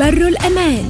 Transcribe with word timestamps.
بر 0.00 0.28
الأمان. 0.28 0.84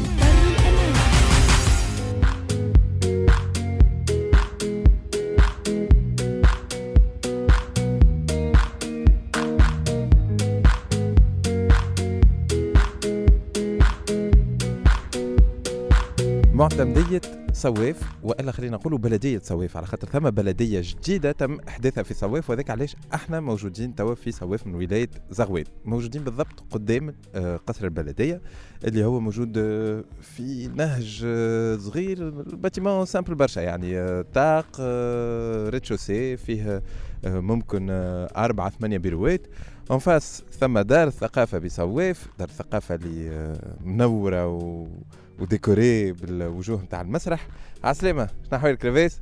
معتمدية 16.54 17.20
صواف 17.60 18.02
وإلا 18.22 18.52
خلينا 18.52 18.76
نقولوا 18.76 18.98
بلدية 18.98 19.38
صواف 19.42 19.76
على 19.76 19.86
خاطر 19.86 20.08
ثم 20.08 20.30
بلدية 20.30 20.80
جديدة 20.84 21.32
تم 21.32 21.58
إحداثها 21.68 22.02
في 22.02 22.14
صواف 22.14 22.50
وذاك 22.50 22.70
علاش 22.70 22.96
إحنا 23.14 23.40
موجودين 23.40 23.94
توا 23.94 24.14
في 24.14 24.32
صواف 24.32 24.66
من 24.66 24.74
ولاية 24.74 25.08
زغوان 25.30 25.64
موجودين 25.84 26.24
بالضبط 26.24 26.64
قدام 26.70 27.14
آه، 27.34 27.56
قصر 27.56 27.84
البلدية 27.84 28.40
اللي 28.84 29.04
هو 29.04 29.20
موجود 29.20 29.58
آه، 29.58 30.04
في 30.20 30.68
نهج 30.68 31.22
آه، 31.26 31.76
صغير 31.76 32.28
ال 32.28 32.37
bâtiment 32.37 33.06
simple 33.06 33.34
برشا 33.34 33.60
يعني 33.60 34.22
طاق 34.22 34.80
rez-de-chaussée 35.68 36.36
فيه 36.36 36.82
ممكن 37.24 37.86
أربعة 38.36 38.70
ثمانية 38.70 38.98
بيروات. 38.98 39.46
en 39.90 39.98
face 39.98 40.42
ثم 40.60 40.78
دار 40.78 41.08
الثقافة 41.08 41.58
بصواف 41.58 42.28
دار 42.38 42.48
الثقافة 42.48 42.94
اللي 42.94 43.56
منورة 43.84 44.46
و 44.46 44.86
و 45.40 45.49
décorée 45.49 46.12
بالوجوه 46.12 46.82
نتاع 46.82 47.00
المسرح. 47.00 47.46
عسلامة 47.84 48.26
شنو 48.26 48.58
أحوالك 48.58 48.84
لاباس؟ 48.84 49.20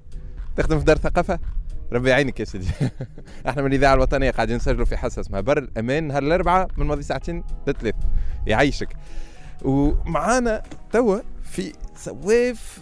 تخدم 0.56 0.78
في 0.78 0.84
دار 0.84 0.96
الثقافة 0.96 1.38
ربي 1.92 2.10
يعينك 2.10 2.40
يا 2.40 2.44
سيدي. 2.44 2.66
إحنا 3.48 3.62
من 3.62 3.68
الإذاعة 3.68 3.94
الوطنية 3.94 4.30
قاعدين 4.30 4.56
نسجلوا 4.56 4.84
في 4.84 4.96
حصه 4.96 5.20
اسمها 5.20 5.40
بر 5.40 5.58
الأمان 5.58 6.08
نهار 6.08 6.22
الأربعاء 6.22 6.68
من 6.76 6.86
ماضي 6.86 7.02
ساعتين 7.02 7.44
لثلاث. 7.66 7.94
يعيشك. 8.46 8.88
ومعانا 9.62 10.62
توا 10.92 11.18
في 11.42 11.72
سواف 11.96 12.78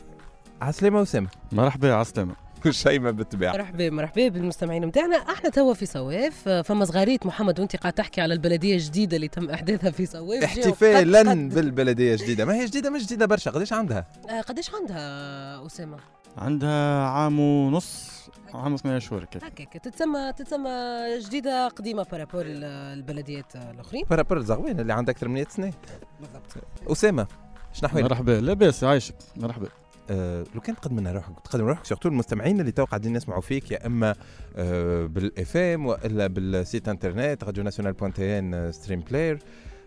عسلامة 0.62 1.00
وسامة. 1.00 1.28
مرحبا 1.52 1.94
عسلامة. 1.94 2.45
والشيمة 2.64 3.10
بالطبيعة 3.10 3.52
مرحبا 3.52 3.90
مرحبا 3.90 4.28
بالمستمعين 4.28 4.84
نتاعنا 4.84 5.16
إحنا 5.16 5.50
توا 5.50 5.74
في 5.74 5.86
صواف 5.86 6.48
فما 6.48 6.84
صغاريت 6.84 7.26
محمد 7.26 7.60
وانت 7.60 7.76
قاعد 7.76 7.92
تحكي 7.92 8.20
على 8.20 8.34
البلدية 8.34 8.74
الجديدة 8.74 9.16
اللي 9.16 9.28
تم 9.28 9.50
احداثها 9.50 9.90
في 9.90 10.06
صواف 10.06 10.44
احتفالا 10.44 11.48
بالبلدية 11.48 12.14
الجديدة. 12.14 12.44
ما 12.44 12.54
هي 12.54 12.64
جديدة؟ 12.64 12.90
مش 12.90 13.04
جديدة 13.04 13.26
برشا. 13.26 13.50
قداش 13.50 13.72
عندها؟ 13.72 14.06
آه 14.30 14.40
قداش 14.40 14.70
عندها 14.74 15.66
أسامة؟ 15.66 15.96
عندها 16.38 17.06
عام 17.06 17.40
ونص 17.40 18.10
عام 18.54 18.74
وثمانية 18.74 18.98
شهور 18.98 19.24
كده. 19.24 19.46
هكاك. 19.46 19.72
تتسمى 19.72 20.32
تتسمى 20.32 20.70
جديدة 21.18 21.68
قديمة 21.68 22.06
بارابور 22.12 22.44
البلديات 22.46 23.56
الأخرين. 23.56 24.04
بارابور 24.10 24.40
زغوين 24.42 24.80
اللي 24.80 24.92
عندها 24.92 25.14
أكثر 25.14 25.28
من 25.28 25.34
100 25.34 25.46
سنة. 25.48 25.72
بالضبط. 26.20 26.56
أسامة 26.86 27.26
شنو 27.72 27.88
احوالك؟ 27.88 28.10
مرحبا. 28.10 28.40
لاباس 28.40 28.84
عايشك 28.84 29.14
مرحبا. 29.36 29.68
آه 30.10 30.44
لو 30.54 30.60
كان 30.60 30.76
تقدم 30.76 31.00
لنا 31.00 31.12
روحك 31.12 31.40
تقدم 31.40 31.64
روحك 31.64 31.84
surtout 31.84 32.08
المستمعين 32.08 32.60
اللي 32.60 32.72
تو 32.72 32.84
قاعدين 32.84 33.16
يسمعوا 33.16 33.40
فيك 33.40 33.70
يا 33.70 33.86
إما 33.86 34.14
آه 34.56 35.06
بال 35.06 35.56
FM 35.56 35.86
وإلا 35.86 36.26
بال 36.26 36.88
site 36.88 37.44
internet 37.44 37.64
radio 37.64 37.92
nationale 37.92 38.12
point 38.12 38.38
tn 38.38 38.72
stream 38.72 39.00
player. 39.00 39.38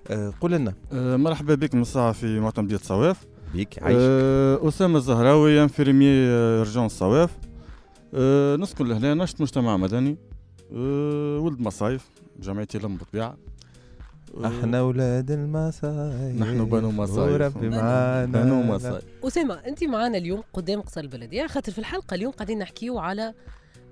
آه 0.07 0.33
قول 0.41 0.51
لنا. 0.51 0.73
آه 0.93 1.15
مرحبا 1.15 1.55
بك 1.55 1.75
من 1.75 1.81
الساعة 1.81 2.11
في 2.11 2.39
معتمديه 2.39 2.77
صواف 2.77 3.25
بيك 3.53 3.83
عايشك 3.83 3.99
آه 4.01 4.67
أسامة 4.67 4.97
الزهراوي 4.97 5.63
infirmier 5.63 6.09
آه، 6.09 6.63
رجون 6.63 6.87
صواف 6.89 7.37
آه 8.13 8.55
نسكن 8.55 8.87
لهنا 8.87 9.13
نشط 9.13 9.41
مجتمع 9.41 9.77
مدني. 9.77 10.17
آه 10.73 11.39
ولد 11.39 11.59
مصايف 11.59 12.09
جمعيتي 12.39 12.79
لم 12.79 12.97
بالطبيعة. 12.97 13.37
إحنا 14.37 14.79
أولاد 14.79 15.31
المصايف. 15.31 16.35
نحن 16.41 16.65
بنو 16.65 16.91
مصايف. 16.91 17.33
وربي 17.33 17.69
معانا. 17.69 18.43
بنو 18.43 18.63
مصايف. 18.63 19.03
أسامة 19.23 19.53
أنت 19.53 19.83
معنا 19.83 20.17
اليوم 20.17 20.43
قدام 20.53 20.81
قصر 20.81 21.01
البلديه 21.01 21.47
خاطر 21.47 21.71
في 21.71 21.79
الحلقة 21.79 22.15
اليوم 22.15 22.31
قاعدين 22.31 22.59
نحكيو 22.59 22.99
على 22.99 23.33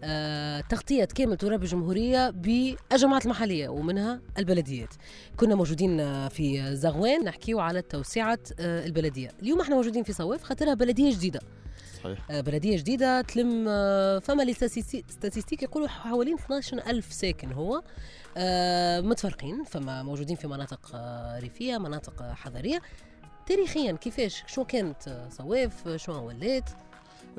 آه 0.04 0.62
تغطية 0.62 1.06
كامل 1.06 1.38
تراب 1.38 1.64
الجمهورية 1.64 2.30
بالجماعات 2.30 3.26
المحلية 3.26 3.70
ومنها 3.70 4.22
البلديات. 4.38 4.94
كنا 5.38 5.56
موجودين 5.56 5.98
في 6.30 6.76
زغوان 6.76 7.24
نحكيو 7.24 7.60
على 7.60 7.82
توسعة 7.82 8.40
آه 8.60 8.86
البلدية. 8.86 9.30
اليوم 9.42 9.62
إحنا 9.62 9.76
موجودين 9.76 10.04
في 10.04 10.14
صواف 10.14 10.44
خاطرها 10.44 10.74
بلدية 10.74 11.12
جديدة. 11.12 11.40
صحيح. 12.04 12.32
آه 12.32 12.42
بلدية 12.42 12.78
جديدة 12.78 13.22
تلم 13.22 13.66
آه 13.68 14.20
فما 14.20 14.44
les 14.44 14.54
statistiques 14.54 15.64
يقولوا 15.64 15.88
حوالين 15.88 16.34
12 16.36 16.78
ألف 16.88 17.14
ساكن 17.14 17.52
هو. 17.52 17.76
آه 17.76 17.84
متفرقين 19.02 19.64
فما 19.64 20.04
موجودين 20.04 20.36
في 20.36 20.48
مناطق 20.48 20.92
آه 20.94 21.40
ريفية 21.40 21.78
مناطق 21.78 22.22
آه 22.22 22.34
حضريه 22.34 22.82
تاريخيا 23.46 23.92
كيفاش؟ 23.92 24.44
شو 24.48 24.64
كانت 24.64 25.28
صواف 25.30 25.90
شو 25.96 26.28
ولات؟ 26.28 26.70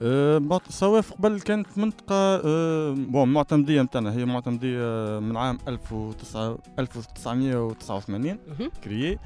أه 0.02 0.60
صواف 0.68 1.12
قبل 1.12 1.40
كانت 1.40 1.78
منطقة 1.78 2.42
أه 2.44 2.90
bon 2.90 3.32
معتمدية 3.32 3.82
نتاعنا 3.82 4.12
هي 4.12 4.24
معتمدية 4.24 5.18
من 5.18 5.36
عام 5.36 5.58
1989 5.68 8.38
créée. 8.84 9.18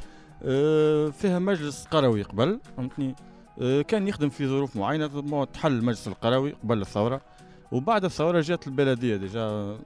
أه 0.43 1.09
فيها 1.09 1.39
مجلس 1.39 1.87
قروي 1.87 2.23
قبل 2.23 2.61
فهمتني؟ 2.77 3.15
كان 3.89 4.09
يخدم 4.09 4.29
في 4.29 4.47
ظروف 4.47 4.77
معينة 4.77 5.45
تحل 5.45 5.73
المجلس 5.73 6.09
القروي 6.09 6.53
قبل 6.53 6.81
الثورة. 6.81 7.21
وبعد 7.73 8.05
الثورة 8.05 8.41
جات 8.41 8.67
البلدية 8.67 9.17
ديجا. 9.17 9.79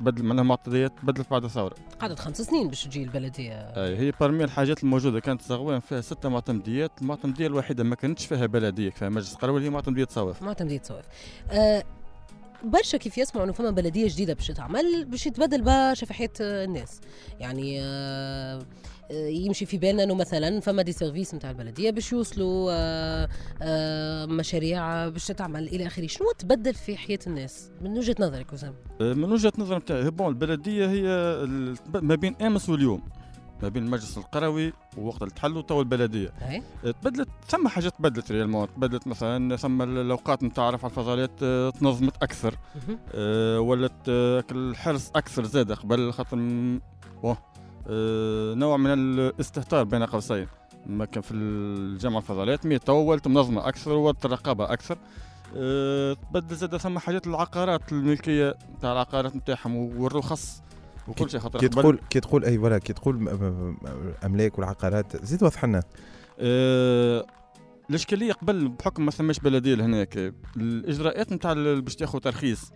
بدل 0.00 0.22
معناها 0.22 0.44
معطيات 0.44 0.92
بدلت 1.02 1.30
بعد 1.30 1.44
الثوره 1.44 1.74
قعدت 2.00 2.18
خمس 2.18 2.42
سنين 2.42 2.68
باش 2.68 2.84
تجي 2.84 3.02
البلدية. 3.02 3.52
أي 3.54 3.96
هي 3.98 4.12
برمي 4.20 4.44
الحاجات 4.44 4.82
الموجودة 4.82 5.20
كانت 5.20 5.42
زغوان 5.42 5.80
فيها 5.80 6.00
ستة 6.00 6.28
معتمديات 6.28 6.90
المعتمدية 7.02 7.46
الوحيدة 7.46 7.84
ما 7.84 7.94
كانتش 7.94 8.26
فيها 8.26 8.46
بلدية 8.46 8.90
فيها 8.90 9.08
مجلس 9.08 9.34
قروي 9.34 9.64
هي 9.64 9.70
معتمدية 9.70 10.06
صواف 10.10 10.42
معتمدية 10.42 10.80
صواف 10.84 11.04
آه 11.50 11.84
برشا 12.64 12.98
كيف 12.98 13.18
يسمعوا 13.18 13.44
إنه 13.44 13.52
فما 13.52 13.70
بلدية 13.70 14.08
جديدة 14.08 14.34
باش 14.34 14.46
تعمل 14.46 15.04
باش 15.04 15.26
يتبدل 15.26 15.62
برشا 15.62 16.06
في 16.06 16.14
حياة 16.14 16.30
الناس. 16.40 17.00
يعني 17.40 17.78
آه، 17.82 18.62
يمشي 19.10 19.66
في 19.66 19.78
بالنا 19.78 20.02
إنه 20.02 20.14
مثلا 20.14 20.60
فما 20.60 20.82
des 20.82 20.92
services 20.92 21.34
نتاع 21.34 21.50
البلدية 21.50 21.90
باش 21.90 22.12
يوصلوا 22.12 22.70
آه، 22.72 23.28
آه، 23.62 24.26
مشاريع 24.26 25.08
باش 25.08 25.26
تتعمل 25.26 25.68
إلى 25.68 25.86
آخره. 25.86 26.06
شنو 26.06 26.26
تبدل 26.38 26.74
في 26.74 26.96
حياة 26.96 27.18
الناس؟ 27.26 27.70
من 27.80 27.98
وجهة 27.98 28.16
نظرك 28.20 28.52
وسام 28.52 28.74
من 29.00 29.32
وجهة 29.32 29.52
نظر 29.58 29.78
نتاعي 29.78 30.10
bon 30.10 30.28
البلدية 30.28 30.86
هي 30.86 31.02
ما 31.94 32.14
بين 32.14 32.36
أمس 32.36 32.68
واليوم. 32.68 33.02
ما 33.62 33.68
بين 33.68 33.84
المجلس 33.84 34.18
القروي 34.18 34.72
ووقت 34.96 35.22
اللي 35.22 35.39
تحل 35.39 35.56
وتو 35.56 35.80
البلدية. 35.80 36.32
أي. 36.48 36.62
تبدلت 36.92 37.28
ثم 37.48 37.68
حاجات 37.68 37.94
تبدلت 37.98 38.32
réellement. 38.32 38.68
تبدلت 38.76 39.06
مثلا 39.06 39.56
ثم 39.56 39.82
الأوقات 39.82 40.42
نتاع 40.42 40.70
رفع 40.70 40.88
الفضلات 40.88 41.44
تنظمت 41.74 42.16
أكثر. 42.22 42.54
أه 43.14 43.60
ولات 43.60 43.92
الحرص 44.08 45.10
أكثر 45.16 45.44
زاد 45.44 45.72
قبل 45.72 46.12
خاطر 46.12 46.38
آه، 47.24 47.38
نوع 48.56 48.76
من 48.76 48.92
الاستهتار 48.92 49.84
بين 49.84 50.02
قوسين. 50.02 50.46
ما 50.86 51.04
كان 51.04 51.22
في 51.22 51.34
الجامعة 51.34 52.18
الفضلات 52.18 52.66
مي 52.66 52.78
طولت 52.78 53.28
منظمه 53.28 53.68
أكثر 53.68 53.92
والرقابه 53.92 54.72
أكثر. 54.72 54.98
أه 55.56 56.16
بدل 56.32 56.56
زاد 56.56 56.76
ثم 56.76 56.98
حاجات 56.98 57.26
العقارات 57.26 57.92
الملكية 57.92 58.54
تاع 58.80 58.92
العقارات 58.92 59.36
نتاعهم 59.36 59.76
والرخص 59.76 60.62
وكل 61.08 61.30
شيء 61.30 61.40
خاطر 61.40 61.58
كي 61.58 61.68
تقول 61.68 62.00
كي 62.10 62.20
تقول 62.20 62.44
أي 62.44 62.58
ولا 62.58 62.78
كي 62.78 62.92
تقول 62.92 63.28
أملاك 64.24 64.58
والعقارات 64.58 65.24
زيد 65.24 65.42
وضح 65.42 65.64
لنا. 65.64 65.82
أه 66.38 67.26
الإشكالية 67.90 68.32
قبل 68.32 68.68
بحكم 68.68 69.04
ما 69.04 69.10
ثماش 69.10 69.38
بلدية 69.38 69.74
لهناك 69.74 70.34
الإجراءات 70.56 71.32
نتاع 71.32 71.52
باش 71.52 71.96
تاخذ 71.96 72.18
ترخيص 72.18 72.72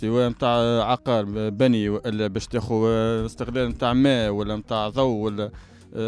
سواء 0.00 0.28
نتاع 0.28 0.50
عقار 0.90 1.50
بني 1.50 1.88
ولا 1.88 2.26
باش 2.26 2.46
تاخذ 2.46 2.84
استغلال 3.24 3.68
نتاع 3.68 3.92
ماء 3.92 4.30
ولا 4.30 4.56
نتاع 4.56 4.88
ضوء 4.88 5.24
ولا 5.24 5.50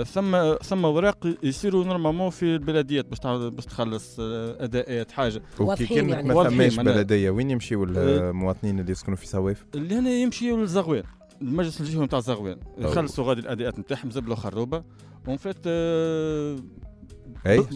ثم 0.04 0.54
ثم 0.54 0.84
اوراق 0.84 1.26
يصيروا 1.42 1.84
normalement 1.84 2.30
في 2.30 2.42
البلديات 2.42 3.06
باش 3.06 3.18
باش 3.26 3.64
تخلص 3.64 4.16
أداءات 4.20 5.10
حاجة. 5.10 5.42
وكي 5.60 5.86
كان 5.86 6.08
يعني. 6.08 6.34
ما 6.34 6.48
ثماش 6.48 6.76
بلدية 6.76 7.30
وين 7.30 7.50
يمشيوا 7.50 7.86
المواطنين 7.86 8.80
اللي 8.80 8.92
يسكنوا 8.92 9.16
في؟ 9.16 9.54
اللي 9.74 9.94
هنا 9.94 10.10
يمشيوا 10.10 10.58
للزغوان 10.58 11.02
المجلس 11.42 11.80
الجهوي 11.80 12.04
نتاع 12.04 12.18
الزغوان. 12.18 12.58
يخلصوا 12.78 13.24
غادي 13.24 13.40
الأداءات 13.40 13.78
نتاعهم 13.78 14.10
زبلوا 14.10 14.36
خروبه 14.36 14.82
en 15.28 15.36
fait 15.36 15.68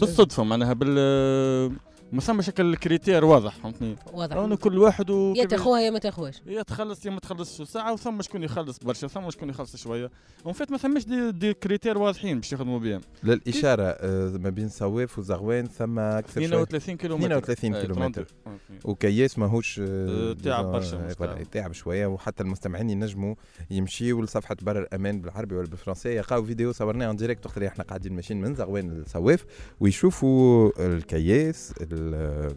بالصدفة 0.00 0.44
معناها 0.44 0.72
بال 0.72 0.96
ما 2.12 2.20
ثم 2.20 2.42
شكل 2.42 2.76
critère 2.76 3.25
واضح 3.24 3.54
فهمتني؟ 3.56 3.96
واضح. 4.12 4.36
أنا 4.36 4.56
كل 4.56 4.78
واحد 4.78 5.10
و 5.10 5.34
يا 5.36 5.44
تاخوها 5.44 5.80
يا 5.80 5.90
ما 5.90 5.98
تاخوهاش 5.98 6.42
يا 6.46 6.62
تخلص 6.62 7.06
يا 7.06 7.10
ما 7.10 7.20
تخلصش 7.20 7.62
ساعة 7.68 7.92
وثم 7.92 8.22
شكون 8.22 8.42
يخلص 8.42 8.78
برشا 8.78 9.06
ثم 9.08 9.30
شكون 9.30 9.48
يخلص 9.48 9.76
شوية. 9.76 10.10
ومن 10.44 10.52
فات 10.52 10.70
ما 10.70 10.78
ثماش 10.78 11.04
des, 11.04 11.32
des 11.32 11.54
critères 11.54 11.98
واضحين 11.98 12.36
باش 12.40 12.52
يخدموا 12.52 12.78
بهم 12.78 13.00
للإشارة 13.24 13.82
آه، 13.82 14.28
ما 14.30 14.50
بين 14.50 14.68
صواف 14.68 15.18
وزغوان 15.18 15.66
ثم 15.66 15.98
أكثر 15.98 16.40
شوي 16.40 16.44
32 16.46 16.96
كيلومتر. 16.96 17.26
32 17.38 17.74
أي، 17.74 17.80
كيلومتر. 17.82 18.22
32. 18.22 18.78
وكياس 18.84 19.38
ماهوش 19.38 19.80
آه، 19.84 20.32
تعب 20.32 20.64
برشا 20.72 20.96
آه، 20.96 21.42
تعب. 21.52 21.72
شوية 21.72 22.06
وحتى 22.06 22.42
المستمعين 22.42 22.90
ينجموا 22.90 23.34
يمشيوا 23.70 24.22
لصفحة 24.24 24.56
بر 24.62 24.78
الامان 24.78 25.20
بالعربي 25.20 25.54
ولا 25.54 25.66
بالفرنسية 25.68 26.10
يلقاو 26.16 26.44
فيديو 26.44 26.72
صورناه 26.72 27.06
en 27.06 27.16
direct 27.16 27.46
وقت 27.46 27.56
اللي 27.56 27.68
إحنا 27.68 27.84
قاعدين 27.84 28.12
ماشيين 28.12 28.40
من 28.40 28.54
زغوان 28.54 28.90
للصواف 28.90 29.44
ويشوفوا 29.80 30.70
الكياس 30.78 31.72
ال- 31.80 32.00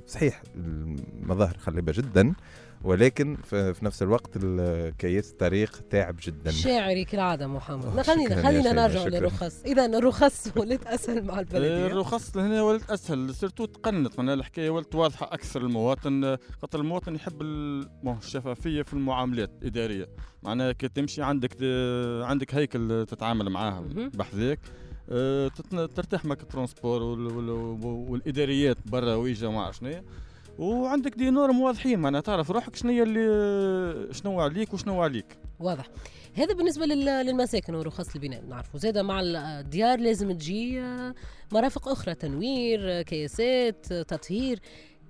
صحيح 0.08 0.42
المظاهر 0.56 1.58
خلبه 1.58 1.92
جدا 1.96 2.34
ولكن 2.84 3.38
في 3.44 3.74
في 3.74 3.86
نفس 3.86 4.04
الوقت 4.04 4.30
الكياس 4.44 5.32
الطريق 5.32 5.82
تعب 5.90 6.16
جدا. 6.24 6.52
شاعري 6.52 7.06
كالعادة 7.06 7.48
محمد. 7.48 8.02
خلينا 8.02 8.42
خلينا 8.44 8.72
نرجع 8.72 9.00
شكراً. 9.00 9.10
للرخص. 9.10 9.62
اذا 9.66 9.86
الرخص 9.86 10.48
ولات 10.58 10.88
أسهل 10.88 11.24
مع 11.26 11.40
البلدية. 11.40 11.86
الرخص 11.88 12.38
هنا 12.38 12.62
ولات 12.62 12.90
أسهل 12.92 13.36
سيرتو 13.36 13.66
تقنت 13.66 14.20
معناها 14.20 14.34
الحكاية 14.36 14.70
ولات 14.70 14.96
واضحة 14.96 15.26
أكثر 15.34 15.62
للمواطن 15.62 16.24
آه، 16.24 16.40
خاطر 16.62 16.80
المواطن 16.80 17.16
يحب 17.16 17.42
الشفافية 18.22 18.82
في 18.82 18.94
المعاملات 18.94 19.52
الإدارية. 19.62 20.08
معناها 20.44 20.72
كي 20.72 20.88
تمشي 20.88 21.22
عندك 21.22 21.58
عندك 22.24 22.56
هيكل 22.56 23.06
تتعامل 23.10 23.50
معاه 23.50 23.82
مهم. 23.82 24.10
بحذاك 24.10 24.60
ترتاح 25.96 26.26
معك 26.26 26.42
ال 26.42 26.48
transport 26.48 27.02
وال- 27.04 27.28
وال- 27.28 27.50
والإداريات 28.10 28.78
برا 28.86 29.16
ويجا 29.16 29.50
ما 29.50 29.62
عرف 29.62 29.76
شنيا 29.78 30.04
وعندك 30.60 31.16
des 31.16 31.30
normes 31.30 31.62
واضحين 31.62 32.00
معناها 32.00 32.22
تعرف 32.22 32.52
روحك 32.52 32.76
شنو 32.76 32.92
هي 32.92 33.04
اللي 33.04 34.14
شنو 34.14 34.42
عليك 34.42 34.74
وشنو 34.74 35.02
عليك. 35.02 35.38
واضح. 35.60 35.86
هذا 36.34 36.54
بالنسبة 36.54 36.86
لل- 36.86 37.26
للمساكن 37.26 37.76
ورخص 37.76 38.16
البناء 38.16 38.44
نعرفوا. 38.46 38.80
زاد 38.80 38.98
مع 38.98 39.22
الديار 39.24 40.00
لازم 40.00 40.32
تجي 40.32 40.80
آه، 40.82 41.14
مرافق 41.52 41.88
أخرى 41.90 42.16
تنوير 42.16 42.80
آه، 42.84 43.02
كياسات 43.02 43.94
تطهير. 43.94 44.60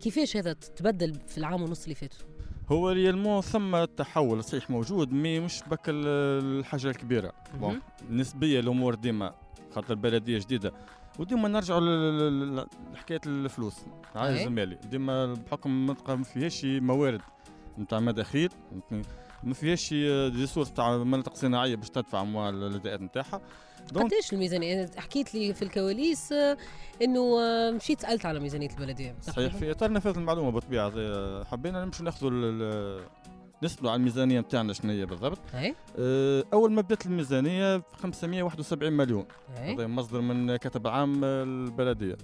كيفاش 0.02 0.38
هذا 0.38 0.54
تبدل 0.54 1.16
في 1.28 1.38
العام 1.38 1.62
ونص 1.64 1.84
اللي 1.84 1.96
فاتوا؟ 1.96 2.28
هو 2.72 2.90
réellement 2.90 3.42
ثم 3.42 3.86
تحول 3.86 4.44
صحيح 4.44 4.70
موجود 4.70 5.12
mais 5.12 5.40
مش 5.40 5.62
بك 5.72 5.90
ال- 5.90 6.60
الحاجة 6.60 6.88
الكبيرة. 6.90 7.34
bon. 7.60 7.82
نسبية 8.10 8.60
الأمور 8.60 8.96
ديما. 8.96 9.34
خاطر 9.76 9.96
بلدية 9.96 10.40
جديدة. 10.40 10.74
وديما 11.20 11.48
نرجعوا 11.48 11.80
لحكاية 12.94 13.22
الفلوس. 13.26 13.76
أي. 14.16 14.44
المالي 14.46 14.76
ديما 14.92 15.34
بحكم 15.34 15.70
المنطقة 15.70 16.16
ما 16.16 16.24
فيهاش 16.24 16.66
موارد. 16.66 17.22
نتاع 17.80 18.00
مداخيل؟ 18.00 18.50
ما 19.44 19.54
فيهاش 19.54 19.90
des 20.34 20.48
sources 20.48 20.74
تاع 20.74 20.98
مناطق 20.98 21.36
صناعية 21.36 21.76
باش 21.76 21.90
تدفع 21.90 22.22
اموال 22.22 22.64
الأداءات 22.64 23.02
نتاعها. 23.02 23.42
قداش 23.96 24.34
الميزانية؟ 24.34 24.90
حكيت 24.98 25.36
لي 25.36 25.54
في 25.54 25.62
الكواليس 25.62 26.32
آه، 26.32 26.58
إنه 27.02 27.40
آه، 27.42 27.72
مشيت 27.72 28.00
سألت 28.02 28.26
على 28.26 28.40
ميزانية 28.40 28.70
البلدية. 28.70 29.16
صحيح 29.22 29.56
في 29.56 29.72
إطار 29.72 29.92
نفاذ 29.92 30.18
المعلومة 30.18 30.52
بالطبيعه 30.52 30.90
زي- 30.90 31.44
حبينا 31.46 31.86
نمشي 31.86 32.04
ناخذوا 32.04 32.32
نسألوا 33.64 33.92
على 33.92 34.00
الميزانية 34.00 34.40
نتاعنا 34.40 34.74
شنو 34.74 34.92
هي 34.92 35.06
بالضبط 35.06 35.40
أه، 35.98 36.44
أول 36.54 36.72
ما 36.72 36.82
بدأت 36.82 37.06
الميزانية 37.06 37.84
571 37.96 38.94
مليون. 38.94 39.26
هذا 39.56 39.88
مصدر 39.88 40.22
من 40.22 40.56
كتب 40.56 40.88
عام 40.88 41.24
البلدية. 41.24 42.18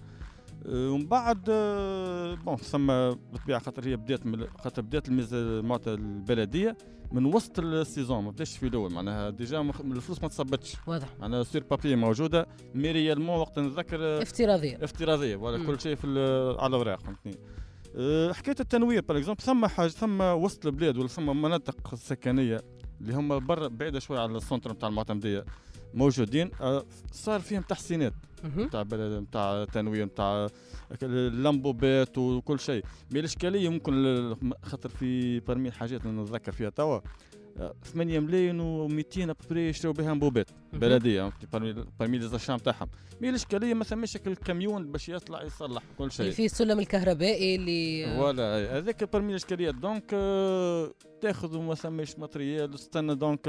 أه، 0.65 0.89
ومن 0.91 1.05
بعد 1.07 1.45
أه، 1.49 2.35
bon 2.35 2.55
ثم 2.55 2.87
بالطبيعة 2.87 3.59
خاطر 3.59 3.87
هي 3.87 3.95
بدات 3.95 4.21
خاطر 4.59 4.81
بدات 4.81 5.09
معناتها 5.09 5.93
البلدية 5.93 6.77
من 7.11 7.25
وسط 7.25 7.59
ال 7.59 7.67
saison. 7.67 8.23
ما 8.23 8.31
بداش 8.31 8.57
في 8.57 8.67
الأول 8.67 8.93
معناها 8.93 9.29
déjà 9.29 9.61
الفلوس 9.61 10.21
ما 10.21 10.27
تصبتش. 10.27 10.75
واضح. 10.87 11.07
معناها 11.19 11.43
sur 11.43 11.63
papier 11.63 11.95
موجودة 11.95 12.47
mais 12.75 12.91
réellement 12.91 13.39
وقت 13.39 13.59
نتذكر 13.59 13.99
أه، 14.01 14.21
افتراضية. 14.21 14.83
افتراضية 14.83 15.35
ولا. 15.35 15.65
كل 15.65 15.79
شيء 15.79 15.95
في 15.95 16.07
على 16.59 16.69
الأوراق 16.69 16.99
فهمتني. 16.99 17.35
حكاية 18.31 18.55
التنوير 18.59 19.01
par 19.01 19.17
exemple 19.17 19.41
ثم 19.41 19.65
حاجة 19.65 19.87
ثم 19.87 20.21
وسط 20.21 20.65
البلاد 20.65 20.97
ولا 20.97 21.07
ثم 21.07 21.41
مناطق 21.41 21.95
سكنيه 21.95 22.61
اللي 23.01 23.13
هم 23.13 23.39
برا 23.45 23.67
بعيدة 23.67 23.99
شوية 23.99 24.19
على 24.19 24.37
ال 24.37 24.42
centre 24.42 24.71
نتاع 24.71 24.89
المعتمدية 24.89 25.45
موجودين 25.93 26.51
أه، 26.61 26.85
صار 27.11 27.39
فيهم 27.39 27.61
تحسينات. 27.61 28.13
نتاع 28.57 28.83
بلد 28.83 29.21
نتاع 29.21 29.65
تنوير 29.65 30.05
نتاع 30.05 30.47
اللمبات 31.03 32.17
وكل 32.17 32.59
شيء 32.59 32.83
mais 33.11 33.19
الإشكالية 33.19 33.69
ممكن 33.69 34.35
خاطر 34.63 34.89
في 34.89 35.39
parmi 35.39 35.69
الحاجات 35.69 36.05
اللي 36.05 36.21
نتذكر 36.21 36.51
فيها 36.51 36.69
توا 36.69 36.95
أه، 36.95 37.01
8 37.83 38.19
ملايين 38.19 38.59
و200 38.59 39.17
après 39.45 39.69
يشريو 39.69 39.93
بها 39.93 40.11
امبوبات 40.11 40.49
مهم. 40.73 40.79
بلدية 40.79 41.31
parmi 41.99 42.17
les 42.17 42.30
achats 42.30 42.57
تاعهم 42.57 42.87
mais 43.21 43.29
الاشكاليه 43.29 43.73
ما 43.73 43.83
ثماش 43.83 44.15
الكاميون 44.15 44.91
باش 44.91 45.09
يطلع 45.09 45.43
يصلح 45.43 45.83
كل 45.97 46.11
شيء. 46.11 46.31
فيه 46.31 46.45
السلم 46.45 46.79
الكهربائي 46.79 47.55
اللي 47.55 48.05
voilà. 48.17 48.77
هذاك 48.77 49.13
parmi 49.13 49.29
الاشكاليات 49.29 49.75
donc 49.75 50.09
تاخذ 51.21 51.57
وما 51.57 51.75
ثماش 51.75 52.19
matériel 52.19 52.71
تستنى 52.73 53.15
donc 53.15 53.39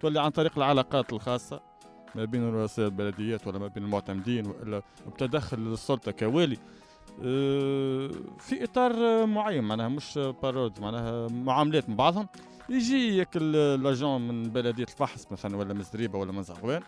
تولي 0.00 0.20
عن 0.20 0.30
طريق 0.30 0.52
العلاقات 0.58 1.12
الخاصة 1.12 1.60
ما 2.14 2.24
بين 2.24 2.50
رؤساء 2.50 2.86
البلديات 2.86 3.46
ولا 3.46 3.58
ما 3.58 3.66
بين 3.66 3.84
المعتمدين 3.84 4.46
ولا 4.46 4.82
بتدخل 5.06 5.58
السلطه 5.58 6.12
كوالي. 6.12 6.56
آه، 7.22 8.10
في 8.38 8.64
إطار 8.64 9.26
معين 9.26 9.64
معناها 9.64 9.88
مش 9.88 10.18
بارود 10.42 10.80
معناها 10.80 11.28
معاملات 11.28 11.88
مع 11.88 11.94
بعضهم. 11.94 12.28
يجي 12.68 13.16
ياك 13.16 13.28
ال- 13.36 13.82
لاجون 13.82 14.28
من 14.28 14.42
بلدية 14.42 14.82
الفحص 14.84 15.26
مثلا 15.32 15.56
ولا 15.56 15.74
من 15.74 15.82
زريبة 15.82 16.18
ولا 16.18 16.32
من 16.32 16.42
زغوان 16.42 16.82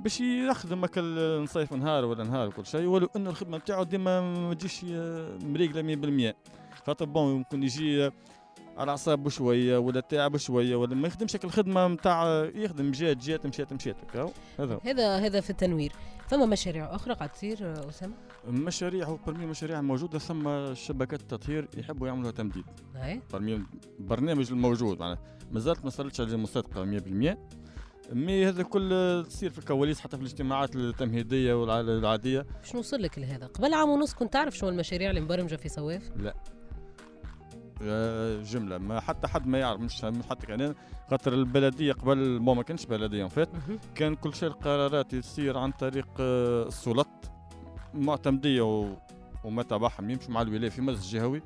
باش 0.00 0.20
يخدم 0.20 0.84
هكا 0.84 1.00
نصيف 1.42 1.72
نهار 1.72 2.04
ولا 2.04 2.24
نهار 2.24 2.48
وكل 2.48 2.66
شيء 2.66 2.86
ولو 2.86 3.08
إنه 3.16 3.30
الخدمة 3.30 3.58
نتاعو 3.58 3.82
ديما 3.82 4.20
ما 4.48 4.54
تجيش 4.54 4.84
مريقله 5.44 6.32
100% 6.32 6.34
خاطر 6.86 7.04
بون 7.04 7.34
يمكن 7.36 7.62
يجي 7.62 8.10
على 8.80 8.90
اعصابه 8.90 9.30
شوية 9.30 9.78
ولا 9.78 10.00
تعب 10.00 10.36
شوية 10.36 10.76
ولا 10.76 10.94
ما 10.94 11.08
يخدمش 11.08 11.36
الخدمة 11.36 11.88
نتاع 11.88 12.50
يخدم 12.54 12.90
جات 12.90 13.16
جات 13.16 13.46
مشات 13.46 13.72
مشات 13.72 13.96
هذا. 14.58 14.80
هذا 14.84 15.16
هذا 15.16 15.40
في 15.40 15.50
التنوير. 15.50 15.92
فما 16.28 16.46
مشاريع 16.46 16.94
أخرى 16.94 17.14
قاعد 17.14 17.28
تصير 17.28 17.88
أسامة؟ 17.88 18.14
مشاريع 18.48 19.06
هو 19.06 19.16
برمي 19.26 19.46
مشاريع 19.46 19.80
موجودة 19.80 20.18
ثم 20.18 20.74
شبكات 20.74 21.20
تطهير 21.20 21.68
يحبوا 21.76 22.06
يعملوها 22.06 22.32
تمديد. 22.32 22.64
برمي 23.32 23.62
البرنامج 23.98 24.50
الموجود 24.52 25.00
معناها. 25.00 25.18
مازالت 25.50 25.84
ما 25.84 25.90
صارتش 25.90 26.20
على 26.20 26.36
مصدقه 26.36 26.84
100% 26.84 27.38
مي 28.12 28.48
هذا 28.48 28.62
كل 28.62 29.24
تصير 29.28 29.50
في 29.50 29.58
الكواليس 29.58 30.00
حتى 30.00 30.16
في 30.16 30.22
الاجتماعات 30.22 30.76
التمهيدية 30.76 31.54
والعاديه 31.54 32.46
باش 32.60 32.74
نوصل 32.74 33.02
لك 33.02 33.18
لهذا 33.18 33.46
قبل 33.46 33.74
عام 33.74 33.88
ونص 33.88 34.14
كنت 34.14 34.32
تعرف 34.32 34.56
شنو 34.56 34.68
المشاريع 34.68 35.10
اللي 35.10 35.20
مبرمجة 35.20 35.56
في 35.56 35.68
صواف؟ 35.68 36.10
آه، 36.26 36.34
جملة. 38.42 38.78
ما 38.78 39.00
حتى 39.00 39.28
حد 39.28 39.46
ما 39.46 39.58
يعرف 39.58 39.80
مش 39.80 40.06
حتى 40.30 40.46
كان 40.46 40.74
خاطر 41.10 41.32
البلدية 41.32 41.92
قبل 41.92 42.38
بون 42.38 42.56
ما 42.56 42.62
كانش 42.62 42.86
بلدية 42.86 43.24
فات. 43.24 43.48
كان 43.94 44.14
كل 44.14 44.34
شيء 44.34 44.48
القرارات 44.48 45.14
تصير 45.14 45.58
عن 45.58 45.70
طريق 45.72 46.08
آه، 46.20 46.66
السلط 46.68 47.08
معتمدية 47.94 48.62
و... 48.62 48.96
وما 49.44 49.62
تبعهم 49.62 50.10
يمشوا 50.10 50.30
مع 50.30 50.42
الولاية 50.42 50.70
في 50.70 50.82
مجلس 50.82 51.12
جهوي. 51.12 51.42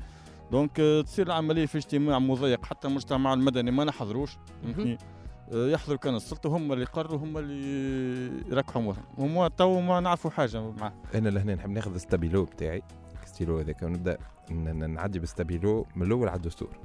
donc 0.53 0.81
آه، 0.81 1.01
تصير 1.01 1.27
العملية 1.27 1.67
في 1.67 1.79
اجتماع 1.79 2.19
مضيق. 2.19 2.65
حتى 2.67 2.89
المجتمع 2.89 3.35
المدني 3.35 3.71
ما 3.71 3.85
نحضروش 3.85 4.31
فهمتني؟ 4.63 4.99
آه، 5.53 5.69
يحضروا 5.69 5.99
كان 5.99 6.17
السلطه 6.17 6.57
هم 6.57 6.73
اللي 6.73 6.83
يقرروا 6.83 7.19
هم 7.19 7.39
اللي 7.39 8.51
يركحوا 8.51 8.83
امورهم 8.83 9.05
هم 9.19 9.47
تو 9.47 9.81
ما 9.81 10.01
نعرفوا 10.01 10.31
حاجة 10.31 10.71
معاه. 10.71 10.93
أنا 11.15 11.29
لهنا 11.29 11.55
نحب 11.55 11.71
ناخذ 11.71 11.95
ال 11.95 12.01
stabilo 12.01 12.45
بتاعي. 12.45 12.83
ستيلو 13.35 13.59
هذاك 13.59 13.83
ونبدا 13.83 14.19
نعدي 14.87 15.19
بال 15.19 15.34
stabilo 15.34 15.87
من 15.97 16.07
الأول 16.07 16.29
على 16.29 16.37
الدستور. 16.37 16.77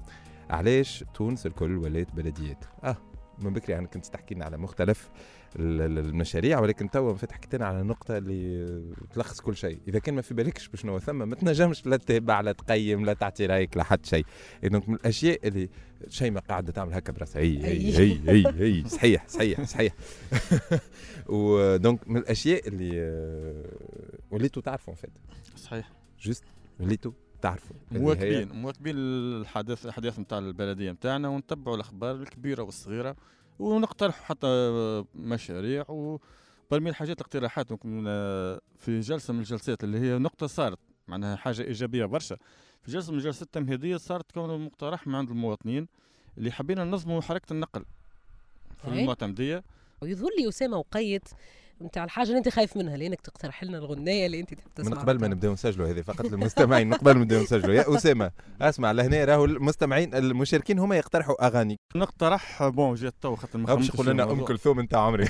علاش 0.50 1.04
تونس 1.14 1.46
الكل 1.46 1.78
ولات 1.78 2.12
بلديات؟ 2.16 2.64
آه 2.84 2.98
من 3.40 3.54
بكري 3.54 3.78
أنا 3.78 3.88
كنت 3.88 4.06
تحكي 4.06 4.36
لنا 4.36 4.46
على 4.46 4.58
مختلف 4.58 5.10
ال- 5.56 5.82
ال- 5.82 6.06
المشاريع 6.06 6.60
ولكن 6.60 6.90
توا 6.90 7.14
فات 7.14 7.32
حكيت 7.32 7.56
لنا 7.56 7.66
على 7.66 7.84
نقطة 7.84 8.18
اللي 8.18 8.94
تلخص 9.14 9.42
كل 9.42 9.56
شيء. 9.56 9.80
إذا 9.88 10.00
كان 10.00 10.16
ما 10.16 10.22
في 10.22 10.34
بالكش 10.34 10.68
بشنو 10.68 11.00
ثم 11.00 11.16
ما 11.30 11.36
تنجمش 11.36 11.86
لا 11.86 11.98
تتابع 11.98 12.42
لا 12.42 12.52
تقيم 12.52 13.06
لا 13.06 13.14
تعطي 13.14 13.46
رأيك 13.46 13.78
لا 13.78 13.84
حتى 13.84 14.10
شيء. 14.10 14.26
donc 14.64 14.90
من 14.90 14.96
الأشياء 14.96 15.48
اللي 15.48 15.70
شيء 16.08 16.32
ما 16.32 16.40
قاعدة 16.40 16.72
تعمل 16.72 16.94
هكا 16.94 17.14
براسها. 17.14 17.42
هي 17.42 17.64
هي 17.66 17.98
هي 18.00 18.20
هي, 18.30 18.54
هي. 18.80 18.90
صحيح 18.90 19.28
صحيح 19.28 19.62
صحيح. 19.64 19.94
و 21.30 21.46
donc 21.46 22.08
من 22.10 22.18
الأشياء 22.18 22.68
اللي 22.68 22.92
آه، 23.02 23.66
وليتوا 24.32 24.62
تعرفوا 24.62 24.94
فات. 24.94 25.12
صحيح. 25.56 25.90
juste 26.22 26.44
وليتوا 26.80 27.12
تعرفوا. 27.42 27.76
مواكبين 27.92 28.52
مواكبين 28.52 28.96
الحدث 28.98 29.86
الأحداث 29.86 30.20
نتاع 30.20 30.38
البلدية 30.38 30.92
نتاعنا 30.92 31.30
ونتبعوا 31.30 31.76
الأخبار 31.76 32.16
الكبيرة 32.16 32.64
والصغيرة 32.64 33.16
ونقترحوا 33.60 34.26
حتى 34.26 34.48
مشاريع 35.16 35.86
و 35.90 36.07
parmi 36.07 36.90
الحاجات 36.90 37.18
الاقتراحات. 37.22 37.68
آه، 38.08 38.62
في 38.78 39.00
جلسة 39.00 39.34
من 39.34 39.40
الجلسات 39.40 39.84
اللي 39.84 40.00
هي 40.00 40.18
نقطة 40.18 40.48
صارت 40.48 40.80
معناها 41.08 41.36
حاجة 41.36 41.62
إيجابية 41.62 42.06
برشا. 42.06 42.38
في 42.82 42.92
جلسة 42.92 43.12
من 43.12 43.18
الجلسات 43.18 43.42
التمهيدية 43.42 43.98
صارت 43.98 44.32
كون 44.32 44.66
مقترح 44.66 45.08
من 45.08 45.16
عند 45.16 45.30
المواطنين 45.30 45.88
اللي 46.38 46.52
حبينا 46.52 46.84
ننظموا 46.84 47.22
حركة 47.22 47.54
النقل 47.54 47.86
في. 48.78 48.88
المعتمدية. 48.88 49.64
ويظهر 50.02 50.30
لي 50.40 50.50
أسامة 50.50 50.78
وقيت 50.78 51.30
نتاع 51.82 52.04
الحاجة 52.04 52.28
اللي 52.28 52.38
انت 52.38 52.50
خايف 52.50 52.78
منها 52.78 52.98
لأنك 52.98 53.22
تقترح 53.22 53.64
لنا 53.64 53.78
الغنايه 53.78 54.26
اللي 54.26 54.40
انت 54.40 54.54
تحب 54.54 54.68
من 54.68 54.84
تسمعها. 54.86 55.02
قبل 55.02 55.20
ما. 55.22 55.28
نبدأو 55.28 55.54
نسجلوا 55.54 55.90
هذه 55.90 56.02
فقط 56.02 56.26
للمستمعين 56.26 56.88
من 56.88 56.94
قبل 56.94 57.14
ما 57.14 57.20
نبدأو 57.22 57.42
نسجلوا. 57.44 57.76
يا 57.76 57.96
أسامة 57.96 58.32
أسمع 58.62 58.92
لهنا 58.92 59.26
راهو 59.26 59.46
المستمعين 59.46 60.16
المشاركين 60.16 60.80
هما 60.80 60.96
يقترحوا 60.98 61.48
أغاني. 61.48 61.78
نقترح 61.96 62.68
بون 62.68 62.96
جات 62.96 63.14
تو 63.22 63.36
خاطر 63.36 63.60
ما 63.60 63.74
باش 63.76 63.90
يقول 63.90 64.08
لنا 64.08 64.24
أم. 64.24 64.46
كلثوم 64.46 64.80
انت 64.80 64.96
عمري. 64.96 65.26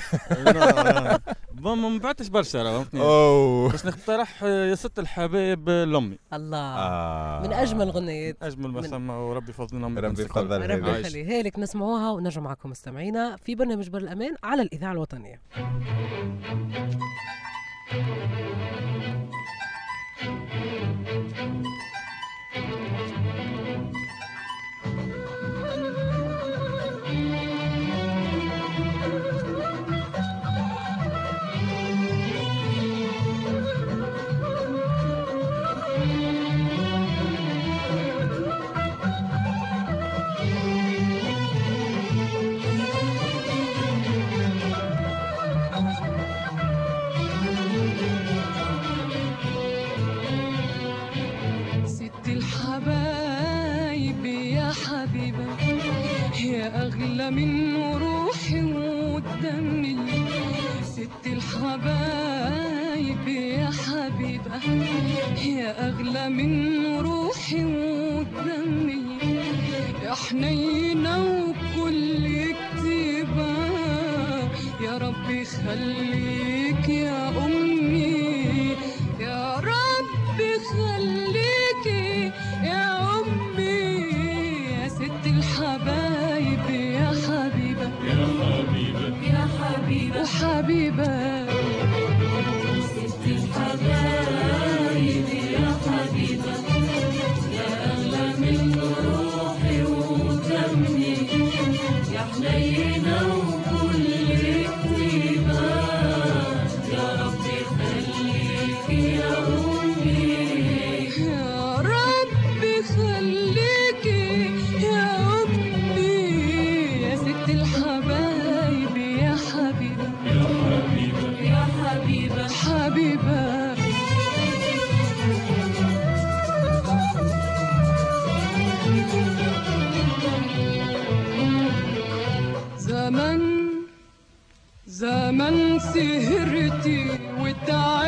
بون 1.52 1.78
ما 1.78 1.98
بعتش 1.98 2.28
برشا 2.28 2.62
راه 2.62 2.72
فهمتني. 2.78 3.00
أوه. 3.00 3.70
باش 3.70 3.86
نقترح 3.86 4.42
يا 4.42 4.74
ست 4.74 4.98
الحبايب 4.98 5.68
لأمي. 5.68 6.18
الله. 6.32 6.58
آه. 6.58 7.42
من 7.46 7.52
أجمل 7.52 7.82
الغنيات. 7.82 8.36
أجمل 8.42 8.68
ما 8.70 8.80
من- 8.80 8.88
سمى 8.88 9.12
وربي 9.14 9.50
يفضلنا 9.50 9.88
من 9.88 9.98
ربي 9.98 10.06
الناس 10.06 10.20
الكل. 10.20 10.40
يفضل 10.40 10.70
ربي. 10.70 10.90
يخليها 11.00 11.42
لك 11.42 11.58
نسمعوها 11.58 12.10
ونرجع 12.10 12.40
معكم 12.40 12.70
مستمعينا 12.70 13.36
في 13.36 13.54
برنامج 13.54 13.88
بر 13.88 13.98
الأمان 13.98 14.34
على 14.44 14.62
الإذاعة 14.62 14.92
الوطنية. 14.92 15.40
Thank 16.42 16.74
you. 16.74 16.80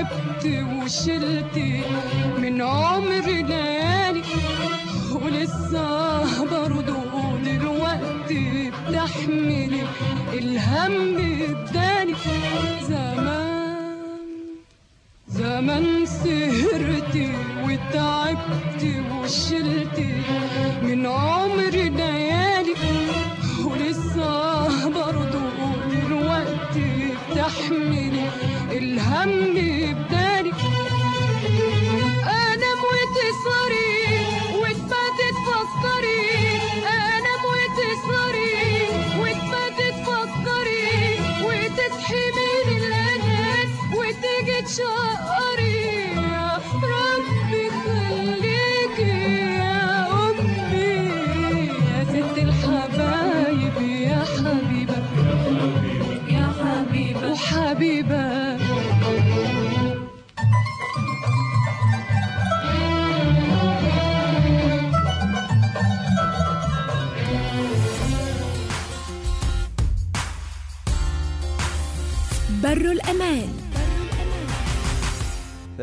وتعبت 0.03 0.47
وشلتي 0.83 1.83
من 2.39 2.63
عمري 2.63 3.43
ليالي 3.43 4.23
ولسه 5.13 6.45
برضو 6.45 6.97
دلوقتي 7.45 8.71
بتحملي 8.89 9.83
الهم 10.33 11.17
الداني. 11.19 12.15
زمان 12.89 13.97
زمن 15.29 16.07
سهرتي 16.07 17.33
وتعبت 17.65 18.83
وشلتي 19.13 20.13
من 20.83 21.07
عمري 21.07 21.89
ليالي 21.89 22.75
ولسه 23.65 24.89
برضو 24.89 25.43
دلوقتي 25.93 26.91
بتحملي 27.31 28.27
الهم 28.73 29.57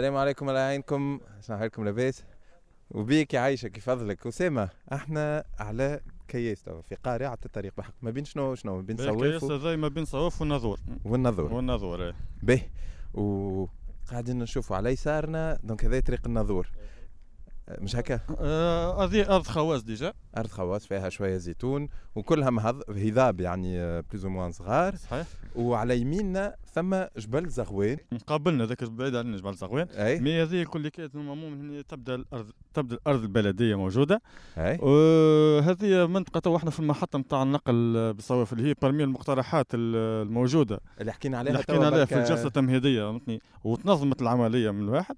السلام 0.10 0.22
عليكم 0.22 0.50
الله 0.50 0.60
يعينكم 0.60 1.20
شنو 1.42 1.64
لكم 1.64 1.86
لاباس 1.86 2.24
وبيك 2.92 3.34
يا 3.34 3.40
عايشة 3.40 3.68
كيف 3.68 3.90
فضلك؟ 3.90 4.28
أسامة 4.28 4.70
إحنا 4.94 5.44
على 5.60 6.02
كياس 6.28 6.64
في 6.64 6.96
قارعة 7.04 7.38
الطريق 7.46 7.74
بحق. 7.78 7.94
ما 8.02 8.12
بين 8.12 8.26
شنو 8.26 8.56
شنو 8.56 8.76
ما 8.76 8.82
بين 8.82 9.00
الكياس 9.00 9.42
سواف 9.42 9.52
هذا 9.52 9.76
ما 9.76 9.88
بين 9.88 10.06
صواف 10.06 10.42
والناظور. 10.42 10.80
والنظور 11.06 11.54
والناظور 11.54 12.06
إيه. 12.06 12.16
به. 12.44 12.62
وقاعدين 13.14 14.40
نشوفوا 14.40 14.76
على 14.76 14.90
يسارنا 14.90 15.60
donc 15.64 15.86
هذا 15.86 16.00
طريق 16.00 16.22
الناظور. 16.26 16.68
مش 17.78 17.96
هكا؟ 17.96 18.20
آه، 18.40 19.04
هذه 19.06 19.36
أرض 19.36 19.48
خواص 19.48 19.84
déjà. 19.84 20.14
أرض 20.38 20.48
خواص 20.50 20.86
فيها 20.88 21.10
شوية 21.10 21.38
زيتون 21.38 21.88
وكلها 22.16 22.50
مهض- 22.50 22.90
هضاب 22.90 23.40
يعني 23.42 24.02
plus 24.02 24.26
ou 24.26 24.33
moins 24.33 24.52
صغار. 24.52 24.96
صحيح. 24.96 25.28
وعلى 25.56 25.98
يميننا 26.00 26.56
ثم 26.74 26.96
جبل 27.18 27.50
زغوان 27.50 27.98
مقابلنا 28.12 28.66
ذاك 28.66 28.84
بعيد 28.84 29.16
علينا 29.16 29.38
جبل 29.38 29.54
زغوان 29.54 29.88
أي. 29.90 30.20
mais 30.20 30.42
هذه 30.44 30.64
كل 30.64 30.88
كانت 30.88 31.16
normalement 31.16 31.54
هنا 31.54 31.82
تبدأ 31.82 32.16
الأرض 32.16 32.52
تبدأ 32.74 32.96
الأرض 32.96 33.22
البلدية 33.22 33.76
موجودة. 33.76 34.22
أي. 34.58 34.78
وهذه 34.82 36.08
منطقة 36.08 36.40
تو 36.40 36.56
إحنا 36.56 36.72
في 36.72 36.80
المحطة 36.80 37.20
نتاع 37.20 37.44
النقل 37.44 38.14
بالصواف 38.14 38.54
اللي 38.54 38.70
هي 38.70 38.76
parmi 38.82 39.04
المقترحات 39.04 39.66
ال- 39.74 39.96
الموجودة. 40.28 40.80
اللي 41.02 41.12
حكينا 41.14 41.38
عليها 41.38 41.52
اللي 41.52 41.64
حكينا 41.64 41.86
عليها 41.86 42.06
في 42.06 42.18
الجلسة 42.20 42.48
التمهيدية 42.48 43.04
فهمتني؟ 43.04 43.42
وتنظمت 43.64 44.22
العملية 44.22 44.72
من 44.72 44.82
الواحد 44.84 45.16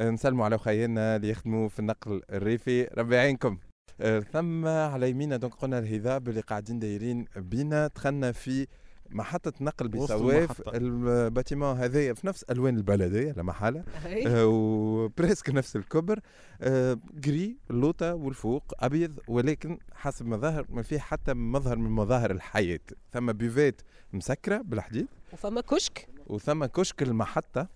نسلموا 0.00 0.44
على 0.44 0.58
خيالنا 0.58 1.16
اللي 1.16 1.30
يخدموا 1.30 1.68
في 1.68 1.78
النقل 1.78 2.22
الريفي. 2.30 2.84
ربي 2.84 3.14
يعينكم. 3.14 3.58
آه، 4.00 4.20
ثم 4.20 4.66
على 4.66 5.10
يميننا 5.10 5.36
donc 5.36 5.54
قلنا 5.54 5.78
الهضاب 5.78 6.28
اللي 6.28 6.40
قاعدين 6.40 6.78
دايرين 6.78 7.24
بينا. 7.36 7.86
دخلنا 7.86 8.32
في 8.32 8.66
محطة 9.10 9.52
نقل 9.60 9.88
بسواف. 9.88 10.62
ال 10.68 10.80
bâtiment 10.80 11.76
هذايا 11.76 12.14
في 12.14 12.26
نفس 12.26 12.42
ألوان 12.42 12.76
البلدية 12.76 13.32
لا 13.32 13.42
محالة. 13.42 13.84
آه، 14.26 14.46
و 14.46 14.59
presque 14.59 15.50
نفس 15.50 15.76
الكبر 15.76 16.20
آه، 16.60 16.98
جري 17.14 17.56
اللوطة 17.70 18.14
والفوق 18.14 18.72
أبيض 18.80 19.18
ولكن 19.28 19.78
حسب 19.94 20.26
ما 20.26 20.36
ظهر 20.36 20.66
ما 20.68 20.82
فيه 20.82 20.98
حتى 20.98 21.34
مظهر 21.34 21.76
من 21.78 21.90
مظاهر 21.90 22.30
الحياة. 22.30 22.80
ثم 23.12 23.32
buvette 23.32 23.80
مسكرة 24.12 24.62
بالحديد. 24.64 25.06
وفما 25.32 25.60
كشك. 25.60 26.08
وثم 26.26 26.64
كشك 26.64 27.02
المحطة. 27.02 27.68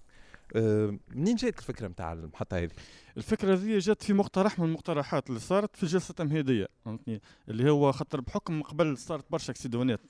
منين 1.14 1.36
جات 1.36 1.58
الفكرة 1.58 1.88
متاع 1.88 2.12
المحطة 2.12 2.56
هذه؟ 2.58 2.70
الفكرة 3.16 3.54
ذي 3.54 3.78
جات 3.78 4.02
في 4.02 4.12
مقترح 4.12 4.58
من 4.58 4.64
المقترحات 4.66 5.28
اللي 5.28 5.40
صارت 5.40 5.76
في 5.76 5.82
الجلسه 5.82 6.10
التمهيديه 6.10 6.68
فهمتني؟ 6.84 7.20
اللي 7.48 7.70
هو 7.70 7.92
خاطر 7.92 8.20
بحكم 8.20 8.62
قبل 8.62 8.98
صارت 8.98 9.24
برشا 9.30 9.50
accident 9.52 9.90
ات. 9.90 10.00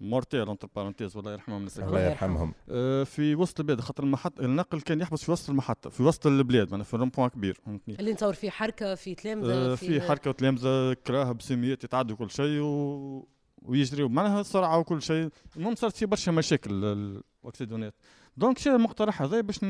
mortels 0.00 0.52
entre 0.52 0.68
parenthèses 0.76 1.16
الله 1.16 1.32
يرحمهم 1.32 1.58
الناس. 1.58 1.78
الله 1.80 2.00
يرحمهم. 2.00 2.54
آه، 2.70 3.04
في 3.04 3.34
وسط 3.34 3.60
البلاد 3.60 3.80
خاطر 3.80 4.04
المحطه 4.04 4.44
النقل 4.44 4.80
كان 4.80 5.00
يحبس 5.00 5.24
في 5.24 5.32
وسط 5.32 5.50
المحطة 5.50 5.90
في 5.90 6.02
وسط 6.02 6.26
البلاد 6.26 6.70
معناها 6.70 6.84
في 6.84 6.96
rond-point 6.96 7.28
كبير 7.28 7.54
فهمتني؟ 7.66 7.94
اللي 8.00 8.12
نتصور 8.12 8.32
فيه 8.32 8.50
حركة 8.50 8.94
في 8.94 9.14
تلامذة 9.14 9.52
آه، 9.72 9.74
في 9.74 10.00
حركة 10.00 10.30
وتلامذة 10.30 10.92
كراهه 11.06 11.32
بسميات 11.32 11.84
يتعدوا 11.84 12.16
كل 12.16 12.30
شيء 12.30 12.60
و... 12.60 13.28
ويجريوا 13.62 14.08
معناها 14.08 14.42
سرعه 14.42 14.78
وكل 14.78 15.02
شيء. 15.02 15.28
المهم 15.56 15.74
صارت 15.74 15.96
في 15.96 16.06
برشا 16.06 16.30
مشاكل 16.30 16.84
ال- 16.84 17.22
ال 17.44 17.49
accident 17.49 17.85
ات. 17.85 17.94
donc 18.38 18.58
شي 18.58 18.70
المقترح 18.70 19.22
هذا 19.22 19.40
باش 19.40 19.60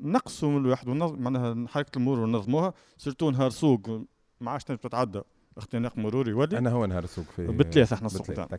نقصوا 0.00 0.50
من 0.50 0.56
الواحد 0.64 0.88
ونظ... 0.88 1.12
معناها 1.12 1.68
حركة 1.68 1.98
المرور 1.98 2.20
ونظموها 2.20 2.74
surtout 2.98 3.30
نهار 3.30 3.50
سوق 3.50 4.00
ما 4.40 4.50
عادش 4.50 4.64
تنجم 4.64 4.80
تتعدى. 4.80 5.20
اختناق 5.56 5.98
مروري 5.98 6.30
يولي 6.30 6.58
أنا 6.58 6.70
هو 6.70 6.86
نهار 6.86 7.04
السوق 7.04 7.24
في 7.36 7.46
بالثلاثة 7.46 7.94
إحنا 7.94 8.06
السوق 8.06 8.26
تاعنا. 8.26 8.58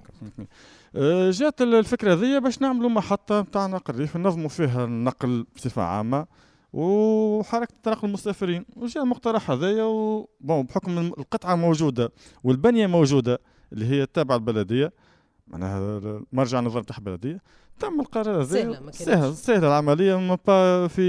آه، 0.96 1.32
جات 1.32 1.62
ال- 1.62 1.74
الفكرة 1.76 2.14
ذي 2.14 2.40
باش 2.40 2.62
نعملوا 2.62 2.90
محطة 2.90 3.42
نتاع 3.42 3.68
نقل 3.68 3.94
الريف 3.94 4.18
ننظموا 4.18 4.50
فيها 4.50 4.86
النقل 4.86 5.46
بصفة 5.56 5.82
عامة 5.82 6.28
وحركة 6.74 7.74
تنقل 7.84 8.08
المسافرين 8.08 8.66
وجاء 8.76 9.04
المقترح 9.04 9.52
هذايا 9.52 9.84
و... 9.84 10.30
بون 10.42 10.64
بحكم 10.64 10.98
القطعة 10.98 11.56
موجودة 11.56 12.12
والبنية 12.44 12.88
موجودة 12.88 13.40
اللي 13.74 13.86
هي 13.86 14.06
تابعه 14.06 14.36
البلدية. 14.36 14.94
معناها 15.48 16.22
مرجع 16.34 16.60
نظام 16.60 16.84
تاع 16.84 16.98
البلديه 16.98 17.42
تم 17.80 18.00
القرار 18.00 18.42
هذا. 18.42 18.92
سهل 18.92 19.36
سهله 19.36 19.68
العملية 19.68 20.20
ما 20.20 20.38
با 20.48 20.88
في 20.88 21.02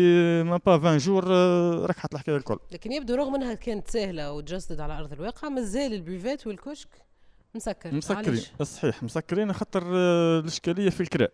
même 0.42 0.56
pas 0.56 0.72
20 0.76 0.96
jours 0.98 1.24
آه، 1.26 1.86
ركحت 1.86 2.14
الحكاية 2.14 2.36
الكل. 2.36 2.58
لكن 2.72 2.92
يبدو 2.92 3.14
رغم 3.14 3.34
إنها 3.34 3.54
كانت 3.54 3.88
سهلة 3.88 4.32
وتجسدت 4.32 4.80
على 4.80 4.98
أرض 4.98 5.12
الواقع 5.12 5.48
مازال 5.48 5.92
ال 5.94 6.01
buvette 6.01 6.46
والكشك 6.46 6.88
مسكر. 7.54 7.94
مسكرين؟ 7.94 8.42
صحيح 8.62 9.02
مسكرين 9.02 9.52
خاطر 9.52 9.82
آه، 9.86 10.40
الإشكالية 10.40 10.90
في 10.90 11.00
الكراء 11.00 11.32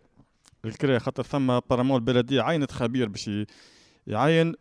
الكراء 0.64 0.98
خاطر 0.98 1.22
ثم 1.22 1.58
apparemment 1.58 1.96
البلدية 1.96 2.42
عينت 2.42 2.72
خبير 2.72 3.08
باش 3.08 3.30
يعين 4.06 4.54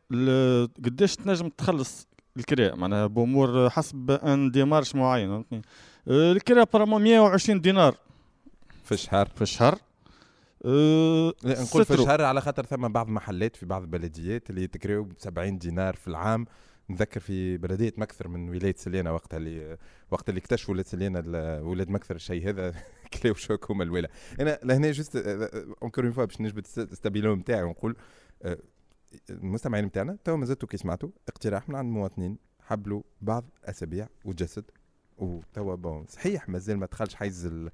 قداش 0.85 1.15
تنجم 1.15 1.49
تخلص 1.49 2.07
الكراء 2.37 2.75
معناها 2.75 3.07
بأمور 3.07 3.69
حسب 3.69 4.11
une 4.11 4.51
démarche 4.51 4.95
معين 4.95 5.31
آه، 5.31 5.43
الكراء 6.07 6.65
apparemment 6.73 7.03
120 7.03 7.61
دينار. 7.61 7.95
في 8.91 8.95
الشهر 8.95 9.25
في 9.35 9.41
الشهر 9.41 9.79
آه، 10.65 11.33
لا 11.43 11.61
نقول 11.63 11.85
في. 11.85 11.93
الشهر 11.93 12.21
على 12.21 12.41
خاطر 12.41 12.65
ثم 12.65 12.87
بعض 12.87 13.07
المحلات 13.07 13.55
في 13.55 13.65
بعض 13.65 13.81
البلديات 13.81 14.49
اللي 14.49 14.67
تكريو 14.67 15.03
ب 15.03 15.13
70 15.17 15.57
دينار 15.57 15.95
في 15.95 16.07
العام. 16.07 16.45
نذكر 16.89 17.19
في 17.19 17.57
بلدية 17.57 17.93
مكثر 17.97 18.27
من 18.27 18.49
ولاية 18.49 18.75
سليانه 18.77 19.13
وقتها 19.13 19.37
اللي 19.37 19.77
وقت 20.11 20.29
اللي 20.29 20.39
اكتشفوا 20.39 20.73
ولاد 20.73 20.85
سليانه 20.85 21.19
ال- 21.25 21.63
ولاد 21.63 21.89
مكثر 21.89 22.15
الشيء 22.15 22.49
هذا. 22.49 22.73
كلاو 23.21 23.33
شوك 23.33 23.71
هما 23.71 23.83
الولا. 23.83 24.09
أنا 24.39 24.59
لهنا 24.63 24.91
juste 24.91 25.15
encore 25.81 26.03
une 26.03 26.13
fois 26.13 26.25
باش 26.25 26.41
نجبد 26.41 26.67
stabilo 26.67 27.35
نتاعي 27.35 27.63
ونقول 27.63 27.95
آه، 28.43 28.57
المستمعين 29.29 29.85
نتاعنا 29.85 30.17
تو 30.23 30.37
مازلتوا 30.37 30.69
كي 30.69 30.77
سمعتوا 30.77 31.09
اقتراح 31.27 31.69
من 31.69 31.75
عند 31.75 31.87
المواطنين 31.87 32.37
حبلوا 32.59 33.01
بعض 33.21 33.45
أسابيع 33.65 34.07
وجسد 34.25 34.63
وتوا 35.21 35.75
bon. 35.75 36.05
صحيح 36.09 36.49
مازال 36.49 36.77
ما 36.77 36.85
دخلش 36.85 37.15
حيز 37.15 37.45
ال- 37.45 37.53
ال- 37.53 37.69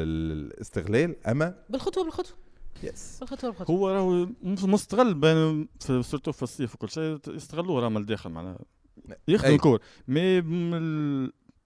ال- 0.00 0.32
الاستغلال 0.52 1.26
أما 1.26 1.54
بالخطوة 1.70 2.04
بالخطوة. 2.04 2.36
yes 2.82 3.18
بالخطوة 3.20 3.50
بالخطوة. 3.50 3.76
هو 3.76 3.88
راهو 3.90 4.28
مستغل 4.44 5.14
بين 5.14 5.68
في 5.80 6.02
surtout 6.02 6.32
في 6.32 6.42
الصيف 6.42 6.74
وكل 6.74 6.88
شيء 6.88 7.18
يستغلوه 7.28 7.80
راه 7.80 7.88
من 7.88 7.96
الداخل 7.96 8.30
معناها. 8.30 8.58
يخدموا 9.28 9.50
أي. 9.50 9.54
الكور. 9.56 9.80
mais 10.08 10.40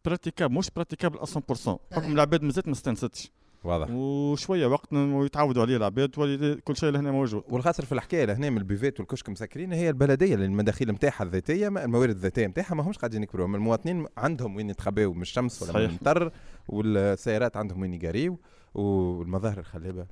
praticable 0.05 0.51
مش 0.51 0.71
praticable 0.77 1.19
100% 1.19 1.69
أي. 1.69 1.79
حكم 1.93 2.13
العباد 2.13 2.43
مازالت 2.43 2.67
ما 2.67 2.73
استنستش. 2.73 3.31
واضح. 3.67 3.91
وشوية 3.91 4.67
وقت 4.67 4.89
يتعودوا 4.93 5.63
عليه 5.63 5.77
العباد 5.77 6.09
تولي 6.09 6.55
كل 6.55 6.77
شيء 6.77 6.91
لهنا 6.91 7.11
موجود. 7.11 7.43
والخاطر 7.49 7.85
في 7.85 7.93
الحكاية 7.93 8.25
لهنا 8.25 8.51
من 8.51 8.59
ال 8.59 8.64
buvette 8.64 9.01
والكشك 9.01 9.29
مسكرين 9.29 9.73
هي 9.73 9.89
البلدية 9.89 10.35
اللي 10.35 10.45
المداخيل 10.45 10.91
نتاعها 10.91 11.23
الذاتية 11.23 11.69
الموارد 11.69 12.11
الذاتية 12.11 12.47
نتاعها 12.47 12.75
ما 12.75 12.83
همش 12.83 12.99
قاعدين 12.99 13.23
يكبروا. 13.23 13.47
المواطنين 13.47 14.07
عندهم 14.17 14.57
وين 14.57 14.71
يتخباو 14.71 15.13
من 15.13 15.23
الشمس 15.23 15.63
ولا 15.63 15.73
من. 15.73 15.85
المطر 15.85 16.33
والسيارات 16.69 17.57
عندهم 17.57 17.83
وين 17.83 17.95
يقاريو 17.95 18.39
والمظاهر 18.75 19.59
الخلابة. 19.59 20.07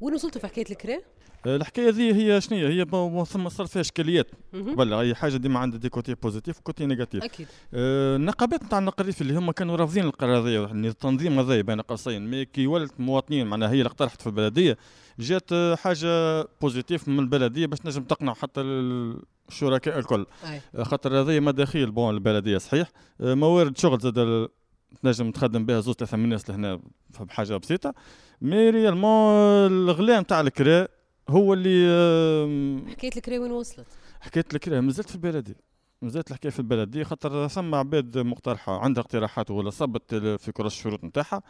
وين 0.00 0.14
وصلتوا 0.14 0.40
في 0.40 0.46
حكاية 0.46 0.66
الكرا؟ 0.70 0.98
آه، 1.46 1.56
الحكاية 1.56 1.90
ذي 1.90 2.14
هي 2.14 2.40
شنو 2.40 2.58
هي؟ 2.58 2.84
ثم 3.24 3.48
صارت 3.48 3.70
فيها 3.70 3.80
إشكاليات. 3.80 4.30
قبل 4.52 4.92
أي 4.92 5.14
حاجة 5.14 5.36
ديما 5.36 5.60
عندها 5.60 5.78
des 5.78 5.88
côtés 5.88 6.14
positifs 6.14 6.58
و 6.58 6.63
côtés 6.63 6.86
négatifs. 6.86 7.24
أكيد. 7.24 7.46
آه، 7.74 8.16
النقابات 8.16 8.64
نتاع 8.64 8.78
النقريف 8.78 9.22
اللي 9.22 9.34
هم 9.34 9.50
كانوا 9.50 9.76
رافضين 9.76 10.04
القرار 10.04 10.38
هذا 10.38 10.54
يعني 10.54 10.88
التنظيم 10.88 11.38
هذا 11.38 11.60
بين 11.60 11.80
قوسين. 11.80 12.30
mais 12.30 12.44
كي 12.44 12.66
ولت 12.66 12.92
المواطنين 13.00 13.46
معناها 13.46 13.68
هي 13.68 13.72
اللي 13.72 13.86
اقترحت 13.86 14.20
في 14.20 14.26
البلدية 14.26 14.76
جات 15.18 15.52
آه، 15.52 15.74
حاجة 15.74 16.42
positive 16.60 17.08
من 17.08 17.18
البلدية 17.18 17.66
باش 17.66 17.78
تنجم 17.78 18.02
تقنع 18.02 18.34
حتى 18.34 18.60
الشركاء 19.48 19.98
الكل. 19.98 20.26
آه، 20.74 20.82
خاطر 20.82 21.20
هذه 21.20 21.40
مداخيل 21.40 21.90
pour 21.90 22.14
البلدية 22.14 22.58
صحيح؟ 22.58 22.88
موارد 23.20 23.78
شغل 23.78 24.00
زاد 24.00 24.48
تنجم 25.02 25.30
تخدم 25.30 25.66
بها 25.66 25.80
زوج 25.80 25.94
ثلاثة 25.94 26.16
من 26.16 26.24
الناس 26.24 26.50
لهنا 26.50 26.80
بحاجة 27.20 27.56
بسيطة. 27.56 27.94
mais 28.42 28.70
réellement 28.70 29.66
الغلاء 29.66 30.20
نتاع 30.20 30.40
الكراء 30.40 30.90
هو 31.28 31.54
اللي 31.54 32.90
حكايه 32.90 33.10
الكرا 33.16 33.38
وين 33.38 33.52
وصلت؟ 33.52 33.86
حكايه 34.20 34.44
الكراء 34.54 34.80
مازالت 34.80 35.08
في 35.08 35.14
البلديه 35.14 35.56
مازالت 36.02 36.30
الحكاية 36.30 36.52
في 36.52 36.58
البلديه 36.58 37.02
خاطر 37.02 37.48
ثم 37.48 37.74
عباد 37.74 38.18
مقترحه 38.18 38.78
عندها 38.78 39.02
اقتراحات 39.02 39.50
ولا 39.50 39.70
صبت 39.70 40.14
في 40.14 40.52
كراس 40.52 40.66
الشروط 40.66 41.04
نتاعها. 41.04 41.42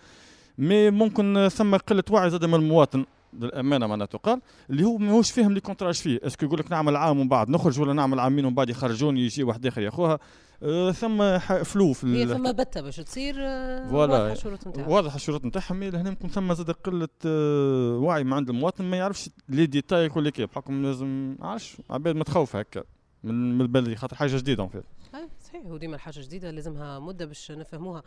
mais 0.59 0.91
ممكن 0.91 1.49
ثم 1.49 1.77
قلة 1.77 2.03
وعي 2.11 2.31
زاد 2.31 2.45
من 2.45 2.55
المواطن. 2.55 3.05
للأمانة 3.41 3.87
معناها 3.87 4.07
تقال 4.07 4.41
اللي 4.71 4.85
هو 4.85 4.99
ماهوش 4.99 5.31
فاهم 5.31 5.53
les 5.53 5.61
contrats 5.61 5.95
فيه. 5.95 6.21
est-ce 6.23 6.39
que 6.39 6.47
يقول 6.47 6.59
لك 6.59 6.71
نعمل 6.71 6.97
عام 6.97 7.19
ومن 7.19 7.29
بعد؟ 7.29 7.49
نخرج 7.49 7.81
ولا 7.81 7.93
نعمل 7.93 8.21
عامين 8.21 8.45
ومن 8.45 8.55
بعد 8.55 8.71
يخرجوني 8.71 9.21
يجي 9.21 9.43
واحد 9.43 9.67
آخر 9.67 9.83
ياخوها 9.83 10.19
أه 10.63 10.93
ثم 10.93 11.39
في 11.39 12.05
هي 12.05 12.27
فما 12.27 12.51
بتة 12.51 12.81
باش 12.81 12.97
تصير 12.97 13.35
آه،. 13.39 13.95
واضحة 13.95 14.33
الشروط 14.33 14.67
نتاعها. 14.67 14.89
واضح 14.89 15.15
الشروط 15.15 15.45
نتاعهم 15.45 15.77
mais 15.77 15.91
لهنا 15.91 16.09
يمكن 16.09 16.29
ثم 16.29 16.55
زاد 16.55 16.71
قلة 16.71 17.09
آه، 17.27 17.99
وعي 17.99 18.25
من 18.25 18.33
عند 18.33 18.51
المواطن. 18.51 18.85
ما 18.85 18.97
يعرفش 18.97 19.31
les 19.49 19.67
détails 19.67 20.09
كل 20.09 20.29
كيف 20.29 20.51
بحكم 20.51 20.83
لازم 20.83 21.37
ما 21.41 21.47
عرفش. 21.47 21.77
عباد 21.91 22.17
متخوفه 22.17 22.59
هكا. 22.59 22.85
من 23.25 23.61
البلدي 23.61 23.97
خاطر 23.97 24.17
حاجة 24.17 24.37
جديدة. 24.37 24.71
أي، 25.15 25.29
صحيح. 25.45 25.67
وديما 25.67 25.95
الحاجة 25.95 26.21
جديدة 26.21 26.51
لازمها 26.51 26.99
مدة 26.99 27.25
باش 27.25 27.51
نفهموها. 27.51 28.03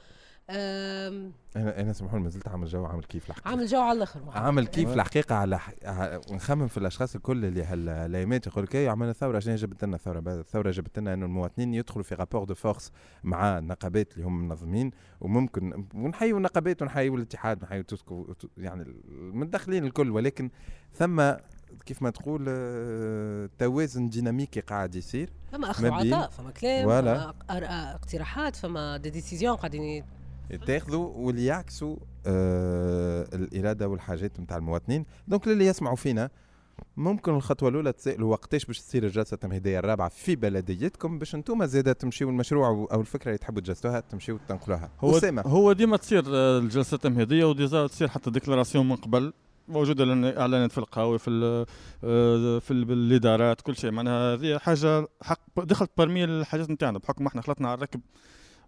أنا 0.50 1.82
أنا 1.82 1.94
سامحوني 1.94 2.24
مازلت 2.24 2.48
عامل 2.48 2.68
جو 2.68 2.86
عامل 2.86 3.04
كيف 3.04 3.30
الحقيقة؟ 3.30 3.50
عامل 3.50 3.66
جو 3.66 3.80
على 3.82 3.98
الآخر. 3.98 4.20
عامل 4.30 4.68
كيف 4.68 4.94
الحقيقة 4.94 5.36
على 5.36 5.60
ح... 5.60 5.70
ونخمم 6.32 6.68
في 6.68 6.78
الأشخاص 6.78 7.16
الكل 7.16 7.46
اللي 7.46 7.64
هالايامات 7.64 8.48
يقول 8.48 8.64
لك 8.64 8.76
"إيه، 8.76 8.90
عملنا 8.90 9.14
ثورة 9.14 9.40
شنو 9.40 9.56
جابت 9.56 9.84
لنا 9.86 9.96
الثورة. 9.96 10.20
الثورة 10.28 10.72
جابت 10.72 11.00
لنا 11.00 11.14
إنه 11.14 11.26
المواطنين 11.26 11.74
يدخلوا 11.74 12.04
في 12.04 12.16
rapport 12.16 12.44
de 12.44 12.54
force 12.54 12.92
مع 13.24 13.58
النقابات 13.58 14.14
اللي 14.14 14.26
هم 14.26 14.48
منظمين 14.48 14.92
وممكن 15.22 15.86
ونحيوا 15.94 16.38
النقابات 16.38 16.82
ونحيوا 16.82 17.18
الاتحاد 17.18 17.62
ونحيوا 17.64 17.84
يعني 18.58 18.84
المتدخلين 19.10 19.86
الكل. 19.86 20.10
ولكن 20.12 20.50
ثم 20.94 21.32
كيف 21.86 22.02
ما 22.02 22.10
تقول 22.10 22.46
آه، 22.50 23.50
توازن 23.60 24.10
ديناميكي 24.10 24.60
قاعد 24.60 24.96
يصير. 24.96 25.30
فما 25.52 25.72
اخذ 25.72 25.84
ما 25.84 25.90
وعطاء 25.90 26.30
فما 26.30 26.52
كلام. 26.52 27.02
فما 27.02 27.32
أق- 27.32 27.70
اقتراحات 27.96 28.56
فما 28.56 28.98
des 28.98 29.10
décisions 29.10 29.56
قاعدين 29.56 30.04
يتاخذوا 30.50 31.08
واللي 31.16 31.46
يعكسوا 31.46 31.96
آه 32.26 33.28
الإرادة 33.34 33.88
والحاجات 33.88 34.40
نتاع 34.40 34.58
المواطنين. 34.58 35.06
donc 35.28 35.48
للي 35.48 35.66
يسمعوا 35.66 35.96
فينا 35.96 36.30
ممكن 36.98 37.36
الخطوة 37.36 37.70
الأولى 37.70 37.92
تسألوا 37.94 38.32
وقتاش 38.32 38.66
باش 38.66 38.80
تصير 38.80 39.04
الجلسة 39.04 39.36
التمهيديه 39.36 39.80
الرابعة 39.80 40.10
في 40.10 40.36
بلديتكم 40.36 41.20
باش 41.20 41.36
أنتم 41.36 41.66
زاده 41.66 41.94
تمشيوا 41.94 42.32
المشروع 42.32 42.68
أو 42.68 42.86
أو 42.86 43.02
الفكرة 43.02 43.26
اللي 43.28 43.38
تحبوا 43.38 43.62
تجسدوها 43.62 44.00
تمشيوا 44.00 44.38
تنقلوها. 44.50 44.90
هو 45.00 45.18
أسامة. 45.18 45.42
هو 45.42 45.72
ديما 45.74 45.98
تصير 45.98 46.24
آه، 46.28 46.60
الجلسة 46.60 46.96
التمهيديه 46.96 47.46
و 47.46 47.56
des 47.56 47.88
تصير 47.88 48.08
حتى 48.08 48.32
déclaration 48.32 48.90
من 48.90 48.96
قبل. 48.96 49.34
موجودة 49.68 50.06
لأن 50.06 50.26
إعلانات 50.26 50.72
في 50.72 50.78
القهاوي 50.78 51.20
في 51.20 51.30
آه، 52.04 52.60
في 52.60 52.72
ال- 52.72 52.92
الادارات 52.92 53.62
كل 53.62 53.76
شيء. 53.76 53.92
معناها 53.92 54.34
هذه 54.36 54.58
حاجة 54.58 55.08
حق 55.22 55.40
دخلت 55.64 55.92
parmi 55.98 56.24
الحاجات 56.24 56.70
نتاعنا 56.70 57.00
بحكم 57.00 57.28
إحنا 57.28 57.42
خلطنا 57.42 57.68
على 57.68 57.78
الركب. 57.78 58.02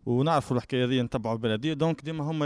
ونعرفوا 0.05 0.57
الحكاية 0.57 0.85
هذه 0.85 1.01
نتبعوا 1.01 1.35
البلدية. 1.35 1.73
donc 1.73 2.01
ديما 2.05 2.23
هما 2.23 2.45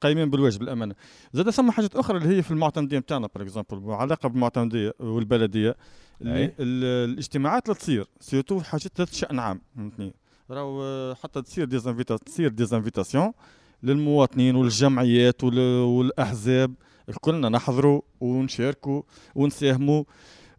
قايمين 0.00 0.30
بالواجب 0.30 0.62
الأمانة. 0.62 0.94
زاد 1.32 1.50
ثم 1.50 1.70
حاجات 1.70 1.96
أخرى 1.96 2.18
اللي 2.18 2.36
هي 2.36 2.42
في 2.42 2.50
المعتمدية 2.50 2.98
نتاعنا 2.98 3.28
par 3.34 3.42
exemple 3.42 3.90
علاقة 3.92 4.28
بالمعتمدية 4.28 4.92
والبلدية 5.00 5.76
الاجتماعات 6.22 7.64
اللي 7.68 7.78
تصير 7.78 8.06
surtout 8.20 8.60
حاجات 8.60 8.98
ذات 8.98 9.12
شأن 9.14 9.38
عام 9.38 9.60
فهمتني؟ 9.76 10.14
راهو 10.50 10.82
آه، 10.82 11.14
حتى 11.14 11.42
تصير 11.42 11.64
des 11.64 11.80
invita- 11.80 12.16
تصير 12.16 12.48
des 12.48 12.66
invitations 12.66 13.32
للمواطنين 13.82 14.56
والجمعيات 14.56 15.44
وال- 15.44 15.82
والأحزاب 15.82 16.74
كلنا 17.20 17.48
نحضروا 17.48 18.00
ونشاركوا 18.20 19.02
ونساهموا. 19.34 20.04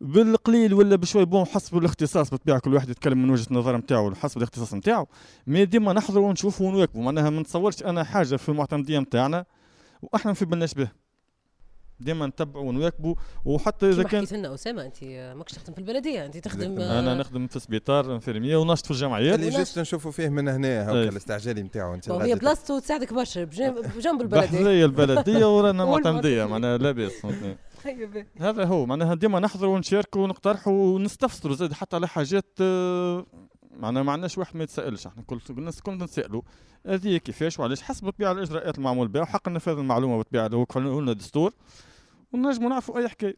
بالقليل 0.01 0.73
ولا 0.73 0.95
بشوي 0.95 1.25
bon 1.25 1.45
حسب 1.45 1.77
الاختصاص 1.77 2.29
بالطبيعه 2.29 2.59
كل 2.59 2.73
واحد 2.73 2.89
يتكلم 2.89 3.23
من 3.23 3.29
وجهة 3.29 3.47
النظر 3.51 3.77
نتاعو 3.77 4.15
حسب 4.15 4.37
الاختصاص 4.37 4.73
نتاعو 4.73 5.07
mais 5.47 5.65
ديما 5.65 5.93
نحضروا 5.93 6.27
ونشوفوا 6.27 6.67
ونواكبوا 6.67 7.03
معناها 7.03 7.29
ما 7.29 7.41
نتصورش 7.41 7.83
أنا 7.83 8.03
حاجة 8.03 8.35
في 8.35 8.49
المعتمدية 8.49 8.99
نتاعنا 8.99 9.45
وأحنا 10.01 10.31
ما 10.31 10.35
في 10.35 10.45
بالناش 10.45 10.73
به 10.73 10.87
ديما 11.99 12.27
نتبعوا 12.27 12.65
ونواكبوا 12.65 13.15
وحتى 13.45 13.89
إذا 13.89 14.03
كان 14.03 14.25
حكيت 14.25 14.33
لنا 14.33 14.53
أسامة 14.53 14.85
انت 14.85 15.03
ماكش 15.37 15.51
تخدم 15.51 15.73
في 15.73 15.79
البلدية 15.79 16.25
انت 16.25 16.37
تخدم. 16.37 16.79
آه، 16.79 16.99
أنا 16.99 17.13
نخدم 17.13 17.47
في 17.47 17.59
سبيطار 17.59 18.15
infirmier 18.15 18.57
ونشط 18.57 18.85
في 18.85 18.91
الجمعيات 18.91 19.39
اللي 19.39 19.49
juste 19.49 19.79
نشوفوا 19.79 20.11
فيه 20.11 20.29
من 20.29 20.47
هنا 20.47 20.83
هكا 20.83 20.91
أي. 20.91 21.09
الاستعجالي 21.09 21.63
نتاعو 21.63 21.93
أنت 21.93 22.09
وهي 22.09 22.17
الغادي 22.17 22.39
بلاصتو 22.39 22.79
تساعدك 22.79 23.13
برشا 23.13 23.43
بجنب 23.43 24.21
البلدية 24.21 24.85
البلدية 24.85 25.57
ورانا. 25.57 25.85
معتمدية 25.91 26.45
معناها 26.45 26.77
لاباس 26.77 27.11
طيب. 27.85 28.27
هذا 28.37 28.65
هو 28.65 28.85
معناها 28.85 29.15
ديما 29.15 29.39
نحضروا 29.39 29.75
ونشاركوا 29.75 30.23
ونقترحوا 30.23 30.73
ونستفسروا 30.95 31.55
زاد 31.55 31.73
حتى 31.73 31.95
على 31.95 32.07
حاجات 32.07 32.45
آه، 32.61 33.25
معناها 33.77 34.03
ما 34.03 34.11
عندناش 34.11 34.37
واحد 34.37 34.57
ما 34.57 34.63
يتسألش. 34.63 35.07
إحنا 35.07 35.23
كل 35.23 35.39
الناس 35.49 35.81
كلنا 35.81 36.05
نتسالوا 36.05 36.41
هذه 36.85 37.17
كيفاش 37.17 37.59
وعلاش 37.59 37.81
حسب 37.81 38.05
بالطبيعه 38.05 38.31
الاجراءات 38.31 38.77
المعمول 38.77 39.07
بها 39.07 39.21
وحق 39.21 39.49
نفاذ 39.49 39.77
المعلومة 39.77 40.17
بالطبيعة 40.17 40.45
اللي 40.45 40.57
هو 40.57 40.65
كفلنا 40.65 41.01
لنا 41.01 41.13
دستور 41.13 41.53
ونجموا 42.33 42.69
نعرفوا 42.69 42.99
أي 42.99 43.09
حكاية. 43.09 43.35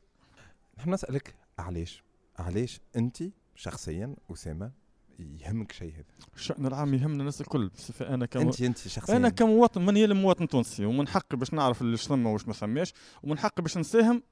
نحب 0.78 0.90
نسألك 0.90 1.36
علاش؟ 1.60 2.04
علاش 2.40 2.80
أنت 2.96 3.24
شخصيا 3.56 4.16
أسامة 4.32 4.72
يهمك 5.20 5.72
شيء 5.72 5.94
هذا؟ 5.94 6.04
الشأن 6.36 6.66
العام 6.66 6.94
يهمنا 6.94 7.20
الناس 7.20 7.42
الكل 7.42 7.68
بصفة 7.68 8.14
أنا 8.14 8.26
كم 8.26 8.40
انت 8.40 8.62
أنت 8.62 8.78
شخصيا. 8.78 9.18
أنا 9.18 9.30
كمواطن 9.30 9.86
من 9.86 9.98
يلم 9.98 10.22
مواطن 10.22 10.48
تونسي 10.48 10.86
ومن 10.86 11.08
حقي 11.08 11.38
باش 11.38 11.54
نعرف 11.54 11.82
اللي 11.82 11.98
ثم 11.98 12.26
وش 12.26 12.48
ما 12.48 12.54
ثماش 12.54 12.94
ومن 13.24 13.40
حقي 13.40 13.64
باش 13.64 13.78
نساهم 13.78 14.24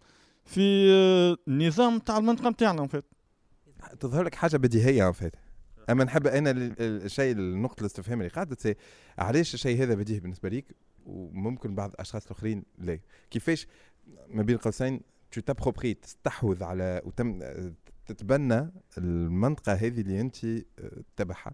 في 0.46 0.92
آه، 0.92 1.38
النظام 1.48 2.00
تاع 2.00 2.18
المنطقة 2.18 2.50
نتاعنا 2.50 2.88
فات 2.88 3.06
تظهر 4.00 4.24
لك 4.24 4.36
حاجة 4.36 4.58
بديهية 4.58 5.12
فات 5.12 5.36
أما 5.90 6.04
نحب 6.04 6.28
أنا 6.28 6.52
ال- 6.52 6.82
ال- 6.82 7.04
الشيء 7.06 7.32
النقطة 7.32 7.82
الاستفهام 7.82 8.20
اللي 8.22 8.30
قاعدة 8.30 8.56
تسي 8.56 8.76
علاش 9.18 9.54
الشيء 9.54 9.84
هذا 9.84 9.94
بديهي 9.96 10.20
بالنسبة 10.20 10.50
ليك؟ 10.50 10.66
وممكن 11.06 11.76
بعض 11.76 11.90
الأشخاص 11.92 12.26
الآخرين 12.26 12.64
لا. 12.78 13.00
كيفاش 13.32 13.68
ما 14.28 14.44
بين 14.44 14.58
قوسين 14.58 15.02
tu 15.32 15.42
t'appropries 15.42 15.94
تستحوذ 15.94 16.64
على 16.64 17.02
وتم 17.06 17.40
تتبنى 18.06 18.72
المنطقة 18.98 19.74
هذه 19.74 20.02
اللي 20.02 20.22
أنت 20.22 20.36
تبعها 21.16 21.54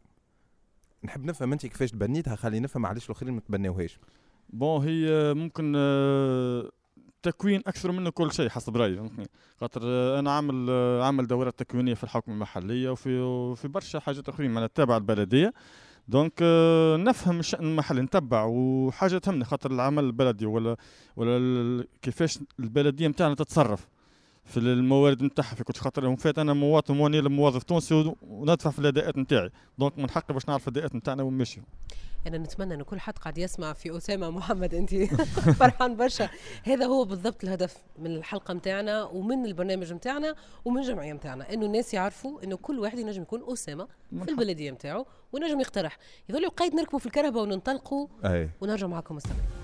نحب 1.03 1.25
نفهم 1.25 1.51
أنت 1.51 1.65
كيفاش 1.65 1.91
تبنيتها 1.91 2.35
خلي 2.35 2.59
نفهم 2.59 2.85
علاش 2.85 3.05
الآخرين 3.05 3.33
ما 3.33 3.39
تبناوهاش. 3.41 3.99
bon 4.49 4.87
هي 4.87 5.33
ممكن 5.33 5.73
آه، 5.77 6.71
تكوين 7.23 7.61
أكثر 7.67 7.91
منه 7.91 8.09
كل 8.09 8.31
شيء 8.31 8.49
حسب 8.49 8.77
رأيي 8.77 8.95
فهمتني؟ 8.95 9.27
خاطر 9.61 9.81
آه، 9.83 10.19
أنا 10.19 10.31
عامل 10.35 10.67
آه، 10.69 11.03
عامل 11.03 11.27
دورات 11.27 11.59
تكوينية 11.59 11.93
في 11.93 12.03
الحكم 12.03 12.31
المحلية 12.31 12.89
وفي 12.89 13.19
وفي 13.19 13.67
برشا 13.67 13.99
حاجات 13.99 14.29
أخرين 14.29 14.51
معناها 14.51 14.69
تابعه 14.75 14.97
البلدية. 14.97 15.53
donc 16.07 16.33
آه، 16.41 16.97
نفهم 16.97 17.39
الشأن 17.39 17.65
المحلي 17.65 18.01
نتبع 18.01 18.43
وحاجة 18.43 19.17
تهمني 19.17 19.43
خاطر 19.45 19.71
العمل 19.71 20.03
البلدي 20.03 20.45
ولا 20.45 20.75
ولا 21.15 21.85
كيفاش 22.01 22.39
البلدية 22.59 23.07
نتاعنا 23.07 23.35
تتصرف. 23.35 23.87
في 24.43 24.57
الموارد 24.57 25.23
نتاعها 25.23 25.55
في 25.55 25.63
كل 25.63 25.73
خاطر 25.73 26.03
يوم 26.03 26.15
فات 26.15 26.39
أنا 26.39 26.53
مواطن 26.53 26.99
واني 26.99 27.21
موظف 27.21 27.63
تونسي 27.63 28.13
وندفع 28.21 28.69
في 28.69 28.79
الأداءات 28.79 29.17
نتاعي. 29.17 29.49
donc 29.77 29.97
من 29.97 30.09
حقي 30.09 30.33
باش 30.33 30.49
نعرف 30.49 30.67
الأداءات 30.67 30.95
نتاعنا 30.95 31.23
وين 31.23 31.33
ماشي 31.33 31.61
أنا 32.27 32.37
نتمنى 32.37 32.73
إن 32.73 32.83
كل 32.83 32.99
حد 32.99 33.17
قاعد 33.17 33.37
يسمع 33.37 33.73
في 33.73 33.97
أسامة 33.97 34.29
محمد 34.29 34.73
انت 34.75 34.95
فرحان 35.59 35.95
برشا. 35.95 36.29
هذا 36.63 36.85
هو 36.85 37.05
بالضبط 37.05 37.43
الهدف 37.43 37.77
من 37.99 38.15
الحلقة 38.15 38.53
نتاعنا 38.53 39.03
ومن 39.03 39.45
البرنامج 39.45 39.93
نتاعنا 39.93 40.35
ومن 40.65 40.81
الجمعية 40.81 41.13
نتاعنا. 41.13 41.53
إنه 41.53 41.65
الناس 41.65 41.93
يعرفوا 41.93 42.43
إنه 42.43 42.55
كل 42.57 42.79
واحد 42.79 42.99
ينجم 42.99 43.21
يكون 43.21 43.41
أسامة 43.47 43.87
في 44.23 44.31
البلدية 44.31 44.71
نتاعو 44.71 45.05
ونجم 45.33 45.59
يقترح. 45.59 45.97
يظل 46.29 46.49
قايد 46.49 46.75
نركبوا 46.75 46.99
في 46.99 47.05
الكرهبه 47.05 47.41
وننطلقوا. 47.41 48.07
ونرجع 48.61 48.87
معكم 48.87 49.15
مستمعين 49.15 49.60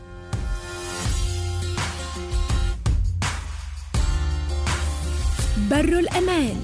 بر 5.72 6.00
الأمان. 6.00 6.56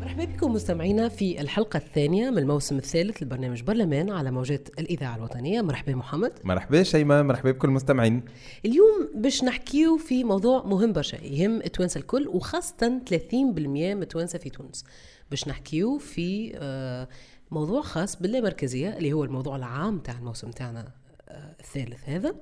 مرحبا 0.00 0.24
بكم 0.24 0.52
مستمعينا 0.52 1.08
في 1.08 1.40
الحلقة 1.40 1.76
الثانية 1.76 2.30
من 2.30 2.38
الموسم 2.38 2.76
الثالث 2.76 3.22
لبرنامج 3.22 3.62
برلمان 3.62 4.10
على 4.10 4.30
موجات 4.30 4.68
الإذاعة 4.78 5.16
الوطنية. 5.16 5.62
مرحبا 5.62 5.94
محمد. 5.94 6.32
مرحبا 6.44 6.82
شيماء 6.82 7.22
مرحبا 7.22 7.50
بكل 7.50 7.68
المستمعين. 7.68 8.22
اليوم 8.64 9.08
باش 9.14 9.44
نحكيو 9.44 9.96
في 9.96 10.24
موضوع 10.24 10.66
مهم 10.66 10.92
برشا 10.92 11.16
يهم 11.16 11.56
التوانسة 11.56 11.98
الكل 11.98 12.28
وخاصة 12.28 13.00
30% 13.10 13.94
من 13.94 14.02
التوانسة 14.02 14.38
في 14.38 14.50
تونس. 14.50 14.84
باش 15.30 15.48
نحكيو 15.48 15.98
في 15.98 16.52
آه، 16.54 17.08
موضوع 17.50 17.82
خاص 17.82 18.16
باللامركزية 18.16 18.96
اللي 18.96 19.12
هو 19.12 19.24
الموضوع 19.24 19.56
العام 19.56 19.98
تاع 19.98 20.14
الموسم 20.18 20.50
تاعنا 20.50 20.88
آه، 21.28 21.54
الثالث 21.60 22.08
هذا. 22.08 22.34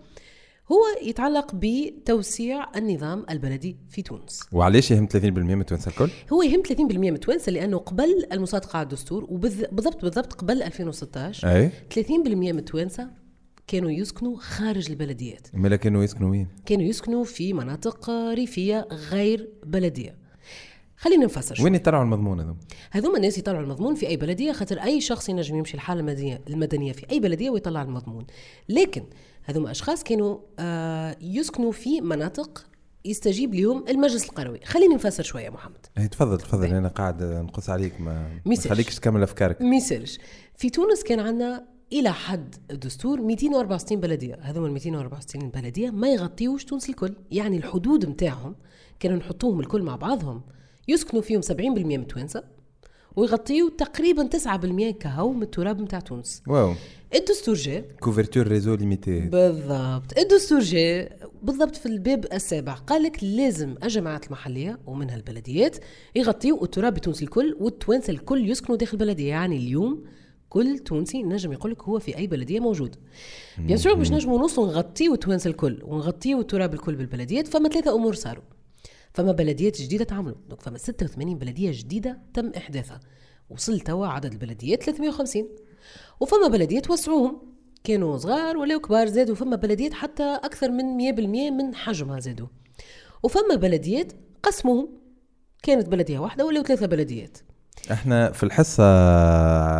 هو 0.72 1.08
يتعلق 1.08 1.50
بتوسيع 1.54 2.66
النظام 2.76 3.26
البلدي 3.30 3.76
في 3.88 4.02
تونس 4.02 4.40
وعلاش 4.52 4.90
يهم 4.90 5.08
30% 5.08 5.16
من 5.24 5.60
التوانسه 5.60 5.88
الكل؟ 5.88 6.08
هو 6.32 6.42
يهم 6.42 6.62
30% 6.68 6.80
من 6.80 7.14
التوانسة 7.14 7.52
لأنه 7.52 7.78
قبل 7.78 8.26
المصادقة 8.32 8.76
على 8.76 8.84
الدستور 8.84 9.24
وبالضبط 9.24 10.02
بالضبط 10.02 10.32
قبل 10.32 10.62
2016 10.62 11.48
أي 11.48 11.70
30% 11.94 12.10
من 12.28 12.58
التوانسة 12.58 13.10
كانوا 13.66 13.90
يسكنوا 13.90 14.36
خارج 14.38 14.90
البلديات 14.90 15.48
مالا 15.54 15.76
كانوا 15.76 16.04
يسكنوا 16.04 16.30
وين؟ 16.30 16.48
كانوا 16.66 16.84
يسكنوا 16.84 17.24
في 17.24 17.52
مناطق 17.52 18.10
ريفية 18.10 18.88
غير 19.10 19.50
بلدية 19.66 20.25
خلينا 20.96 21.24
نفسر 21.24 21.54
شوي. 21.54 21.64
وين 21.64 21.74
يطلعوا 21.74 22.02
المضمون 22.04 22.40
هذا؟ 22.40 22.56
هذوما 22.90 23.16
الناس 23.16 23.38
يطلعوا 23.38 23.60
المضمون 23.60 23.94
في 23.94 24.08
أي 24.08 24.16
بلدية 24.16 24.52
خاطر 24.52 24.78
أي 24.78 25.00
شخص 25.00 25.28
ينجم 25.28 25.56
يمشي 25.56 25.74
الحالة 25.74 26.00
المدنيه 26.50 26.92
في 26.92 27.10
أي 27.10 27.20
بلدية 27.20 27.50
ويطلع 27.50 27.82
المضمون. 27.82 28.26
لكن 28.68 29.04
هذوما 29.44 29.70
أشخاص 29.70 30.02
كانوا 30.02 30.38
آه 30.58 31.16
يسكنوا 31.20 31.72
في 31.72 32.00
مناطق 32.00 32.66
يستجيب 33.04 33.54
لهم 33.54 33.84
المجلس 33.88 34.24
القروي. 34.24 34.60
خليني 34.64 34.94
نفسر 34.94 35.22
شوية 35.22 35.50
محمد. 35.50 35.86
اي 35.98 36.08
تفضل 36.08 36.38
تفضل 36.38 36.66
أنا 36.66 36.88
قاعد 36.88 37.22
نقص 37.22 37.70
عليك 37.70 38.00
ما 38.00 38.40
ما. 38.44 38.56
خليكش 38.56 38.94
تكمل 38.94 39.22
أفكارك. 39.22 39.62
ميسالش 39.62 40.18
في 40.56 40.70
تونس 40.70 41.02
كان 41.02 41.20
عندنا 41.20 41.64
إلى 41.92 42.12
حد 42.12 42.54
الدستور 42.70 43.20
264 43.20 44.00
بلدية. 44.00 44.38
هذوما 44.40 44.66
ال 44.66 44.72
264 44.72 45.48
بلدية 45.48 45.90
ما 45.90 46.08
يغطيوش 46.08 46.64
تونس 46.64 46.88
الكل. 46.88 47.14
يعني 47.30 47.56
الحدود 47.56 48.06
نتاعهم 48.06 48.54
كانوا 49.00 49.16
نحطوهم 49.16 49.60
الكل 49.60 49.82
مع 49.82 49.96
بعضهم. 49.96 50.42
يسكنوا 50.88 51.22
فيهم 51.22 51.40
70% 51.42 51.52
من 51.60 52.00
التوانسه 52.00 52.42
ويغطيوا 53.16 53.70
تقريبا 53.78 54.22
9% 54.22 54.90
كهو 54.90 55.32
من 55.32 55.42
التراب 55.42 55.80
نتاع 55.80 56.00
تونس. 56.00 56.42
waouh. 56.46 56.74
الدستور 57.14 57.54
جاء 57.54 57.84
couverture 58.00 58.48
réseau 58.48 58.74
limitée 58.74 59.20
بالضبط. 59.20 60.18
الدستور 60.18 60.60
جاء 60.60 61.30
بالضبط 61.42 61.76
في 61.76 61.86
الباب 61.86 62.26
السابع. 62.32 62.74
قال 62.74 63.02
لك 63.02 63.24
لازم 63.24 63.74
الجماعات 63.82 64.26
المحلية 64.26 64.78
ومنها 64.86 65.16
البلديات 65.16 65.76
يغطيوا 66.16 66.64
التراب 66.64 66.94
بتونس 66.94 67.22
الكل 67.22 67.56
والتوانسة 67.60 68.10
الكل 68.10 68.50
يسكنوا 68.50 68.78
داخل 68.78 68.92
البلدية. 68.92 69.28
يعني 69.28 69.56
اليوم 69.56 70.04
كل 70.48 70.78
تونسي 70.78 71.22
نجم 71.22 71.52
يقول 71.52 71.72
لك 71.72 71.82
هو 71.82 71.98
في 71.98 72.16
أي 72.18 72.26
بلدية 72.26 72.60
موجود. 72.60 72.96
bien 73.58 73.78
sûr 73.78 73.94
باش 73.94 74.12
نجموا 74.12 74.38
نوصلوا 74.38 74.66
نغطيوا 74.66 75.14
التوانسة 75.14 75.50
الكل 75.50 75.78
ونغطيوا 75.82 76.40
التراب 76.40 76.74
الكل 76.74 76.94
بالبلديات 76.94 77.48
فما 77.48 77.68
ثلاثة 77.68 77.94
أمور 77.94 78.14
صاروا. 78.14 78.42
فما 79.16 79.32
بلديات 79.32 79.82
جديدة 79.82 80.04
تعملوا. 80.04 80.36
دونك 80.48 80.62
فما 80.62 80.78
86 80.78 81.38
بلدية 81.38 81.70
جديدة 81.74 82.22
تم 82.34 82.52
إحداثها. 82.56 83.00
وصل 83.50 83.80
توا 83.80 84.06
عدد 84.06 84.32
البلديات 84.32 84.82
350 84.82 85.48
وفما 86.20 86.48
بلديات 86.48 86.90
وسعوهم 86.90 87.54
كانوا 87.84 88.18
صغار 88.18 88.56
ولاو 88.56 88.80
كبار 88.80 89.06
زادوا. 89.06 89.34
فما 89.34 89.56
بلديات 89.56 89.94
حتى 89.94 90.22
أكثر 90.22 90.70
من 90.70 90.96
100% 90.96 91.50
من 91.50 91.74
حجمها 91.74 92.20
زادوا. 92.20 92.46
وفما 93.22 93.54
بلديات 93.54 94.12
قسموهم. 94.42 94.88
كانت 95.62 95.88
بلدية 95.88 96.18
واحدة 96.18 96.46
ولاو 96.46 96.62
ثلاثة 96.62 96.86
بلديات. 96.86 97.38
إحنا 97.92 98.32
في 98.32 98.42
الحصة 98.42 98.84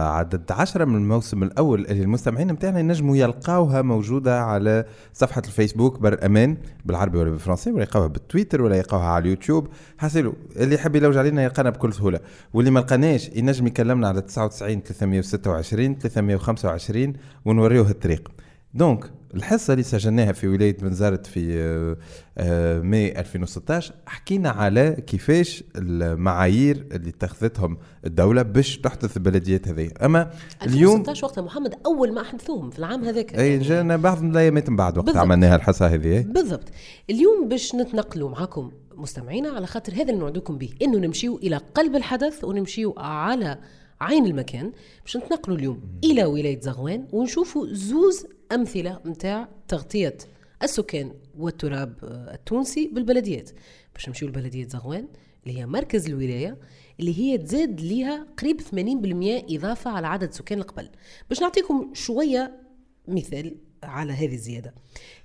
عدد 0.09 0.53
عشرة 0.53 0.85
من 0.85 0.97
الموسم 0.97 1.43
الأول 1.43 1.87
اللي 1.87 2.03
المستمعين 2.03 2.53
متاعنا 2.53 2.81
ينجموا 2.81 3.17
يلقاوها 3.17 3.83
موجودة 3.83 4.41
على 4.43 4.85
صفحة 5.13 5.43
الفيسبوك 5.47 5.99
بر 5.99 6.27
أمان 6.27 6.57
بالعربي 6.85 7.19
ولا 7.19 7.31
بالفرنسي 7.31 7.73
ولا 7.73 7.83
يلقاوها 7.83 8.07
بالتويتر 8.09 8.63
ولا 8.63 8.77
يلقاوها 8.77 9.07
على 9.07 9.23
اليوتيوب. 9.23 9.69
حاصيلو 9.99 10.33
اللي 10.57 10.75
يحب 10.75 10.97
يلوج 10.97 11.17
علينا 11.17 11.45
يلقانا 11.45 11.71
بكل 11.71 11.93
سهولة. 11.93 12.21
واللي 12.55 12.71
ما 12.71 12.81
لقاناش 12.81 13.29
ينجم 13.29 13.67
يكلمنا 13.67 14.09
على 14.09 14.21
99 14.21 14.83
326 14.83 15.99
325 15.99 17.13
ونوريوه 17.45 17.91
الطريق. 17.91 18.29
donc 18.75 19.11
الحصة 19.35 19.73
اللي 19.73 19.83
سجلناها 19.83 20.33
في 20.33 20.49
ولاية 20.49 20.77
بنزرت 20.77 21.27
في 21.27 21.59
آه، 21.59 21.97
آه، 22.39 22.81
ماي 22.81 23.21
2016 23.21 23.95
حكينا 24.07 24.51
على 24.51 24.97
كيفاش 25.07 25.65
المعايير 25.77 26.87
اللي 26.93 27.09
اتخذتهم 27.09 27.79
الدولة 28.05 28.43
باش 28.43 28.79
تحدث 28.79 29.17
البلديات 29.17 29.69
هذه 29.69 29.91
أما 30.03 30.31
اليوم 30.62 30.97
2016 30.97 31.25
وقتها 31.27 31.43
محمد 31.43 31.75
أول 31.87 32.15
ما 32.15 32.21
أحدثوهم 32.21 32.71
في 32.71 32.79
العام 32.79 33.05
هذاك 33.05 33.35
أي 33.39 33.51
يعني. 33.51 33.65
جانا 33.65 33.97
بعض 33.97 34.23
من 34.23 34.31
الأيامات 34.31 34.71
من 34.71 34.77
بعد 34.77 34.99
وقت. 34.99 35.17
عملناها 35.17 35.57
الحصة 35.57 35.87
هذه 35.87 36.21
بالضبط 36.21 36.69
اليوم 37.11 37.49
باش 37.49 37.75
نتنقلوا 37.75 38.31
معكم 38.31 38.71
مستمعينا 38.95 39.49
على 39.49 39.67
خاطر 39.67 39.93
هذا 39.93 40.03
اللي 40.03 40.21
نوعدكم 40.21 40.59
به 40.59 40.71
إنه 40.83 40.99
نمشيو 40.99 41.37
إلى 41.37 41.57
قلب 41.57 41.97
الحدث 41.97 42.45
ونمشيو 42.45 42.95
على 42.99 43.59
عين 44.01 44.27
المكان 44.27 44.73
باش 45.03 45.17
نتنقلوا 45.17 45.57
اليوم 45.57 45.81
إلى 46.05 46.25
ولاية 46.25 46.61
زغوان 46.61 47.07
ونشوفوا 47.12 47.67
زوز 47.71 48.27
أمثلة 48.53 49.01
نتاع 49.07 49.49
تغطية 49.69 50.17
السكان 50.63 51.13
والتراب 51.39 51.95
التونسي 52.35 52.91
بالبلديات. 52.93 53.51
باش 53.95 54.09
نمشيو 54.09 54.29
لبلدية 54.29 54.69
زغوان 54.69 55.09
اللي 55.47 55.59
هي 55.59 55.67
مركز 55.67 56.07
الولاية 56.07 56.57
اللي 57.01 57.19
هي 57.19 57.39
تزاد 57.39 57.81
ليها 57.81 58.27
قريب 58.39 58.61
80% 58.61 59.55
إضافة 59.55 59.91
على 59.91 60.07
عدد 60.07 60.33
سكان 60.33 60.59
القبل. 60.59 60.89
باش 61.29 61.41
نعطيكم 61.41 61.91
شوية 61.95 62.61
مثال 63.09 63.57
على 63.83 64.13
هذه 64.13 64.35
الزيادة. 64.35 64.75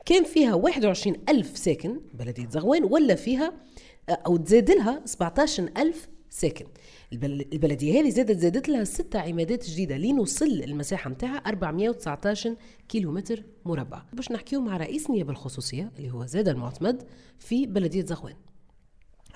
كان 0.06 0.24
فيها 0.24 0.54
21 0.54 1.16
ألف 1.30 1.58
ساكن 1.58 2.00
بلدية 2.14 2.48
زغوان 2.50 2.84
ولا 2.84 3.16
فيها 3.16 3.54
أو 4.10 4.38
تزاد 4.38 4.72
لها 4.72 5.02
17 5.06 5.70
ألف 5.78 6.08
ساكن. 6.30 6.66
البل- 7.13 7.45
البلدية 7.54 8.02
هذه 8.02 8.10
زادت 8.10 8.38
زادت 8.38 8.69
لها 8.69 8.84
ستة 8.84 9.19
عمادات 9.19 9.69
جديدة 9.69 9.97
لنوصل 9.97 10.45
المساحة 10.45 11.10
متاعها 11.10 11.36
419 11.38 12.56
كيلومتر 12.89 13.43
مربع. 13.65 14.02
باش 14.13 14.32
نحكيو 14.32 14.62
مع 14.62 14.78
رئيس 14.78 15.10
النيابة 15.10 15.32
الخصوصية 15.32 15.91
اللي 15.97 16.12
هو 16.12 16.26
زاد 16.26 16.47
المعتمد 16.47 17.04
في 17.39 17.65
بلدية 17.65 18.06
زغوان 18.06 18.34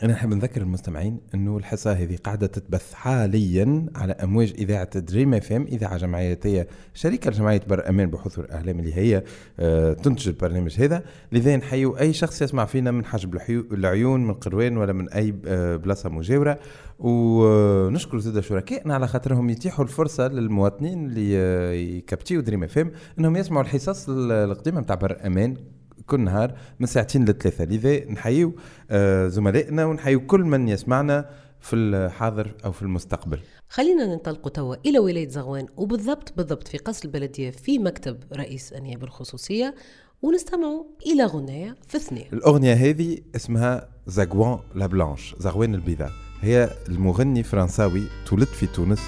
أنا 0.03 0.13
نحب 0.13 0.33
نذكر 0.33 0.61
المستمعين 0.61 1.19
أنه 1.35 1.57
الحصة 1.57 1.91
هذه 1.91 2.17
قاعدة 2.23 2.47
تتبث 2.47 2.93
حاليا 2.93 3.85
على 3.95 4.13
أمواج 4.13 4.53
إذاعة 4.57 4.99
Dream 4.99 5.33
FM 5.33 5.63
إذاعة 5.63 5.97
جمعياتيه 5.97 6.67
شريكة 6.93 7.31
جمعية 7.31 7.61
بر 7.67 7.89
أمان 7.89 8.09
بحوث 8.09 8.39
الإعلام 8.39 8.79
اللي 8.79 8.93
هي 8.93 9.23
آه، 9.59 9.93
تنتج 9.93 10.27
البرنامج 10.27 10.81
هذا. 10.81 11.03
لذا 11.31 11.55
نحيو 11.55 11.97
أي 11.97 12.13
شخص 12.13 12.41
يسمع 12.41 12.65
فينا 12.65 12.91
من 12.91 13.05
حاجب 13.05 13.37
العيون 13.71 14.27
من 14.27 14.33
قيروان 14.33 14.77
ولا 14.77 14.93
من 14.93 15.09
أي 15.09 15.35
آه، 15.45 15.75
بلاصة 15.75 16.09
مجاورة. 16.09 16.59
ونشكر 16.99 18.19
زاد 18.19 18.39
شركائنا 18.39 18.93
على 18.93 19.07
خاطرهم 19.07 19.49
يتيحوا 19.49 19.85
الفرصة 19.85 20.27
للمواطنين 20.27 21.05
اللي 21.05 21.37
آه، 21.37 21.71
يكبتيو 21.71 22.41
Dream 22.41 22.63
FM 22.63 22.91
أنهم 23.19 23.35
يسمعوا 23.35 23.63
الحصص 23.63 24.05
القديمة 24.09 24.81
نتاع 24.81 24.95
بر 24.95 25.17
أمان 25.25 25.57
كل 26.07 26.19
نهار 26.19 26.57
من 26.79 26.87
ساعتين 26.87 27.25
لثلاثة. 27.25 27.65
لذا 27.65 28.11
نحيو 28.11 28.55
آه، 28.91 29.27
زملائنا 29.27 29.85
ونحيو 29.85 30.25
كل 30.25 30.41
من 30.41 30.67
يسمعنا 30.67 31.29
في 31.59 31.75
الحاضر 31.75 32.55
أو 32.65 32.71
في 32.71 32.81
المستقبل. 32.81 33.39
خلينا 33.69 34.05
ننطلقوا 34.05 34.51
توا 34.51 34.75
إلى 34.85 34.99
ولاية 34.99 35.27
زغوان 35.29 35.65
وبالضبط 35.77 36.33
بالضبط 36.37 36.67
في 36.67 36.77
قصر 36.77 37.05
البلدية 37.05 37.51
في 37.51 37.79
مكتب 37.79 38.17
رئيس 38.33 38.73
النيابة 38.73 39.03
الخصوصية 39.03 39.75
ونستمعوا 40.21 40.83
إلى 41.05 41.25
غناية 41.25 41.75
في 41.87 41.97
اثنين 41.97 42.25
الأغنية 42.33 42.73
هذه 42.73 43.17
اسمها 43.35 43.89
زاغوان 44.07 44.59
لا 44.75 44.87
بلانش 44.87 45.35
زغوان 45.39 45.75
البيضاء. 45.75 46.11
هي 46.41 46.69
المغني 46.89 47.43
فرنساوي 47.43 48.03
تولد 48.27 48.47
في 48.47 48.67
تونس 48.67 49.01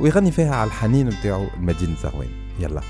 ويغني 0.00 0.30
فيها 0.30 0.54
على 0.54 0.68
الحنين 0.68 1.08
نتاعو 1.08 1.46
لمدينة 1.58 1.96
زغوان. 2.02 2.28
يلا. 2.60 2.80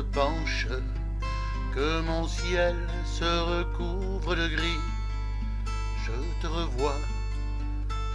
Penche, 0.00 0.66
que 1.74 2.00
mon 2.02 2.26
ciel 2.26 2.76
se 3.04 3.24
recouvre 3.24 4.34
de 4.34 4.48
gris, 4.48 4.80
je 6.04 6.12
te 6.40 6.46
revois, 6.46 7.00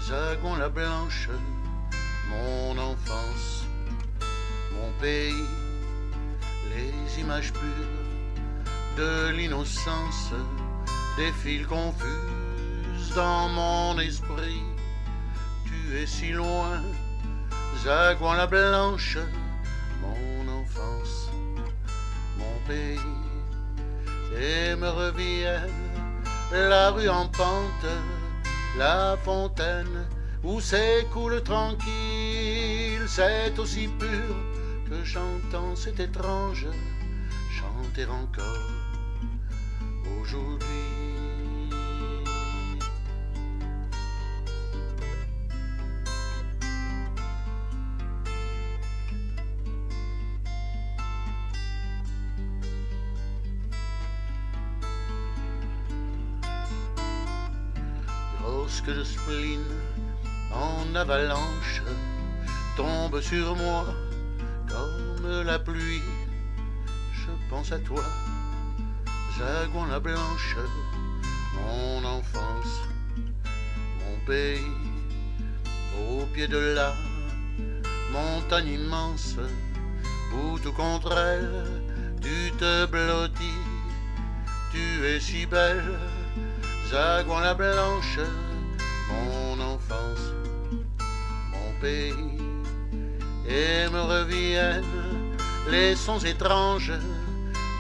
Zagon 0.08 0.56
la 0.56 0.70
blanche, 0.70 1.30
mon 2.30 2.78
enfance, 2.78 3.66
mon 4.74 4.92
pays, 5.00 5.46
les 6.76 7.22
images 7.22 7.54
pures 7.54 8.04
de 8.98 9.30
l'innocence 9.30 10.32
défilent 11.18 11.68
confuses 11.68 13.14
dans 13.16 13.50
mon 13.50 14.00
esprit. 14.00 14.64
Tu 15.66 15.98
es 15.98 16.08
si 16.08 16.32
loin, 16.32 16.82
Zaguan 17.84 18.36
la 18.36 18.48
blanche, 18.48 19.18
mon 20.02 20.48
enfance, 20.62 21.30
et 22.72 24.76
me 24.76 24.90
reviennent 24.90 25.70
la 26.52 26.92
rue 26.92 27.10
en 27.10 27.28
pente, 27.28 27.88
la 28.78 29.18
fontaine 29.24 30.06
où 30.44 30.60
s'écoule 30.60 31.42
tranquille, 31.44 33.06
c'est 33.08 33.58
aussi 33.60 33.88
pur 33.88 34.36
que 34.90 35.04
j'entends 35.04 35.76
cet 35.76 36.00
étrange 36.00 36.68
chanter 37.50 38.06
encore 38.06 38.72
aujourd'hui. 40.22 41.13
Le 58.86 59.04
spleen 59.06 59.64
en 60.52 60.94
avalanche 60.94 61.82
tombe 62.76 63.22
sur 63.22 63.56
moi 63.56 63.86
comme 64.68 65.44
la 65.46 65.58
pluie, 65.58 66.02
je 67.14 67.32
pense 67.50 67.72
à 67.72 67.80
toi, 67.80 68.04
Jaguan 69.38 69.88
la 69.90 70.02
blanche, 70.02 70.58
mon 71.56 72.04
enfance, 72.04 72.82
mon 74.00 74.26
pays, 74.28 74.60
au 76.10 76.26
pied 76.34 76.48
de 76.48 76.76
la 76.76 76.94
montagne 78.12 78.68
immense, 78.68 79.38
où 80.34 80.60
tout 80.60 80.74
contre 80.74 81.18
elle, 81.18 81.82
tu 82.22 82.52
te 82.58 82.86
blottis, 82.86 83.62
tu 84.74 85.06
es 85.06 85.22
si 85.22 85.46
belle, 85.46 85.98
Jaguan 86.92 87.42
la 87.42 87.54
blanche, 87.54 88.20
mon 89.10 89.60
enfance, 89.60 90.34
mon 91.52 91.80
pays, 91.82 92.38
et 93.48 93.90
me 93.90 94.02
reviennent 94.02 94.84
les 95.70 95.96
sons 95.96 96.20
étranges 96.20 96.94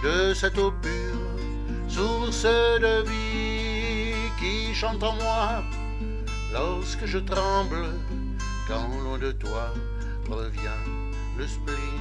de 0.04 0.34
cette 0.34 0.58
eau 0.58 0.72
pure, 0.82 1.90
source 1.90 2.44
de 2.44 3.04
vie 3.10 4.16
qui 4.40 4.74
chante 4.74 5.04
en 5.04 5.16
moi 5.16 5.64
lorsque 6.52 7.06
je 7.06 7.20
tremble, 7.20 7.88
quand 8.68 8.88
loin 9.04 9.18
de 9.18 9.32
toi 9.32 9.74
revient 10.30 10.82
le 11.38 11.48
spleen. 11.48 11.93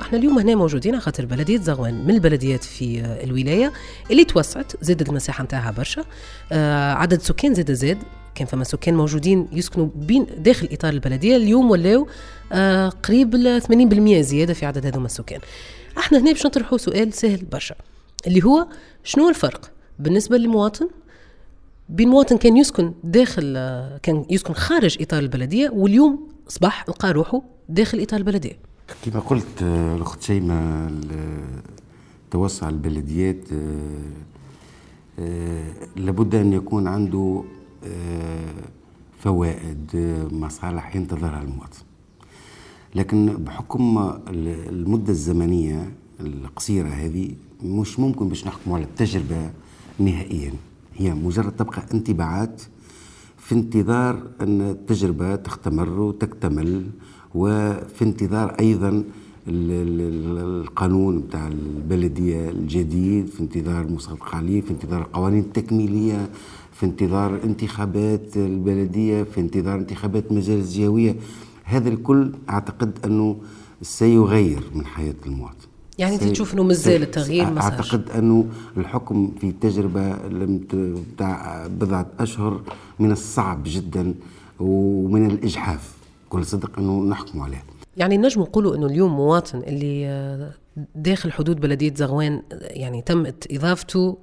إحنا 0.00 0.18
اليوم 0.18 0.38
هنا 0.38 0.54
موجودين 0.54 1.00
خاطر 1.00 1.26
بلدية 1.26 1.58
زغوان 1.58 2.04
من 2.04 2.10
البلديات 2.14 2.64
في 2.64 3.00
آه، 3.00 3.24
الولاية 3.24 3.72
اللي 4.10 4.24
توسعت 4.24 4.72
زادت 4.84 5.08
المساحة 5.08 5.44
نتاعها 5.44 5.70
برشا. 5.70 6.04
آه، 6.52 6.92
عدد 6.92 7.22
سكان 7.22 7.54
زاد 7.54 7.72
زاد. 7.72 7.98
كان 8.34 8.46
فما 8.46 8.64
سكان 8.64 8.94
موجودين 8.94 9.48
يسكنوا 9.52 9.88
بين 9.94 10.26
داخل 10.38 10.68
إطار 10.72 10.92
البلدية. 10.92 11.36
اليوم 11.36 11.70
ولاو 11.70 12.08
آه، 12.52 12.88
قريب 12.88 13.34
ل 13.34 13.62
80% 13.62 14.20
زيادة 14.20 14.54
في 14.54 14.66
عدد 14.66 14.86
هذوما 14.86 15.06
السكان. 15.06 15.40
إحنا 15.98 16.18
هنا 16.18 16.32
باش 16.32 16.46
نطرحوا 16.46 16.78
سؤال 16.78 17.12
سهل 17.12 17.44
برشا 17.44 17.74
اللي 18.26 18.44
هو 18.44 18.66
شنو 19.04 19.28
الفرق 19.28 19.70
بالنسبة 19.98 20.36
للمواطن؟ 20.36 20.88
بين 21.88 22.08
مواطن 22.08 22.36
كان 22.36 22.56
يسكن 22.56 22.94
داخل 23.04 23.52
كان 24.02 24.26
يسكن 24.30 24.54
خارج 24.54 24.96
إطار 25.00 25.20
البلدية 25.22 25.70
واليوم 25.70 26.28
اصبح 26.48 26.88
لقى 26.88 27.12
روحه 27.12 27.42
داخل 27.68 28.02
إطار 28.02 28.20
البلدية. 28.20 28.58
كما 28.88 29.20
قلت 29.20 29.62
آه، 29.62 29.96
الأخت 29.96 30.22
شيماء 30.22 30.92
توسع 32.30 32.68
البلديات 32.68 33.52
آه، 33.52 34.12
آه، 35.18 35.72
لابد 35.96 36.34
أن 36.34 36.52
يكون 36.52 36.86
عنده 36.88 37.44
فوائد 39.20 39.90
مصالح 40.32 40.96
ينتظرها 40.96 41.42
المواطن. 41.42 41.78
لكن 42.94 43.26
بحكم 43.26 43.98
ال- 44.28 44.68
المدة 44.68 45.10
الزمنية 45.12 45.92
القصيرة 46.20 46.88
هذه 46.88 47.34
مش 47.62 48.00
ممكن 48.00 48.28
باش 48.28 48.46
نحكموا 48.46 48.76
على 48.76 48.84
التجربة 48.84 49.50
نهائيا. 49.98 50.52
هي 50.96 51.14
مجرد 51.14 51.52
تبقى 51.56 51.82
انطباعات 51.94 52.62
في 53.38 53.54
انتظار 53.54 54.30
أن 54.40 54.60
التجربة 54.60 55.36
تختمر 55.36 56.00
وتكتمل. 56.00 56.90
وفي 57.34 58.02
انتظار 58.02 58.56
أيضا 58.60 58.88
ال- 58.88 59.04
ال- 59.48 60.38
القانون 60.62 61.20
بتاع 61.20 61.46
البلدية 61.48 62.50
الجديد 62.50 63.26
في 63.26 63.40
انتظار 63.40 63.80
المصادقة 63.82 64.36
عليه 64.36 64.60
في 64.60 64.70
انتظار 64.70 65.00
القوانين 65.02 65.40
التكميلية 65.40 66.28
في 66.72 66.86
انتظار 66.86 67.40
انتخابات 67.44 68.36
البلدية 68.36 69.22
في 69.22 69.40
انتظار 69.40 69.74
انتخابات 69.74 70.32
مجالس 70.32 70.76
جهوية 70.76 71.16
هذا 71.64 71.88
الكل 71.88 72.30
أعتقد 72.50 72.98
أنه 73.04 73.36
سيغير 73.82 74.62
من 74.74 74.86
حياة 74.86 75.14
المواطن. 75.26 75.54
يعني 75.98 76.18
سي- 76.18 76.30
تشوف 76.30 76.54
إنه 76.54 76.62
مازال 76.62 77.02
التغيير 77.02 77.50
ما 77.50 77.60
صارش. 77.60 77.74
أعتقد 77.94 78.10
أنه 78.10 78.46
الحكم 78.76 79.30
في 79.40 79.52
تجربة 79.52 80.16
لم 80.28 80.58
ت- 80.58 80.74
بتاع 81.14 81.66
بضعة 81.66 82.06
أشهر 82.18 82.60
من 83.00 83.12
الصعب 83.12 83.62
جدا 83.66 84.14
ومن 84.60 85.26
الإجحاف. 85.30 85.95
كل 86.28 86.44
صدق 86.44 86.78
أنه 86.78 87.02
نحكم 87.02 87.40
عليه. 87.40 87.64
يعني 87.96 88.16
نجم 88.16 88.40
نقولوا 88.40 88.76
إنه 88.76 88.86
اليوم 88.86 89.12
مواطن 89.16 89.58
اللي 89.58 90.06
آه، 90.06 90.52
داخل 90.94 91.32
حدود 91.32 91.60
بلدية 91.60 91.94
زغوان 91.94 92.42
آه، 92.52 92.58
يعني 92.60 93.02
تمت 93.02 93.46
إضافته 93.50 94.18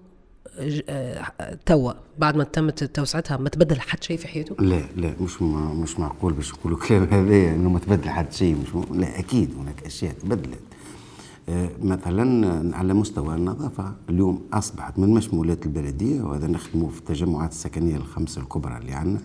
آه، 0.89 1.57
توا. 1.65 1.93
بعد 2.19 2.35
ما 2.35 2.43
تمت 2.43 2.83
توسعتها 2.83 3.37
ما 3.37 3.49
تبدل 3.49 3.79
حد 3.79 4.03
شيء 4.03 4.17
في 4.17 4.27
حياته؟ 4.27 4.55
لا 4.59 4.81
لا 4.95 5.13
مش 5.21 5.41
ما 5.41 5.73
مش 5.73 5.99
معقول 5.99 6.33
باش 6.33 6.53
نقولوا 6.53 6.77
كلام 6.87 7.03
هذا 7.03 7.55
إنه 7.55 7.69
ما 7.69 7.79
تبدل 7.79 8.09
حد 8.09 8.33
شيء 8.33 8.55
مش 8.55 8.75
م... 8.75 8.99
لا 8.99 9.19
أكيد 9.19 9.49
هناك 9.59 9.85
أشياء 9.85 10.13
تبدلت. 10.13 10.59
آه، 11.49 11.69
مثلا 11.81 12.77
على 12.77 12.93
مستوى 12.93 13.35
النظافة 13.35 13.93
اليوم 14.09 14.41
أصبحت 14.53 14.99
من 14.99 15.09
مشمولات 15.09 15.65
البلدية 15.65 16.21
وهذا 16.21 16.47
نخدمه 16.47 16.89
في 16.89 16.99
التجمعات 16.99 17.51
السكنية 17.51 17.95
الخمسة 17.95 18.41
الكبرى 18.41 18.77
اللي 18.77 18.93
عندنا. 18.93 19.21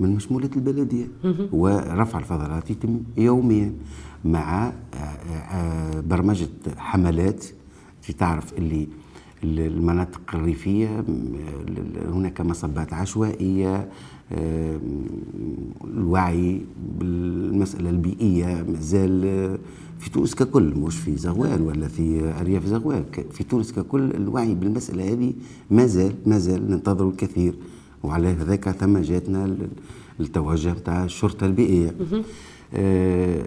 من 0.00 0.14
مشمولات 0.16 0.56
البلدية 0.56 1.06
ورفع 1.52 2.18
الفضلات 2.18 2.70
يتم 2.70 3.00
يوميا 3.16 3.72
مع 4.24 4.66
آه، 4.66 4.96
آه، 4.96 6.00
برمجة 6.00 6.48
حملات. 6.76 7.44
تعرف 8.18 8.52
اللي 8.58 8.88
المناطق 9.44 10.20
الريفية 10.34 11.04
هناك 12.08 12.40
مصبات 12.40 12.92
عشوائية 12.92 13.88
الوعي 15.84 16.60
بالمسألة 16.98 17.90
البيئية. 17.90 18.64
مازال 18.68 19.24
آه، 19.24 19.58
في 19.98 20.10
تونس 20.10 20.34
ككل 20.34 20.74
مش 20.74 20.96
في 20.96 21.16
زغوان 21.16 21.60
ولا 21.62 21.88
في 21.88 22.32
أرياف 22.40 22.66
زغوان 22.66 23.04
في 23.32 23.44
تونس 23.44 23.72
ككل 23.72 24.10
الوعي 24.10 24.54
بالمسألة 24.54 25.12
هذه 25.12 25.32
مازال 25.70 26.14
مازال 26.26 26.70
ننتظر 26.70 27.08
الكثير. 27.08 27.54
وعلى 28.06 28.28
هذاك 28.28 28.68
ثم 28.68 28.98
جاتنا 28.98 29.44
ال- 29.44 29.68
التوجه 30.20 30.72
نتاع 30.72 31.04
الشرطة 31.04 31.46
البيئية. 31.46 31.94
آه، 32.74 33.42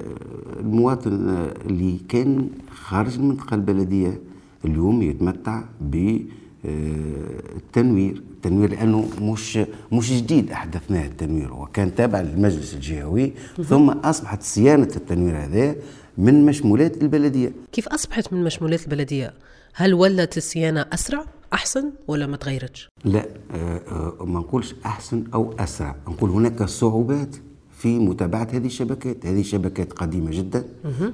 المواطن 0.59 1.29
آه، 1.29 1.53
اللي 1.65 1.97
كان 2.09 2.49
خارج 2.71 3.15
المنطقة 3.15 3.55
البلدية 3.55 4.19
اليوم 4.65 5.01
يتمتع 5.01 5.63
بالتنوير 5.81 8.21
التنوير. 8.35 8.69
لأنه 8.69 9.09
مش 9.21 9.59
مش 9.91 10.11
جديد 10.13 10.51
أحدثناه 10.51 11.05
التنوير. 11.05 11.47
هو 11.53 11.65
كان 11.65 11.95
تابع 11.95 12.21
للمجلس 12.21 12.73
الجهوي 12.73 13.33
ثم 13.63 13.89
أصبحت 13.89 14.43
صيانة 14.43 14.91
التنوير 14.95 15.37
هذا 15.37 15.75
من 16.17 16.45
مشمولات 16.45 17.03
البلدية. 17.03 17.51
كيف 17.71 17.87
أصبحت 17.87 18.33
من 18.33 18.43
مشمولات 18.43 18.83
البلدية؟ 18.83 19.33
هل 19.73 19.93
ولت 19.93 20.37
الصيانة 20.37 20.85
أسرع؟ 20.93 21.25
أحسن 21.53 21.91
ولا 22.07 22.27
ما 22.27 22.37
تغيرتش؟ 22.37 22.89
لا 23.05 23.25
آه، 23.51 23.81
آه، 24.21 24.25
ما 24.25 24.39
نقولش 24.39 24.75
أحسن 24.85 25.23
أو 25.33 25.53
أسرع. 25.59 25.95
نقول 26.07 26.29
هناك 26.29 26.63
صعوبات 26.63 27.35
في 27.77 27.99
متابعة 27.99 28.47
هذه 28.51 28.65
الشبكات. 28.65 29.25
هذه 29.25 29.41
شبكات 29.41 29.93
قديمة 29.93 30.31
جدا 30.31 30.65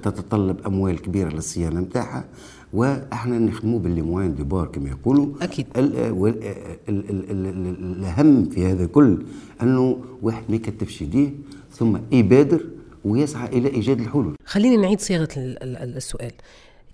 تتطلب 0.04 0.66
أموال 0.68 1.02
كبيرة 1.02 1.30
للصيانة 1.30 1.80
نتاعها 1.80 2.26
وأحنا 2.74 3.40
نخدموا 3.40 3.80
باللي 3.80 4.02
موان 4.02 4.36
دي 4.36 4.44
بار 4.44 4.68
كما 4.68 4.90
يقولوا. 4.90 5.28
أكيد. 5.42 5.68
ال- 5.78 6.12
وال- 6.12 6.44
ال- 6.44 7.10
ال- 7.10 7.32
ال- 7.32 7.46
ال- 7.48 7.98
الأهم 8.00 8.50
في 8.50 8.66
هذا 8.66 8.86
كل 8.86 9.24
أنه 9.62 10.00
واحد 10.22 10.44
ما 10.50 10.56
يكتفش 10.56 11.02
يديه 11.02 11.30
ثم 11.72 11.98
يبادر 12.12 12.66
ويسعى 13.06 13.48
إلى 13.58 13.70
إيجاد 13.70 14.00
الحلول. 14.00 14.36
خليني 14.46 14.78
نعيد 14.78 15.00
ال- 15.38 15.98
السؤال. 15.98 16.32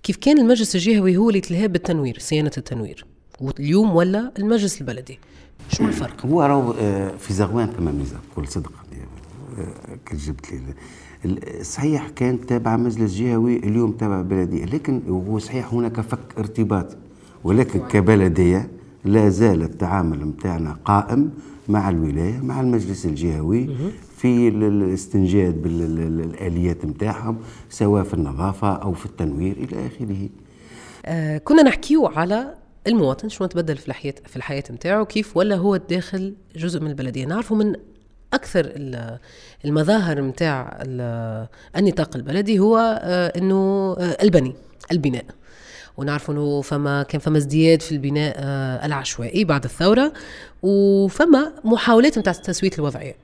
كيف 0.03 0.17
كان 0.17 0.39
المجلس 0.39 0.75
الجهوي 0.75 1.17
هو 1.17 1.27
اللي 1.29 1.37
يتلهى 1.37 1.67
بالتنوير 1.67 2.17
صيانة 2.19 2.51
التنوير؟ 2.57 3.05
واليوم 3.39 3.95
ولا 3.95 4.31
المجلس 4.39 4.81
البلدي. 4.81 5.19
شو 5.69 5.83
الفرق؟ 5.85 6.25
هو 6.25 6.41
راهو 6.41 6.73
آه، 6.79 7.11
في 7.17 7.33
زغوان 7.33 7.67
ثم 7.77 7.85
ميزه 7.95 8.17
بكل 8.31 8.47
صدق 8.47 8.71
آه، 9.57 9.95
كي 10.05 10.15
جبت 10.17 10.45
لي 10.53 10.73
صحيح 11.63 12.09
كان 12.09 12.45
تابع 12.45 12.77
مجلس 12.77 13.13
جهوي 13.15 13.57
اليوم 13.57 13.91
تابع 13.91 14.21
بلديه 14.21 14.65
لكن 14.65 15.01
هو 15.09 15.39
صحيح 15.39 15.73
هناك 15.73 16.01
فك 16.01 16.19
ارتباط 16.37 16.97
ولكن 17.43 17.79
كبلدية 17.79 18.69
لا 19.05 19.29
زال 19.29 19.61
التعامل 19.63 20.27
نتاعنا 20.27 20.77
قائم 20.85 21.31
مع 21.69 21.89
الولاية 21.89 22.39
مع 22.39 22.61
المجلس 22.61 23.05
الجهوي 23.05 23.69
في 24.17 24.47
ال- 24.47 24.63
الاستنجاد 24.63 25.61
بالاليات 25.61 26.85
نتاعهم 26.85 27.37
سواء 27.69 28.03
في 28.03 28.13
النظافة 28.13 28.73
أو 28.73 28.93
في 28.93 29.05
التنوير 29.05 29.57
إلى 29.57 29.87
آخره. 29.87 30.29
آه 31.05 31.37
كنا 31.37 31.63
نحكيو 31.63 32.05
على 32.07 32.53
المواطن 32.87 33.29
شنو 33.29 33.47
تبدل 33.47 33.77
في 33.77 33.87
الحياة 33.87 34.13
في 34.27 34.35
الحياة 34.35 34.63
نتاعو 34.71 35.05
كيف 35.05 35.37
ولا 35.37 35.55
هو 35.55 35.75
داخل 35.75 36.33
جزء 36.55 36.79
من 36.79 36.87
البلدية. 36.89 37.25
نعرفوا 37.25 37.57
من 37.57 37.75
أكثر 38.33 38.65
ال- 38.65 39.17
المظاهر 39.65 40.21
نتاع 40.21 40.79
ال- 40.81 41.47
النطاق 41.77 42.15
البلدي 42.15 42.59
هو 42.59 42.77
آه 43.01 43.27
إنه 43.37 43.95
آه 43.99 44.17
البني 44.23 44.55
البناء. 44.91 45.25
ونعرفوا 45.97 46.33
إنه 46.33 46.61
فما 46.61 47.03
كان 47.03 47.21
فما 47.21 47.37
ازدياد 47.37 47.81
في 47.81 47.91
البناء 47.91 48.35
آه 48.37 48.85
العشوائي 48.85 49.43
بعد 49.43 49.63
الثورة 49.63 50.13
وفما 50.63 51.51
محاولات 51.63 52.17
نتاع 52.17 52.33
تسوية 52.33 52.71
الوضعية. 52.79 53.15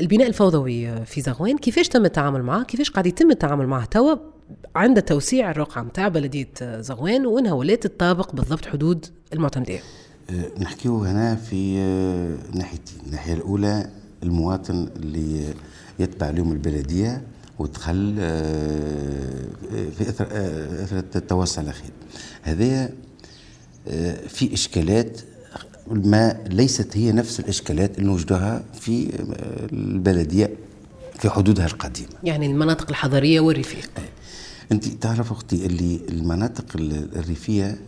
البناء 0.00 0.28
الفوضوي 0.28 1.04
في 1.06 1.20
زغوان 1.20 1.58
كيفاش 1.58 1.88
تم 1.88 2.04
التعامل 2.04 2.42
معه؟ 2.42 2.64
كيفاش 2.64 2.90
قاعد 2.90 3.06
يتم 3.06 3.30
التعامل 3.30 3.66
معه؟ 3.66 3.84
توا 3.84 4.16
عند 4.76 5.02
توسيع 5.02 5.50
الرقعة 5.50 5.82
نتاع 5.82 6.08
بلدية 6.08 6.48
زغوان 6.80 7.26
وإنها 7.26 7.52
ولات 7.52 7.86
تطابق 7.86 8.34
بالضبط 8.34 8.66
حدود 8.66 9.06
المعتمدية 9.32 9.80
آه، 10.30 10.50
نحكيو 10.60 11.04
هنا 11.04 11.36
في 11.36 11.78
آه، 11.78 12.56
ناحيتين 12.56 12.98
الناحية 13.06 13.34
الأولى 13.34 13.90
المواطن 14.22 14.88
اللي 14.96 15.54
يتبع 15.98 16.28
اليوم 16.28 16.52
البلدية 16.52 17.22
ودخل 17.58 18.16
آه، 18.20 19.44
في 19.70 20.22
آه، 20.22 20.84
إثر 20.84 20.98
التوسع 21.16 21.62
الأخير. 21.62 21.90
هذا 22.42 22.90
في 24.28 24.54
إشكالات 24.54 25.20
ما 25.90 26.36
ليست 26.46 26.96
هي 26.96 27.12
نفس 27.12 27.40
الإشكالات 27.40 27.98
اللي 27.98 28.10
نوجدها 28.10 28.64
في 28.80 29.10
البلدية 29.72 30.50
في 31.18 31.30
حدودها 31.30 31.66
القديمة. 31.66 32.08
يعني 32.24 32.46
المناطق 32.46 32.88
الحضرية 32.88 33.40
والريفية 33.40 33.82
انت 34.72 34.86
تعرف 34.86 35.32
أختي 35.32 35.66
اللي 35.66 36.00
المناطق 36.08 36.64
ال- 36.76 37.16
الريفية 37.18 37.78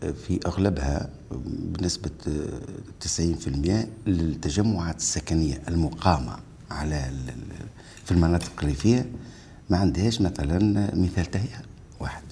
في 0.00 0.40
أغلبها 0.46 1.08
بنسبة 1.46 2.10
90% 3.00 3.88
للتجمعات 4.06 4.96
السكنية 4.96 5.62
المقامة 5.68 6.36
على 6.70 7.10
في 8.04 8.12
المناطق 8.12 8.52
الريفية. 8.62 9.10
ما 9.70 9.76
عندهاش 9.78 10.20
مثلا 10.20 10.90
مثال 10.96 11.26
تهيئة 11.30 11.62
واحد. 12.00 12.22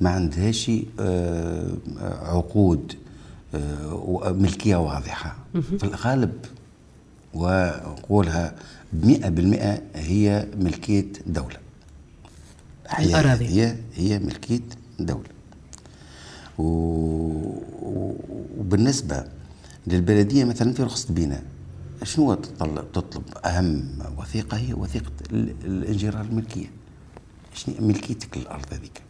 ما 0.00 0.10
عندهاش 0.10 0.70
آه، 1.00 1.72
عقود 2.22 2.94
آه، 3.54 3.94
وملكيه 3.94 4.76
واضحة. 4.76 5.36
في 5.52 5.84
الغالب 5.84 6.32
ونقولها 7.34 8.54
بمئة 8.92 9.28
بالمئة 9.28 9.82
هي 9.94 10.46
ملكية 10.56 11.12
دولة. 11.26 11.56
هي 11.56 11.60
الأراضي. 12.98 13.46
هي 13.46 13.76
هي 13.94 14.18
ملكية 14.18 14.60
دولة. 15.00 15.28
و... 16.58 16.62
و- 16.62 18.16
وبالنسبة 18.58 19.24
للبلدية 19.86 20.44
مثلا 20.44 20.72
في 20.72 20.82
رخصة 20.82 21.14
بناء 21.14 21.42
شنو 22.02 22.34
تطلب, 22.92 23.22
أهم 23.44 23.98
وثيقة 24.18 24.56
هي 24.56 24.72
وثيقة 24.74 25.12
ال- 25.32 25.54
الانجرار 25.64 26.20
الملكية. 26.24 26.70
شنو 27.54 27.74
ملكيتك 27.80 28.38
للأرض 28.38 28.66
هذيك؟ 28.72 29.02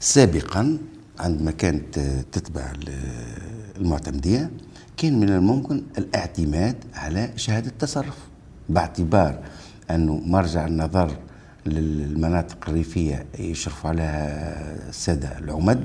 سابقا 0.00 0.78
عندما 1.18 1.50
كانت 1.50 1.98
تتبع 2.32 2.70
ال- 2.72 2.94
المعتمدية 3.76 4.50
كان 4.96 5.20
من 5.20 5.28
الممكن 5.28 5.82
الاعتماد 5.98 6.76
على 6.94 7.32
شهادة 7.36 7.72
تصرف 7.78 8.16
باعتبار 8.68 9.42
أنه 9.90 10.16
مرجع 10.26 10.66
النظر 10.66 11.16
للمناطق 11.68 12.56
الريفية 12.68 13.24
يشرفوا 13.38 13.90
عليها 13.90 14.88
السادة 14.88 15.38
العمد 15.38 15.84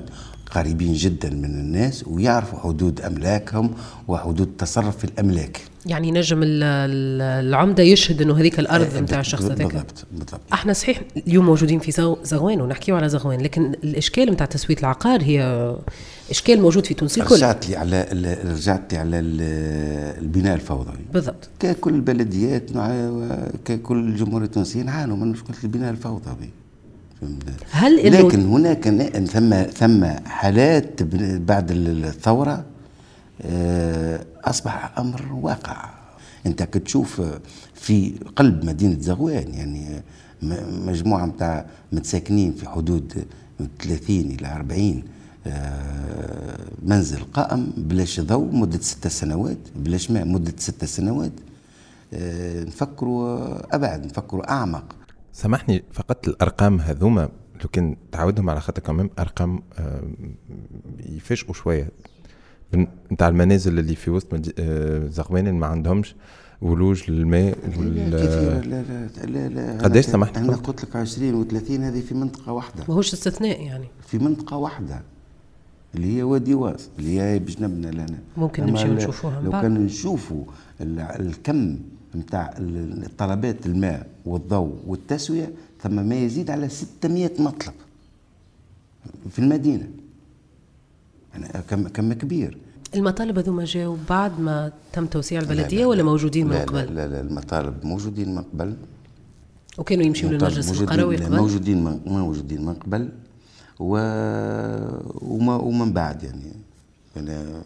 قريبين 0.51 0.93
جدا 0.93 1.29
من 1.29 1.45
الناس 1.45 2.03
ويعرفوا 2.07 2.59
حدود 2.59 3.01
أملاكهم 3.01 3.73
وحدود 4.07 4.39
التصرف 4.47 4.97
في 4.97 5.03
الأملاك. 5.03 5.61
يعني 5.85 6.11
نجم 6.11 6.43
ال- 6.43 6.63
ال- 6.63 7.45
العمدة 7.47 7.83
يشهد 7.83 8.21
إنه 8.21 8.37
هذيك 8.39 8.59
الأرض 8.59 8.97
نتاع 8.97 9.19
الشخص 9.19 9.43
هذاك. 9.43 9.57
بالضبط 9.57 10.05
بالضبط. 10.11 10.41
إحنا 10.53 10.73
صحيح 10.73 11.01
اليوم 11.27 11.45
موجودين 11.45 11.79
في 11.79 12.15
زغوان 12.23 12.61
ونحكيو 12.61 12.95
على 12.95 13.09
زغوان 13.09 13.41
لكن 13.41 13.65
الإشكال 13.83 14.31
نتاع 14.31 14.45
تسوية 14.45 14.77
العقار 14.77 15.21
هي 15.23 15.73
إشكال 16.29 16.61
موجود 16.61 16.85
في 16.85 16.93
تونس 16.93 17.17
الكل. 17.17 17.35
رجعت 17.35 17.69
لي 17.69 17.75
على 17.75 18.01
رجعت 18.45 18.93
لي 18.93 18.99
على 18.99 19.19
ال- 19.19 20.21
البناء 20.23 20.55
الفوضوي. 20.55 20.93
بالضبط. 21.13 21.49
ككل 21.59 21.93
البلديات 21.93 22.69
ككل 23.65 23.97
الجمهورية 23.99 24.45
التونسية 24.45 24.81
نعانوا 24.81 25.17
من 25.17 25.27
مشكلة 25.27 25.55
البناء 25.63 25.91
الفوضوي؟ 25.91 26.49
هل 27.71 28.11
لكن 28.27 28.45
هناك 28.45 28.87
ثم 29.27 29.63
ثم 29.63 30.05
حالات 30.25 31.03
بعد 31.41 31.71
ال- 31.71 32.05
الثورة 32.05 32.65
آه، 33.41 34.25
أصبح 34.45 34.99
أمر 34.99 35.33
واقع. 35.41 35.89
أنت 36.45 36.63
كتشوف 36.63 37.21
في 37.73 38.13
قلب 38.35 38.65
مدينة 38.65 38.97
زغوان 38.99 39.53
يعني 39.53 40.01
م- 40.41 40.87
مجموعة 40.89 41.25
متاع 41.25 41.65
متساكنين 41.91 42.53
في 42.53 42.69
حدود 42.69 43.25
30 43.79 44.31
إلى 44.39 44.47
40 44.55 44.97
آه، 44.97 45.22
منزل 46.83 47.19
قائم 47.33 47.73
بلاش 47.77 48.19
ضوء 48.19 48.55
مدة 48.55 48.79
ستة 48.79 49.09
سنوات 49.09 49.57
بلاش 49.75 50.11
ماء 50.11 50.25
مدة 50.25 50.53
ستة 50.57 50.87
سنوات. 50.87 51.31
آه، 52.13 52.63
نفكروا 52.63 53.75
أبعد 53.75 54.05
نفكروا 54.05 54.51
أعمق. 54.51 54.95
سامحني 55.33 55.83
فقط 55.91 56.27
الأرقام 56.27 56.79
هذوما 56.79 57.29
لو 57.63 57.69
كان 57.71 57.95
تعودهم 58.11 58.49
على 58.49 58.61
خاطر 58.61 58.81
كمان 58.81 59.09
أرقام 59.19 59.63
آه، 59.79 60.03
يفاجئوا 61.09 61.53
شوية. 61.53 61.89
بن- 62.73 62.87
نتاع 63.11 63.27
المنازل 63.27 63.79
اللي 63.79 63.95
في 63.95 64.11
وسط 64.11 64.27
آه، 64.59 65.07
زغوان 65.07 65.47
اللي 65.47 65.59
ما 65.59 65.67
عندهمش 65.67 66.15
ولوج 66.61 67.11
للماء 67.11 67.57
كثيرة 67.67 67.77
وال- 67.79 68.69
لا 68.69 68.81
لا 68.81 69.07
لا 69.25 69.47
لا 69.49 69.81
قداش 69.83 70.05
سمحت 70.05 70.37
أنا 70.37 70.55
قلت؟ 70.55 70.83
لك 70.83 70.95
20 70.95 71.45
و30 71.49 71.71
هذه 71.71 72.01
في 72.01 72.13
منطقة 72.15 72.51
واحدة. 72.51 72.83
ماهوش 72.89 73.13
استثناء 73.13 73.61
يعني. 73.61 73.87
في 74.07 74.17
منطقة 74.17 74.57
واحدة. 74.57 75.01
اللي 75.95 76.17
هي 76.17 76.23
وادي 76.23 76.53
واس 76.53 76.89
اللي 76.99 77.21
هي 77.21 77.39
بجنبنا 77.39 77.87
لنا 77.87 78.19
ممكن 78.37 78.65
نمشيو 78.65 78.93
نشوفوها 78.93 79.41
لو. 79.41 79.51
كان 79.51 79.73
نشوفوا 79.85 80.43
ال- 80.81 80.99
الكم 80.99 81.77
نتاع 82.15 82.53
طلبات 83.17 83.65
الماء 83.65 84.07
والضوء 84.25 84.73
والتسوية 84.87 85.51
ثم 85.83 85.95
ما 86.09 86.15
يزيد 86.15 86.49
على 86.51 86.69
600 86.69 87.31
مطلب 87.39 87.73
في 89.29 89.39
المدينة. 89.39 89.87
يعني 91.33 91.63
كم 91.69 91.87
كم 91.87 92.13
كبير. 92.13 92.57
المطالب 92.95 93.37
هذوما 93.37 93.65
جاوا 93.65 93.97
بعد 94.09 94.39
ما 94.39 94.71
تم 94.93 95.05
توسيع 95.05 95.39
البلدية 95.41 95.79
لا، 95.79 95.85
ولا 95.85 95.97
لا. 95.97 96.03
موجودين 96.03 96.47
من 96.47 96.55
قبل 96.55 96.77
لا, 96.77 96.85
لا, 96.85 97.07
لا 97.07 97.21
المطالب 97.21 97.85
موجودين 97.85 98.35
من 98.35 98.41
قبل. 98.41 98.75
وكانوا 99.77 100.03
يمشيوا 100.05 100.31
للمجلس 100.31 100.81
القروي 100.81 101.15
قبل؟ 101.17 101.35
موجودين 101.35 101.83
من 101.83 101.99
موجودين 102.05 102.65
من 102.65 102.73
قبل. 102.73 103.09
و... 103.83 103.95
وما 105.21 105.55
ومن 105.55 105.93
بعد 105.93 106.23
يعني. 106.23 106.51
يعني 107.15 107.61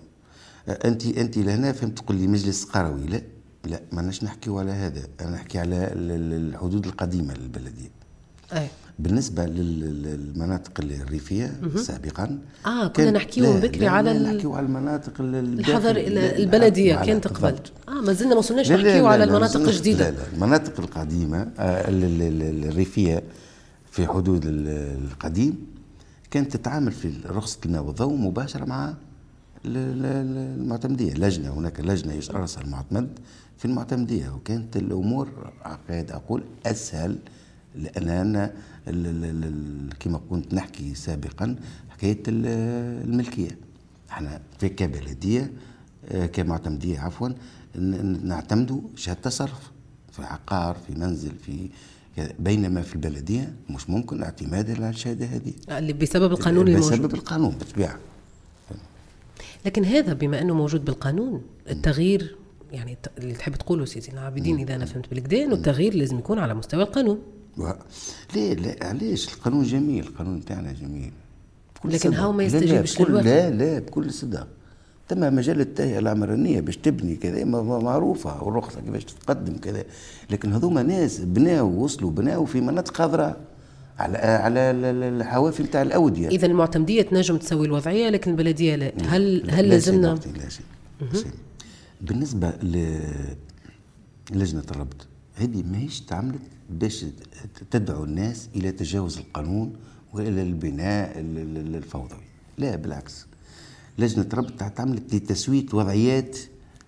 انت 0.85 1.05
أنت 1.05 1.37
لهنا 1.37 1.71
فهمت 1.71 1.97
تقول 1.99 2.17
لي 2.17 2.27
مجلس 2.27 2.63
قروي. 2.63 3.05
لا 3.07 3.21
لا 3.65 3.79
ما 3.91 4.01
ناش 4.01 4.23
نحكيو 4.23 4.59
على 4.59 4.71
هذا. 4.71 5.01
أنا 5.21 5.31
نحكي 5.31 5.59
على 5.59 5.75
ال- 5.75 6.11
ال- 6.11 6.49
الحدود 6.49 6.85
القديمة 6.85 7.33
للبلدية. 7.33 7.89
أي. 8.53 8.67
بالنسبة 8.99 9.45
لل- 9.45 10.03
للمناطق 10.03 10.71
الريفية 10.79 11.61
سابقا 11.75 12.39
آه، 12.65 12.87
كنا 12.87 13.11
نحكيو 13.11 13.53
من 13.53 13.59
بكري 13.59 13.87
على 13.87 14.19
نحكيو 14.19 14.53
على 14.53 14.65
المناطق 14.65 15.13
ال- 15.19 15.59
الحضر 15.59 15.97
البلدية 15.97 16.95
كانت 17.05 17.27
قبل. 17.27 17.55
آه 17.87 17.91
ما 17.91 18.13
زلنا 18.13 18.31
ما 18.33 18.37
وصلناش 18.39 18.71
نحكيو 18.71 19.07
على 19.07 19.23
المناطق 19.23 19.59
الجديدة. 19.61 20.09
لا 20.09 20.15
لا 20.15 20.23
المناطق 20.33 20.79
القديمة 20.79 21.37
آه، 21.59 21.89
ال- 21.89 22.03
ال- 22.03 22.21
ال- 22.41 22.65
الريفية 22.69 23.23
في 23.91 24.07
حدود 24.07 24.45
ال- 24.45 25.07
القديم. 25.11 25.76
كانت 26.31 26.57
تتعامل 26.57 26.91
في 26.91 27.13
رخصة 27.25 27.59
الماء 27.65 27.83
والضوء 27.83 28.13
مباشرة 28.15 28.65
مع 28.65 28.89
ال- 29.65 29.77
ال- 29.77 30.59
المعتمدية 30.61 31.13
لجنة 31.13 31.49
هناك 31.53 31.79
لجنة 31.79 32.13
يرأسها 32.13 32.63
المعتمد 32.63 33.19
في 33.57 33.65
المعتمدية 33.65 34.29
وكانت 34.29 34.77
الأمور 34.77 35.51
أعتقد 35.65 36.11
أقول 36.11 36.43
أسهل 36.65 37.19
لأن 37.75 38.09
أنا 38.09 38.53
كما 39.99 40.21
كنت 40.29 40.53
نحكي 40.53 40.95
سابقا 40.95 41.55
حكاية 41.89 42.23
ال- 42.27 42.45
الملكية 43.09 43.57
إحنا 44.11 44.41
في 44.59 44.69
كبلدية 44.69 45.51
آه، 46.09 46.25
كمعتمدية 46.25 46.99
عفوا 46.99 47.29
نعتمدوا 48.23 48.81
شهادة 48.95 49.21
تصرف 49.21 49.71
في 50.11 50.23
عقار 50.23 50.77
في 50.87 50.95
منزل 50.95 51.31
في. 51.45 51.69
بينما 52.39 52.81
في 52.81 52.95
البلدية 52.95 53.53
مش 53.69 53.89
ممكن 53.89 54.23
اعتماد 54.23 54.71
على 54.71 54.89
الشهادة 54.89 55.25
هذه. 55.25 55.53
اللي 55.77 55.93
بسبب 55.93 56.31
القانون 56.31 56.67
الموجود. 56.67 56.91
بسبب 56.91 57.13
القانون 57.13 57.55
بالطبيعة 57.57 57.99
لكن 59.65 59.85
هذا 59.85 60.13
بما 60.13 60.41
أنه 60.41 60.53
موجود 60.53 60.85
بالقانون 60.85 61.41
التغيير 61.69 62.35
يعني 62.71 62.97
اللي 63.17 63.33
تحب 63.33 63.55
تقوله 63.55 63.85
سيدي 63.85 64.11
العابدين 64.11 64.59
إذا 64.59 64.75
أنا 64.75 64.85
فهمت 64.85 65.09
بالكدا 65.09 65.43
إنه 65.43 65.53
التغيير 65.55 65.93
لازم 65.95 66.19
يكون 66.19 66.39
على 66.39 66.53
مستوى 66.53 66.83
القانون. 66.83 67.19
و- 67.57 67.71
ليه 68.35 68.53
لا 68.53 68.87
علاش؟ 68.87 69.27
القانون 69.33 69.63
جميل 69.63 70.07
القانون 70.07 70.45
تاعنا 70.45 70.71
جميل. 70.73 71.11
بكل 71.75 71.93
لكن. 71.93 72.13
هاو 72.13 72.31
ما 72.31 72.43
لا، 72.43 72.47
لا، 72.47 72.57
يستجيبش 72.57 73.01
للوقت. 73.01 73.25
لا 73.25 73.49
لا 73.49 73.79
بكل 73.79 74.13
صدق. 74.13 74.47
تم 75.07 75.35
مجال 75.35 75.61
التهيئة 75.61 75.99
العمرانية 75.99 76.59
باش 76.61 76.77
تبني 76.77 77.15
كذا 77.15 77.45
معروفة 77.45 78.43
والرخصة 78.43 78.81
كيفاش 78.81 79.03
تتقدم 79.05 79.57
كذا. 79.57 79.83
لكن 80.29 80.53
هذوما 80.53 80.83
ناس 80.83 81.19
بناوا 81.19 81.83
وصلوا 81.83 82.11
بناوا 82.11 82.45
في 82.45 82.61
مناطق 82.61 82.93
خضراء 82.97 83.37
على 83.99 84.17
على 84.17 84.59
ال- 84.59 84.85
ال- 84.85 85.03
الحوافي 85.21 85.63
نتاع 85.63 85.81
الأودية. 85.81 86.27
اذا 86.27 86.45
المعتمديه 86.47 87.01
تنجم 87.01 87.37
تسوي 87.37 87.67
الوضعية 87.67 88.09
لكن 88.09 88.31
البلدية 88.31 88.75
لا. 88.75 88.91
هل 89.07 89.35
لا- 89.37 89.53
هل 89.53 89.69
لازمنا؟ 89.69 90.07
لا 90.07 90.49
شيء 90.49 90.65
لا 91.13 91.19
شيء. 91.19 91.31
بالنسبة 92.01 92.53
للجنة 94.31 94.63
الربط 94.71 95.07
هذه 95.35 95.63
ماهيش 95.71 96.01
تعملت 96.01 96.41
باش 96.69 97.05
تدعو 97.71 98.03
الناس 98.03 98.49
إلى 98.55 98.71
تجاوز 98.71 99.17
القانون 99.17 99.73
وإلى 100.13 100.41
البناء 100.41 101.19
ال- 101.19 101.37
ال- 101.57 101.75
الفوضوي. 101.75 102.19
لا 102.57 102.75
بالعكس. 102.75 103.27
لجنة 103.97 104.25
الربط 104.33 104.63
تعملت 104.63 105.15
لتسوية 105.15 105.65
وضعيات 105.73 106.37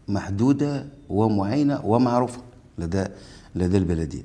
محدودة 0.08 0.88
ومعينة 1.10 1.86
ومعروفة 1.86 2.42
لدى 2.78 3.06
لدى 3.56 3.78
البلدية 3.78 4.24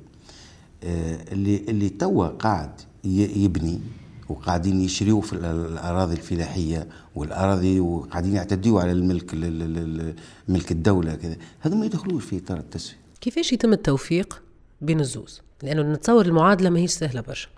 آه، 0.85 1.33
اللي 1.33 1.57
اللي 1.69 1.89
توا 1.89 2.27
قاعد 2.27 2.71
يبني 3.05 3.81
وقاعدين 4.29 4.81
يشريوا 4.81 5.21
في 5.21 5.33
ال- 5.33 5.45
الأراضي 5.45 6.13
الفلاحية 6.15 6.89
والأراضي 7.15 7.81
وقاعدين 7.81 8.35
يعتدوا 8.35 8.81
على 8.81 8.93
الملك 8.93 9.35
ال- 9.35 9.45
ال- 9.45 9.79
ال- 9.79 10.15
ملك 10.49 10.73
الدولة 10.73 11.15
كذا 11.15 11.37
هذا 11.61 11.75
ما 11.75 11.87
يدخلوش 11.87 12.25
في 12.25 12.39
إطار 12.39 12.57
التسويه 12.59 12.99
كيفاش 13.21 13.53
يتم 13.53 13.73
التوفيق 13.73 14.43
بين 14.81 15.01
الزوز؟ 15.01 15.41
لأنه 15.63 15.83
نتصور 15.93 16.27
المعادلة 16.27 16.71
ماهيش 16.71 16.91
سهلة 16.91 17.21
برشا. 17.21 17.49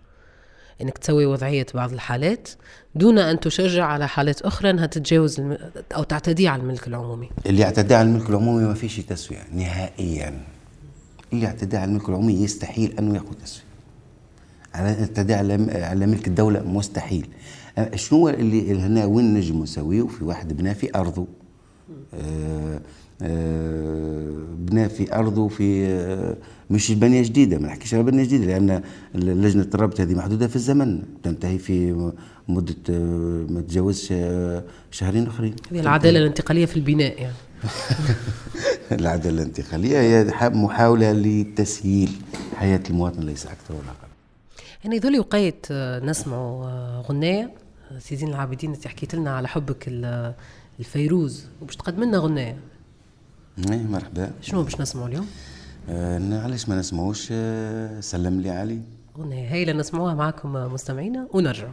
إنك 0.82 0.98
تسوي 0.98 1.26
وضعية 1.26 1.66
بعض 1.74 1.92
الحالات 1.92 2.48
دون 2.94 3.18
أن 3.18 3.40
تشجع 3.40 3.84
على 3.84 4.08
حالات 4.08 4.42
أخرى 4.42 4.70
إنها 4.70 4.86
تتجاوز 4.86 5.40
الم... 5.40 5.58
أو 5.96 6.02
تعتدي 6.02 6.48
على 6.48 6.62
الملك 6.62 6.88
العمومي. 6.88 7.30
اللي 7.46 7.64
اعتدى 7.64 7.94
على 7.94 8.08
الملك 8.08 8.30
العمومي 8.30 8.64
ما 8.64 8.74
فيش 8.74 8.96
تسوية 8.96 9.38
نهائيا. 9.52 10.40
اللي 11.32 11.46
اعتدى 11.46 11.76
على 11.76 11.88
الملك 11.88 12.08
العمومي 12.08 12.32
يستحيل 12.32 12.94
أنه 12.98 13.14
يأخذ 13.14 13.34
تسوية. 13.44 13.66
على 14.74 14.88
اعتدى 14.88 15.34
على 15.34 15.84
على 15.84 16.06
ملك 16.06 16.28
الدولة 16.28 16.62
مستحيل. 16.62 17.28
أه، 17.78 17.96
شنو 17.96 18.28
اللي 18.28 18.80
هنا 18.80 19.04
وين 19.04 19.34
نجم 19.34 19.62
نسويه؟ 19.62 20.06
في 20.06 20.24
واحد 20.24 20.56
بنى 20.56 20.74
في 20.74 20.90
أرضه. 20.94 21.26
بنى 24.56 24.88
في 24.88 25.14
أرضه 25.14 25.48
في 25.48 25.86
آه، 25.86 26.36
مش 26.70 26.92
بنية 26.92 27.22
جديدة 27.22 27.58
ما 27.58 27.66
نحكيش 27.66 27.94
على 27.94 28.02
بنية 28.02 28.24
جديدة 28.24 28.46
لأن 28.46 28.82
لجنه 29.14 29.68
الربط 29.74 30.00
هذه 30.00 30.14
محدودة 30.14 30.48
في 30.48 30.56
الزمن 30.56 31.02
تنتهي 31.22 31.58
في 31.58 31.92
مدة 32.48 32.74
آه، 32.90 33.46
ما 33.48 33.60
تجاوزش 33.60 34.08
آه، 34.12 34.64
شهرين 34.90 35.26
أخرين. 35.26 35.56
هذه 35.72 35.80
العدالة 35.80 36.18
الانتقالية 36.18 36.66
في 36.66 36.76
البناء 36.76 37.22
يعني. 37.22 37.34
العدالة 39.00 39.42
الانتقالية 39.42 40.00
هي 40.00 40.32
محاولة 40.42 41.12
لتسهيل 41.12 42.10
حياة 42.56 42.82
المواطن 42.90 43.20
ليس 43.20 43.46
أكثر 43.46 43.74
ولا 43.74 43.90
أقل. 43.90 44.08
يعني 44.84 44.98
ذولي 44.98 45.18
وقيت 45.18 45.66
آه، 45.70 46.00
نسمعوا 46.00 46.64
آه، 46.64 47.04
غنايه 47.08 47.50
آه، 47.92 47.98
سي 47.98 48.16
زين 48.16 48.28
العابدين 48.28 48.74
انت 48.74 48.88
حكيت 48.88 49.14
لنا 49.14 49.36
على 49.36 49.48
حبك 49.48 49.84
الفيروز 50.78 51.46
وباش 51.62 51.76
تقدم 51.76 52.04
لنا 52.04 52.18
غناية. 52.18 52.56
إيه، 53.70 53.82
مرحبا. 53.82 54.30
شنو 54.40 54.62
باش 54.62 54.80
نسمعوا 54.80 55.08
اليوم؟ 55.08 55.26
آه 55.88 56.42
علاش 56.42 56.68
ما 56.68 56.78
نسمعوش؟ 56.78 57.28
آه 57.32 58.00
سلم 58.00 58.40
لي 58.40 58.50
علي. 58.50 58.80
أغنية 59.18 59.52
هايلة 59.52 59.72
نسمعوها 59.72 60.14
معكم 60.14 60.52
مستمعينا 60.52 61.28
ونرجع 61.32 61.68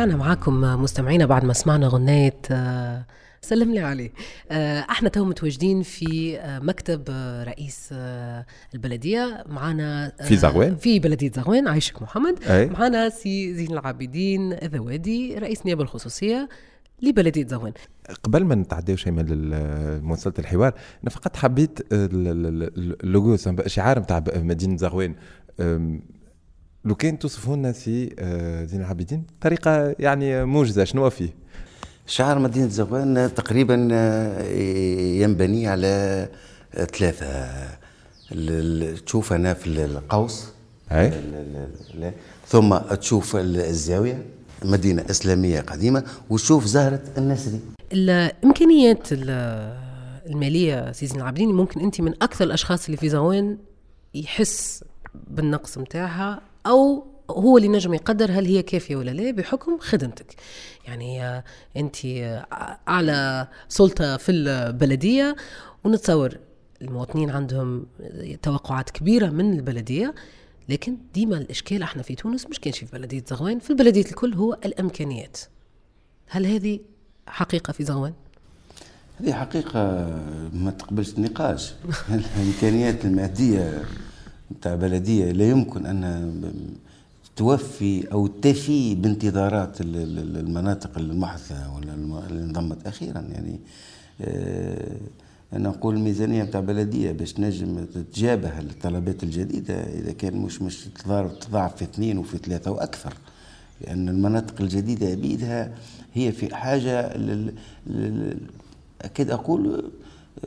رجعنا 0.00 0.16
معاكم 0.16 0.60
مستمعينا 0.82 1.26
بعد 1.26 1.44
ما 1.44 1.52
سمعنا 1.52 1.88
غنية 1.88 2.36
آه، 2.50 3.06
سلم 3.42 3.72
لي 3.74 3.80
عليه 3.80 4.12
آه، 4.50 4.80
إحنا 4.90 5.08
تو 5.08 5.24
متواجدين 5.24 5.82
في 5.82 6.38
آه، 6.38 6.58
مكتب 6.58 7.02
رئيس 7.46 7.88
البلدية. 8.74 9.44
معنا 9.48 10.12
في 10.22 10.36
زغوان؟ 10.36 10.76
في 10.76 10.98
بلدية 10.98 11.30
زغوان 11.30 11.68
عايشك 11.68 12.02
محمد. 12.02 12.42
أي. 12.44 12.66
معنا 12.66 13.08
سي 13.08 13.54
زين 13.54 13.72
العابدين 13.72 14.52
الذوادي 14.52 15.34
رئيس 15.38 15.60
النيابة 15.60 15.82
الخصوصية 15.82 16.48
لبلدية 17.02 17.46
زغوان. 17.46 17.72
قبل 18.22 18.44
ما 18.44 18.54
نتعداو 18.54 18.96
شيماء 18.96 19.24
لمواصله 19.24 20.34
الحوار 20.38 20.74
أنا 21.02 21.10
فقط 21.10 21.36
حبيت 21.36 21.80
ال- 21.92 22.28
ال- 22.28 22.46
ال- 22.62 23.02
اللوجو 23.04 23.34
الشعار 23.48 23.98
نتاع 23.98 24.24
مدينة 24.36 24.76
زغوان. 24.76 25.14
لو 26.84 26.94
كان 26.94 27.18
توصفوا 27.18 27.56
لنا 27.56 27.72
سي 27.72 28.14
آه، 28.18 28.64
زين 28.64 28.80
العابدين 28.80 29.24
بطريقه 29.40 29.94
يعني 29.98 30.44
موجزة 30.44 30.84
شنو 30.84 31.10
فيه؟ 31.10 31.28
شعار 32.06 32.38
مدينة 32.38 32.68
زغوان 32.68 33.30
تقريبا 33.36 33.88
آه، 33.92 34.42
ينبني 35.22 35.68
على 35.68 35.86
آه، 36.74 36.86
ال- 38.32 39.04
تشوف 39.04 39.32
أنا 39.32 39.54
في 39.54 39.66
القوس 39.66 40.46
أي. 40.92 41.12
ثم 42.48 42.78
تشوف 42.78 43.36
ال- 43.36 43.60
الزاوية 43.60 44.22
مدينة 44.64 45.04
إسلامية 45.10 45.60
قديمة 45.60 46.04
وتشوف 46.30 46.64
زهرة 46.66 47.00
النسري 47.18 47.60
الإمكانيات 47.92 49.08
ال- 49.12 49.76
المالية 50.26 50.92
سي 50.92 51.06
زين 51.06 51.16
العابدين 51.20 51.48
ممكن 51.52 51.80
أنت 51.80 52.00
من 52.00 52.14
أكثر 52.22 52.44
الأشخاص 52.44 52.84
اللي 52.84 52.96
في 52.96 53.08
زغوان 53.08 53.58
يحس 54.14 54.84
بالنقص 55.14 55.78
متاعها 55.78 56.40
أو 56.66 57.06
هو 57.30 57.56
اللي 57.56 57.68
نجم 57.68 57.94
يقدر 57.94 58.30
هل 58.32 58.46
هي 58.46 58.62
كافية 58.62 58.96
ولا 58.96 59.10
لا 59.10 59.30
بحكم 59.30 59.78
خدمتك. 59.78 60.34
يعني 60.86 61.24
آه، 61.24 61.44
أنت 61.76 62.04
آه، 62.04 62.46
أعلى 62.88 63.48
سلطة 63.68 64.16
في 64.16 64.32
البلدية 64.32 65.36
ونتصور 65.84 66.38
المواطنين 66.82 67.30
عندهم 67.30 67.86
توقعات 68.42 68.90
كبيرة 68.90 69.26
من 69.26 69.52
البلدية 69.52 70.14
لكن 70.68 70.96
ديما 71.14 71.36
الإشكال 71.36 71.82
إحنا 71.82 72.02
في 72.02 72.14
تونس 72.14 72.46
مش 72.46 72.60
كانش 72.60 72.78
في 72.78 72.98
بلدية 72.98 73.24
زغوان 73.26 73.58
في 73.58 73.70
البلدية 73.70 74.04
الكل 74.04 74.34
هو 74.34 74.58
الإمكانيات. 74.64 75.38
هل 76.28 76.46
هذه 76.46 76.80
حقيقة 77.26 77.72
في 77.72 77.84
زغوان؟ 77.84 78.12
هذه 79.20 79.32
حقيقة 79.32 79.80
ما 80.52 80.70
تقبلش 80.78 81.12
النقاش. 81.12 81.74
الإمكانيات 82.36 83.04
المادية 83.04 83.82
نتاع 84.56 84.74
بلدية 84.74 85.32
لا 85.32 85.50
يمكن 85.50 85.86
أن 85.86 86.52
توفي 87.36 88.12
أو 88.12 88.26
تفي 88.26 88.94
بانتظارات 88.94 89.80
ال- 89.80 89.96
ال- 89.96 90.36
المناطق 90.36 90.98
المحثة 90.98 91.74
ولا 91.76 91.94
اللي 92.28 92.42
انضمت 92.42 92.86
أخيرا. 92.86 93.20
يعني 93.20 93.58
آه، 94.20 94.96
أنا 95.52 95.68
نقول 95.68 95.94
الميزانية 95.96 96.42
نتاع 96.42 96.60
بلدية 96.60 97.12
باش 97.12 97.32
تنجم 97.32 97.84
تتجابه 97.94 98.58
الطلبات 98.58 99.22
الجديدة 99.22 99.74
إذا 99.74 100.12
كان 100.12 100.36
مش 100.36 100.62
مش 100.62 100.88
تضاعف 101.40 101.76
في 101.76 101.84
اثنين 101.84 102.18
وفي 102.18 102.38
ثلاثة 102.38 102.70
وأكثر. 102.70 103.14
لأن 103.80 104.08
المناطق 104.08 104.60
الجديدة 104.60 105.14
بيدها 105.14 105.72
هي 106.14 106.32
في 106.32 106.54
حاجة 106.54 107.16
لل... 107.16 107.52
لل... 107.86 108.36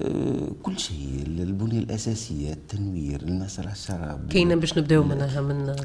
آه، 0.02 0.48
كل 0.64 0.80
شيء 0.80 1.24
البنية 1.28 1.80
الأساسية 1.80 2.54
التنوير 2.54 3.22
المسرح 3.22 3.72
الشراب. 3.72 4.28
كاينة 4.32 4.56
باش 4.56 4.78
نبداو 4.78 5.04
منها 5.04 5.42
من 5.42 5.76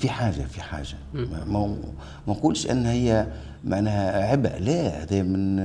في 0.00 0.08
حاجة 0.08 0.42
في 0.42 0.60
حاجة. 0.62 0.96
ما 1.14 2.34
نقولش 2.34 2.66
أن 2.70 2.86
هي 2.86 3.26
معناها 3.64 4.30
عبء 4.30 4.58
لا. 4.58 5.02
هذا 5.02 5.22
من 5.22 5.56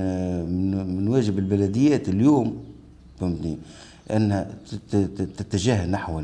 من 0.45 0.95
من 0.95 1.07
واجب 1.07 1.39
البلديات 1.39 2.09
اليوم 2.09 2.63
فهمتني؟ 3.19 3.57
تت- 4.91 5.29
تتجه 5.37 5.85
نحو 5.85 6.19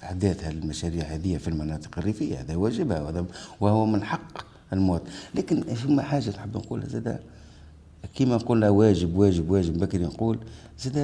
هذه 0.00 0.36
المشاريع 0.48 1.04
هذه 1.04 1.36
في 1.36 1.48
المناطق 1.48 1.98
الريفية. 1.98 2.40
هذا 2.40 2.56
واجبها 2.56 3.24
وهو 3.60 3.86
من 3.86 4.02
حق 4.04 4.44
المواطن. 4.72 5.10
لكن 5.34 5.62
فما 5.62 6.02
حاجة 6.02 6.30
نحب 6.30 6.56
نقولها 6.56 6.88
زادة 6.88 7.20
كما 8.14 8.36
قلنا 8.36 8.68
واجب 8.68 9.16
واجب 9.16 9.50
واجب 9.50 9.78
بكري 9.78 10.04
نقول 10.04 10.38
زاد 10.78 10.96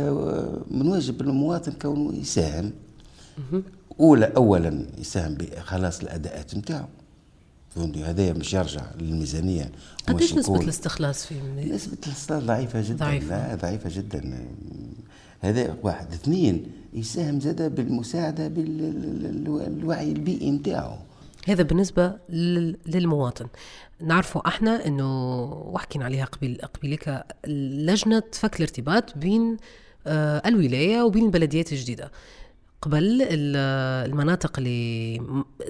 من 0.71 0.89
واجب 0.89 1.21
المواطن 1.21 1.73
كونه 1.73 2.19
يساهم. 2.19 2.73
أولى 4.01 4.33
أولا 4.37 4.87
يساهم 4.99 5.35
بخلاص 5.35 6.01
الأداءات 6.01 6.55
نتاعو 6.55 6.87
فهمتني؟ 7.71 8.05
هذا 8.05 8.33
مش 8.33 8.55
يرجع 8.55 8.83
للميزانية. 9.01 9.73
قديش 10.07 10.33
ومش 10.33 10.39
نسبة 10.39 10.61
الاستخلاص 10.61 11.27
في 11.27 11.35
نسبة 11.57 11.97
الاستثمار 12.07 12.43
ضعيفة 12.43 12.81
جدا. 12.81 12.97
ضعيفة. 12.97 13.49
لا 13.49 13.55
ضعيفة 13.55 13.91
جدا. 13.91 14.47
هذا 15.41 15.77
واحد. 15.83 16.13
اثنين 16.13 16.67
يساهم 16.95 17.41
زاد 17.41 17.75
بالمساعدة 17.75 18.49
بالوعي 18.49 20.13
البيئي 20.13 20.51
نتاعو. 20.51 20.97
هذا 21.47 21.63
بالنسبة 21.63 22.19
لل- 22.29 22.77
للمواطن. 22.87 23.47
نعرفوا 24.01 24.49
إحنا 24.49 24.87
انه 24.87 25.43
وحكينا 25.53 26.05
عليها 26.05 26.25
قبل 26.25 26.59
قبيلك 26.75 27.25
لجنة 27.87 28.23
فك 28.33 28.57
الارتباط 28.57 29.19
بين 29.19 29.57
آه، 30.09 30.43
الولاية 30.47 31.03
وبين 31.03 31.25
البلديات 31.25 31.73
الجديدة. 31.73 32.13
قبل 32.83 33.23
ال- 33.23 33.57
المناطق 34.11 34.59
اللي 34.59 35.21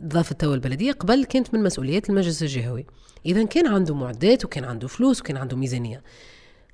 ضافت 0.05 0.41
توا 0.41 0.55
البلدية 0.55 0.93
قبل 0.93 1.25
كانت 1.25 1.55
من 1.55 1.63
مسؤوليات 1.63 2.11
المجلس 2.11 2.43
الجهوي. 2.43 2.87
إذا 3.27 3.45
كان 3.45 3.67
عنده 3.67 3.95
معدات 3.95 4.45
وكان 4.45 4.65
عنده 4.65 4.89
فلوس 4.89 5.21
وكان 5.21 5.37
عنده 5.37 5.57
ميزانية. 5.57 6.03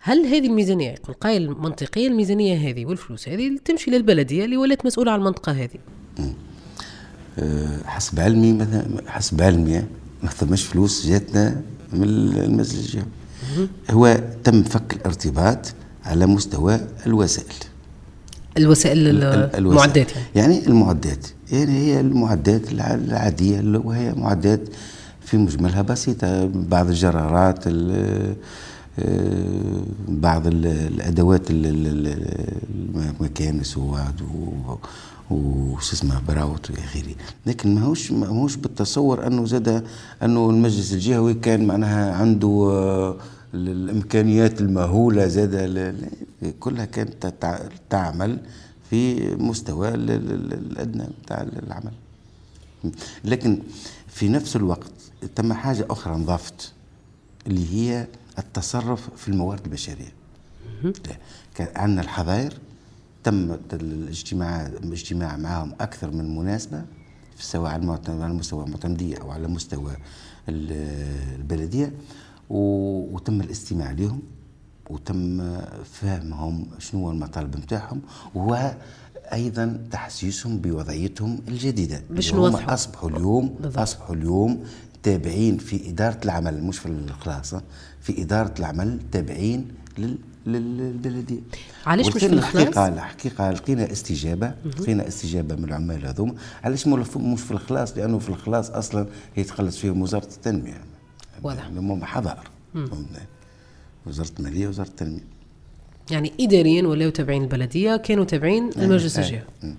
هل 0.01 0.27
هذه 0.27 0.47
الميزانية 0.47 0.91
يقول 0.91 1.15
قائل 1.15 1.51
منطقيا 1.51 2.09
الميزانية 2.09 2.71
هذه 2.71 2.87
والفلوس 2.87 3.29
هذه 3.29 3.59
تمشي 3.65 3.91
للبلدية 3.91 4.45
اللي 4.45 4.57
ولات 4.57 4.87
مسؤولة 4.87 5.13
عن 5.13 5.19
المنطقة 5.19 5.53
هذه؟ 5.53 5.79
حسب 7.85 8.21
علمي 8.21 8.53
مثلا 8.53 8.85
حسب 9.07 9.43
علمي 9.43 9.83
ما 10.23 10.29
ثماش 10.31 10.63
فلوس 10.65 11.07
جاتنا 11.07 11.61
من 11.93 12.03
المجلس 12.05 12.75
الجهوي 12.75 13.69
هو 13.91 14.21
تم 14.45 14.63
فك 14.63 14.93
الارتباط 14.97 15.73
على 16.05 16.27
مستوى 16.27 16.81
الوسائل. 17.07 17.47
الوسائل 18.59 18.99
ال- 19.09 19.23
الوسائل. 19.25 19.67
المعدات 19.67 20.11
يعني. 20.13 20.27
يعني 20.35 20.67
المعدات. 20.67 21.27
يعني 21.53 21.73
هي 21.79 22.01
المعدات 22.01 22.73
الع- 22.73 22.95
العادية 22.95 23.61
اللي- 23.61 23.79
وهي 23.79 24.13
معدات 24.13 24.61
في 25.21 25.37
مجملها 25.37 25.83
بسيطة. 25.83 26.47
بعض 26.47 26.89
الجرارات 26.89 27.59
ال- 27.67 28.35
آه، 28.99 29.83
بعض 30.09 30.47
ال- 30.47 30.67
الأدوات 30.67 31.51
ال- 31.51 31.67
ال- 31.67 31.87
ال- 32.07 33.09
المكانس 33.21 33.79
وش 35.33 35.93
اسمه 35.93 36.21
براوت 36.29 36.71
والى 36.71 36.85
اخره 36.85 37.15
لكن 37.47 37.75
ماهوش 37.75 38.13
ماهوش 38.13 38.57
بالتصور 38.57 39.27
أنه 39.27 39.45
زاد 39.47 39.85
أنه 40.23 40.51
المجلس 40.51 40.93
الجهوي 40.93 41.35
كان 41.35 41.67
معناها 41.67 42.15
عنده 42.15 42.49
آه، 42.73 43.17
ال- 43.55 43.69
الإمكانيات 43.69 44.61
المهولة 44.61 45.27
زاد 45.27 45.95
كلها 46.61 46.85
كانت 46.85 47.27
تع- 47.27 47.69
تعمل 47.91 48.39
في 48.91 49.31
مستوى 49.37 49.89
ال- 49.89 50.11
ال- 50.11 50.33
ال- 50.33 50.53
الأدنى 50.53 51.05
بتاع 51.25 51.43
العمل. 51.43 51.93
لكن 53.25 53.59
في 54.09 54.29
نفس 54.29 54.57
الوقت 54.57 54.91
تم 55.35 55.53
حاجة 55.53 55.87
أخرى 55.91 56.15
انضافت 56.15 56.73
اللي 57.47 57.75
هي 57.75 58.07
التصرف 58.39 59.09
في 59.17 59.29
الموارد 59.29 59.61
البشرية. 59.65 60.13
عندنا 61.77 62.01
الحظائر 62.03 62.55
تم 63.25 63.57
الاجتماع 63.73 64.67
الاجتماع 64.67 65.37
معهم 65.37 65.73
أكثر 65.81 66.11
من 66.11 66.37
مناسبة 66.37 66.83
سواء 67.39 67.71
على 67.71 68.29
مستوى 68.35 68.65
المعتمديه 68.65 69.17
أو 69.17 69.31
على 69.31 69.49
مستوى 69.49 69.93
ال- 70.49 70.73
البلدية 71.41 71.93
وتم 72.51 73.41
الاستماع 73.41 73.91
لهم 73.91 74.23
وتم 74.91 75.57
فهمهم 75.85 76.67
شنو 76.79 77.01
هو 77.05 77.11
المطالب 77.11 77.57
نتاعهم 77.57 78.01
وأيضا 78.35 79.81
تحسيسهم 79.91 80.59
بوضعيتهم 80.59 81.39
الجديدة 81.49 82.03
باش 82.11 82.35
نوضحوا. 82.35 82.75
أصبحوا 82.75 83.11
اليوم 83.11 83.49
بالضبط. 83.61 83.79
أصبحوا 83.79 84.15
اليوم 84.15 84.65
تابعين 85.03 85.59
في 85.59 85.91
إدارة 85.91 86.19
العمل 86.25 86.63
مش 86.65 86.79
في 86.79 86.87
الخلاص 86.87 87.55
في 88.01 88.23
إدارة 88.23 88.55
العمل 88.59 88.99
تابعين 89.13 89.69
لل- 89.99 90.19
للبلديه 90.47 91.41
علاش 91.87 92.07
مش 92.07 92.13
في 92.13 92.27
الخلاص؟ 92.27 92.57
الحقيقة 92.57 92.89
الحقيقة 92.89 93.51
لقينا 93.51 93.93
استجابة 93.93 94.55
لقينا 94.81 95.09
استجابة 95.09 95.55
من 95.57 95.65
العمال 95.65 96.07
هذوما 96.07 96.35
علاش 96.65 96.87
مو- 96.87 96.97
مش 97.17 97.41
في 97.41 97.51
الخلاص 97.51 97.97
لأنه 97.97 98.19
في 98.19 98.29
الخلاص 98.29 98.71
أصلا 98.71 99.07
هي 99.35 99.45
تخلص 99.45 99.79
فيهم 99.79 100.03
وزارة 100.03 100.25
التنمية. 100.37 100.81
واضح. 101.43 101.63
يعني 101.63 101.79
هم 101.79 102.05
حضار؟ 102.05 102.51
وزارة 104.07 104.31
المالية 104.39 104.69
وزارة 104.69 104.89
التنمية. 104.89 105.25
يعني 106.11 106.33
اداريا 106.41 106.87
ولاو 106.87 107.11
تابعين 107.11 107.43
البلدية 107.43 107.97
كانوا 107.97 108.25
تابعين 108.25 108.71
المجلس 108.77 109.19
إيه. 109.19 109.25
الجهوي 109.27 109.75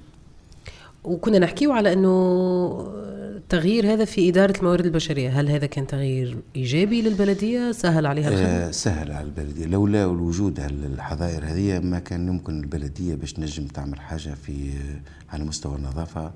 وكنا 1.03 1.39
نحكيو 1.39 1.71
على 1.71 1.93
إنه 1.93 2.93
التغيير 3.35 3.93
هذا 3.93 4.05
في 4.05 4.29
إدارة 4.29 4.57
الموارد 4.57 4.85
البشرية. 4.85 5.29
هل 5.29 5.49
هذا 5.49 5.65
كان 5.65 5.87
تغيير 5.87 6.37
إيجابي 6.55 7.01
للبلدية؟ 7.01 7.71
سهل 7.71 8.05
عليها 8.05 8.29
الخدمه 8.29 8.47
آه 8.47 8.71
سهل 8.71 9.11
على 9.11 9.25
البلدية. 9.25 9.65
لولا 9.65 10.05
الوجود 10.05 10.59
الحظائر 10.59 11.45
هذه 11.45 11.79
ما 11.79 11.99
كان 11.99 12.27
يمكن 12.27 12.59
البلدية 12.59 13.15
باش 13.15 13.39
نجم 13.39 13.67
تعمل 13.67 13.99
حاجة 13.99 14.33
في 14.45 14.71
على 15.29 15.43
مستوى 15.43 15.75
النظافة. 15.75 16.31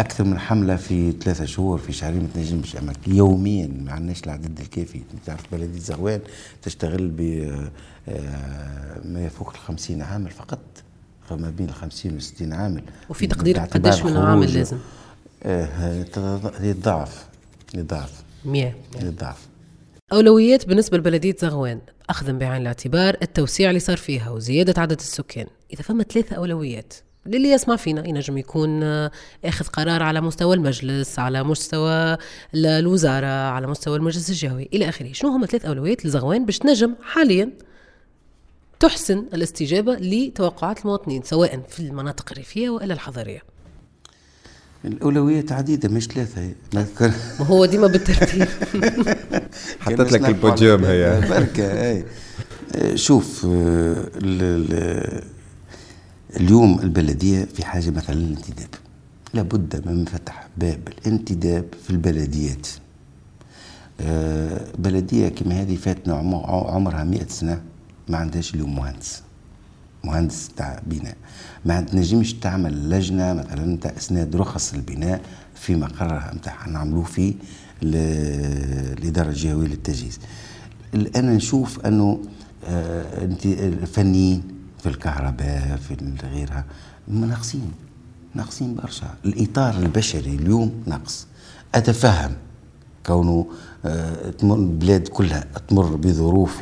أكثر 0.00 0.24
من 0.24 0.38
حملة 0.38 0.76
في 0.76 1.12
ثلاثة 1.12 1.44
شهور 1.44 1.78
في 1.78 1.92
شهرين 1.92 2.22
ما 2.22 2.28
تنجمش. 2.34 2.76
يوميا 3.06 3.66
ما 3.66 3.92
عندناش 3.92 4.24
العدد 4.24 4.60
الكافي. 4.60 5.00
تعرف 5.26 5.42
بلدية 5.52 5.78
زغوان 5.78 6.20
تشتغل 6.62 7.08
ب 7.08 7.20
آه، 8.08 9.00
ما 9.04 9.24
يفوق 9.26 9.48
ال 9.50 9.56
50 9.56 10.02
عامل 10.02 10.30
فقط. 10.30 10.58
ما 11.30 11.50
بين 11.50 11.68
ال 11.68 11.74
50 11.74 12.16
و 12.16 12.20
60 12.20 12.52
عامل. 12.52 12.82
وفي 13.08 13.26
تقدير 13.26 13.58
قداش 13.58 14.02
من 14.04 14.16
عامل. 14.16 14.54
لازم؟ 14.54 14.78
آه 15.42 15.64
هي 16.60 16.72
ضعف 16.72 17.26
ضعف 17.76 18.22
100 18.44 18.74
ضعف 19.02 19.46
أولويات 20.12 20.68
بالنسبة 20.68 20.98
لبلدية 20.98 21.36
زغوان. 21.40 21.80
أخذا 22.10 22.32
بعين 22.32 22.62
الاعتبار 22.62 23.16
التوسيع 23.22 23.68
اللي 23.68 23.80
صار 23.80 23.96
فيها 23.96 24.30
وزيادة 24.30 24.82
عدد 24.82 24.98
السكان. 25.00 25.46
إذا 25.72 25.82
فما 25.82 26.02
ثلاثة 26.04 26.36
أولويات 26.36 26.94
للي 27.26 27.50
يسمع 27.50 27.76
فينا 27.76 28.08
ينجم 28.08 28.38
يكون 28.38 28.82
آه، 28.82 29.10
آخذ 29.44 29.66
قرار 29.66 30.02
على 30.02 30.20
مستوى 30.20 30.56
المجلس 30.56 31.18
على 31.18 31.42
مستوى 31.44 31.92
ال- 32.54 32.66
الوزارة 32.66 33.26
على 33.26 33.66
مستوى 33.66 33.96
المجلس 33.96 34.30
الجهوي 34.30 34.68
إلى 34.74 34.88
آخره. 34.88 35.12
شنو 35.12 35.30
هما 35.30 35.46
ثلاث 35.46 35.64
أولويات 35.64 36.06
لزغوان 36.06 36.46
باش 36.46 36.58
تنجم 36.58 36.94
حاليا 37.02 37.50
تحسن 38.82 39.18
الاستجابة 39.34 39.94
لتوقعات 39.94 40.80
المواطنين 40.80 41.22
سواء 41.22 41.60
في 41.68 41.80
المناطق 41.80 42.28
الريفية 42.32 42.70
وإلا 42.70 42.94
الحضرية. 42.94 43.42
الاولويات 44.84 45.52
عديدة 45.52 45.88
مش 45.88 46.06
ثلاثة. 46.06 46.52
ما 47.40 47.46
هو 47.46 47.64
ديما 47.66 47.86
بالترتيب. 47.86 48.48
حطت 49.80 50.12
لك 50.12 50.24
البوديوم 50.28 50.84
هي. 50.84 51.20
بركة 51.30 51.90
أي. 51.90 52.04
شوف 52.96 53.44
آه، 53.46 53.48
ال- 54.16 54.42
ال- 54.72 55.24
اليوم 56.40 56.80
البلدية 56.80 57.44
في 57.44 57.64
حاجة 57.64 57.90
مثلا 57.90 58.14
للانتداب 58.14 58.68
لابد 59.34 59.86
من 59.88 60.04
فتح 60.04 60.48
باب 60.56 60.88
الانتداب 60.88 61.64
في 61.84 61.90
البلديات. 61.90 62.68
آه، 64.00 64.66
بلدية 64.78 65.28
كما 65.28 65.60
هذه 65.62 65.76
فاتنا 65.76 66.14
عم- 66.14 66.34
عمرها 66.74 67.04
مئة 67.04 67.28
سنة. 67.28 67.62
ما 68.12 68.18
عندهاش 68.18 68.54
اليوم 68.54 68.76
مهندس. 68.76 69.22
مهندس 70.04 70.48
تاع 70.56 70.82
بناء. 70.86 71.16
ما 71.64 71.80
تنجمش 71.80 72.32
تعمل 72.34 72.90
لجنة 72.90 73.32
مثلا 73.32 73.76
تاع 73.76 73.92
إسناد 73.96 74.36
رخص 74.36 74.74
البناء 74.74 75.20
في 75.54 75.74
مقرها 75.76 76.34
نتاعها 76.34 76.68
نعملوه 76.68 77.04
في 77.04 77.34
ال- 77.82 78.98
الإدارة 78.98 79.28
الجهوية 79.28 79.66
للتجهيز. 79.68 80.18
أنا 80.94 81.34
نشوف 81.34 81.80
أنه 81.86 82.22
آه، 82.66 83.24
انت 83.24 83.46
الفنيين 83.46 84.42
في 84.82 84.88
الكهرباء 84.88 85.76
في 85.88 85.96
غيرها 86.22 86.64
ناقصين 87.08 87.72
ناقصين 88.34 88.74
برشا. 88.74 89.14
الإطار 89.24 89.78
البشري 89.78 90.34
اليوم 90.34 90.82
ناقص. 90.86 91.26
أتفهم. 91.74 92.32
كونه 93.06 93.46
آه، 93.84 94.30
تمر 94.30 94.56
البلاد 94.56 95.08
كلها 95.08 95.44
تمر 95.68 95.96
بظروف 95.96 96.58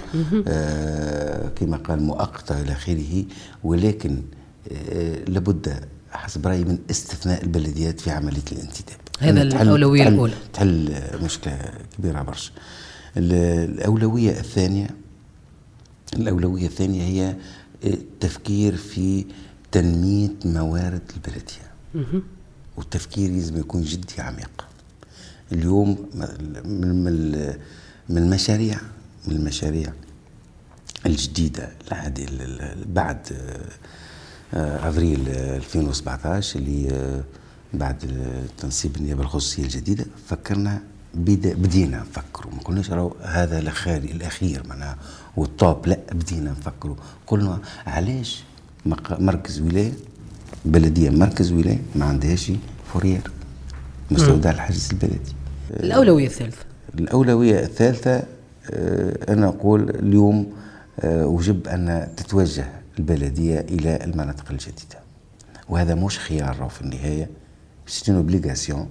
آه، 0.49 1.49
كما 1.49 1.77
قال 1.77 2.03
مؤقتة 2.03 2.61
إلى 2.61 2.73
آخره. 2.73 3.25
ولكن 3.65 4.23
آه، 4.73 5.25
لابد 5.25 5.81
حسب 6.13 6.47
رأيي 6.47 6.65
من 6.65 6.79
استثناء 6.91 7.43
البلديات 7.43 8.01
في 8.01 8.11
عملية 8.11 8.43
الانتداب. 8.53 8.99
هذا 9.21 9.43
الأولوية 9.43 10.03
تحل- 10.05 10.13
الأولى. 10.13 10.35
تحل 10.53 10.95
مشكلة 11.23 11.59
كبيرة 11.99 12.23
برشا. 12.23 12.53
ال- 13.17 13.33
الأولوية 13.79 14.31
الثانية 14.31 14.91
الأولوية 16.17 16.67
الثانية 16.67 17.03
هي 17.03 17.37
التفكير 17.85 18.77
في 18.77 19.25
تنمية 19.73 20.31
موارد 20.45 21.03
البلدية. 21.17 21.71
والتفكير 22.77 23.31
لازم 23.31 23.57
يكون 23.59 23.83
جدي 23.83 24.21
عميق. 24.23 24.65
اليوم 25.53 26.07
من 26.65 27.05
من 28.09 28.19
المشاريع 28.19 28.79
من 29.29 29.37
المشاريع 29.37 29.93
الجديدة 31.07 31.69
العادي 31.89 32.27
بعد 32.87 33.19
آه، 34.55 34.89
أفريل 34.89 35.29
آه، 35.29 35.57
2017 35.57 36.59
اللي 36.59 37.23
بعد 37.75 38.13
تنصيب 38.59 38.97
النيابة 38.97 39.23
الخصوصية 39.23 39.63
الجديدة. 39.63 40.07
فكرنا 40.29 40.83
بدينا 41.15 42.01
نفكروا. 42.01 42.55
ما 42.55 42.61
قلناش 42.61 42.91
راهو 42.91 43.13
هذا 43.23 43.59
الاخير 43.59 43.97
الأخير 43.97 44.67
معناها 44.67 44.97
والطوب 45.37 45.87
لا 45.87 45.99
بدينا 46.13 46.51
نفكروا. 46.51 46.97
قلنا 47.27 47.59
علاش 47.87 48.43
مركز 49.19 49.61
ولاية 49.61 49.93
بلدية 50.65 51.11
مركز 51.11 51.53
ولاية 51.53 51.83
ما 51.95 52.05
عندهاش 52.05 52.53
fourrière 52.93 53.31
مستودع 54.11 54.51
الحجز 54.51 54.89
البلدي. 54.93 55.33
الأولوية 55.71 56.27
الثالثة. 56.27 56.65
الأولوية 56.99 57.61
الثالثة 57.61 58.23
آه، 58.71 59.33
أنا 59.33 59.49
أقول 59.49 59.91
اليوم 59.91 60.53
آه، 61.01 61.27
وجب 61.27 61.69
أن 61.69 62.09
تتوجه 62.17 62.65
البلدية 62.99 63.61
إلى 63.61 64.05
المناطق 64.05 64.45
الجديدة. 64.51 64.99
وهذا 65.69 65.95
مش 65.95 66.19
خيار 66.19 66.57
راهو 66.59 66.69
في 66.69 66.81
النهاية 66.83 67.29
c'est 67.87 68.05
une 68.06 68.17
obligation 68.17 68.89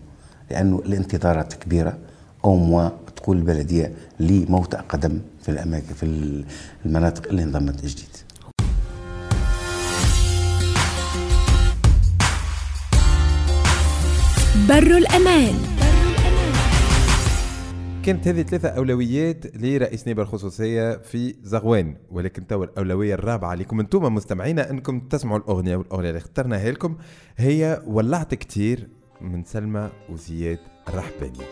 لأنه 0.52 0.82
الانتظارات 0.86 1.54
كبيرة 1.54 1.98
أو 2.46 2.56
موا 2.56 2.90
تقول 3.16 3.38
البلدية 3.38 3.94
لي 4.20 4.46
موطئ 4.50 4.78
قدم 4.78 5.20
في 5.42 5.50
الأماكن 5.50 5.94
في 5.94 6.04
المناطق 6.86 7.28
اللي 7.28 7.44
انضمت 7.44 7.86
جديد. 7.86 8.10
بر 14.70 14.98
الأمان. 14.98 15.79
كانت 18.06 18.28
هذه 18.28 18.42
ثلاثة 18.42 18.70
أولويات 18.70 19.58
لرئيس 19.58 20.08
نيابة 20.08 20.22
الخصوصية 20.22 20.98
في 20.98 21.36
زغوان 21.44 21.96
ولكن 22.12 22.48
تو 22.48 22.64
الأولوية 22.64 23.14
الرابعة 23.14 23.56
لكم 23.56 23.80
أنتم 23.80 24.16
مستمعينا 24.16 24.70
أنكم 24.70 25.00
تسمعوا 25.00 25.40
الأغنية 25.40 25.76
والأغنية 25.76 26.10
اللي 26.10 26.18
اخترناها 26.18 26.72
لكم 26.72 26.98
هي 27.38 27.82
ولعت 27.88 28.34
كتير 28.36 28.88
من 29.22 29.44
سلمى 29.44 29.90
وزياد 30.10 30.60
الرحباني. 30.88 31.46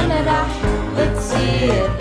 Canada 0.00 0.46
would 0.96 1.18
see 1.20 1.66
it. 1.68 1.99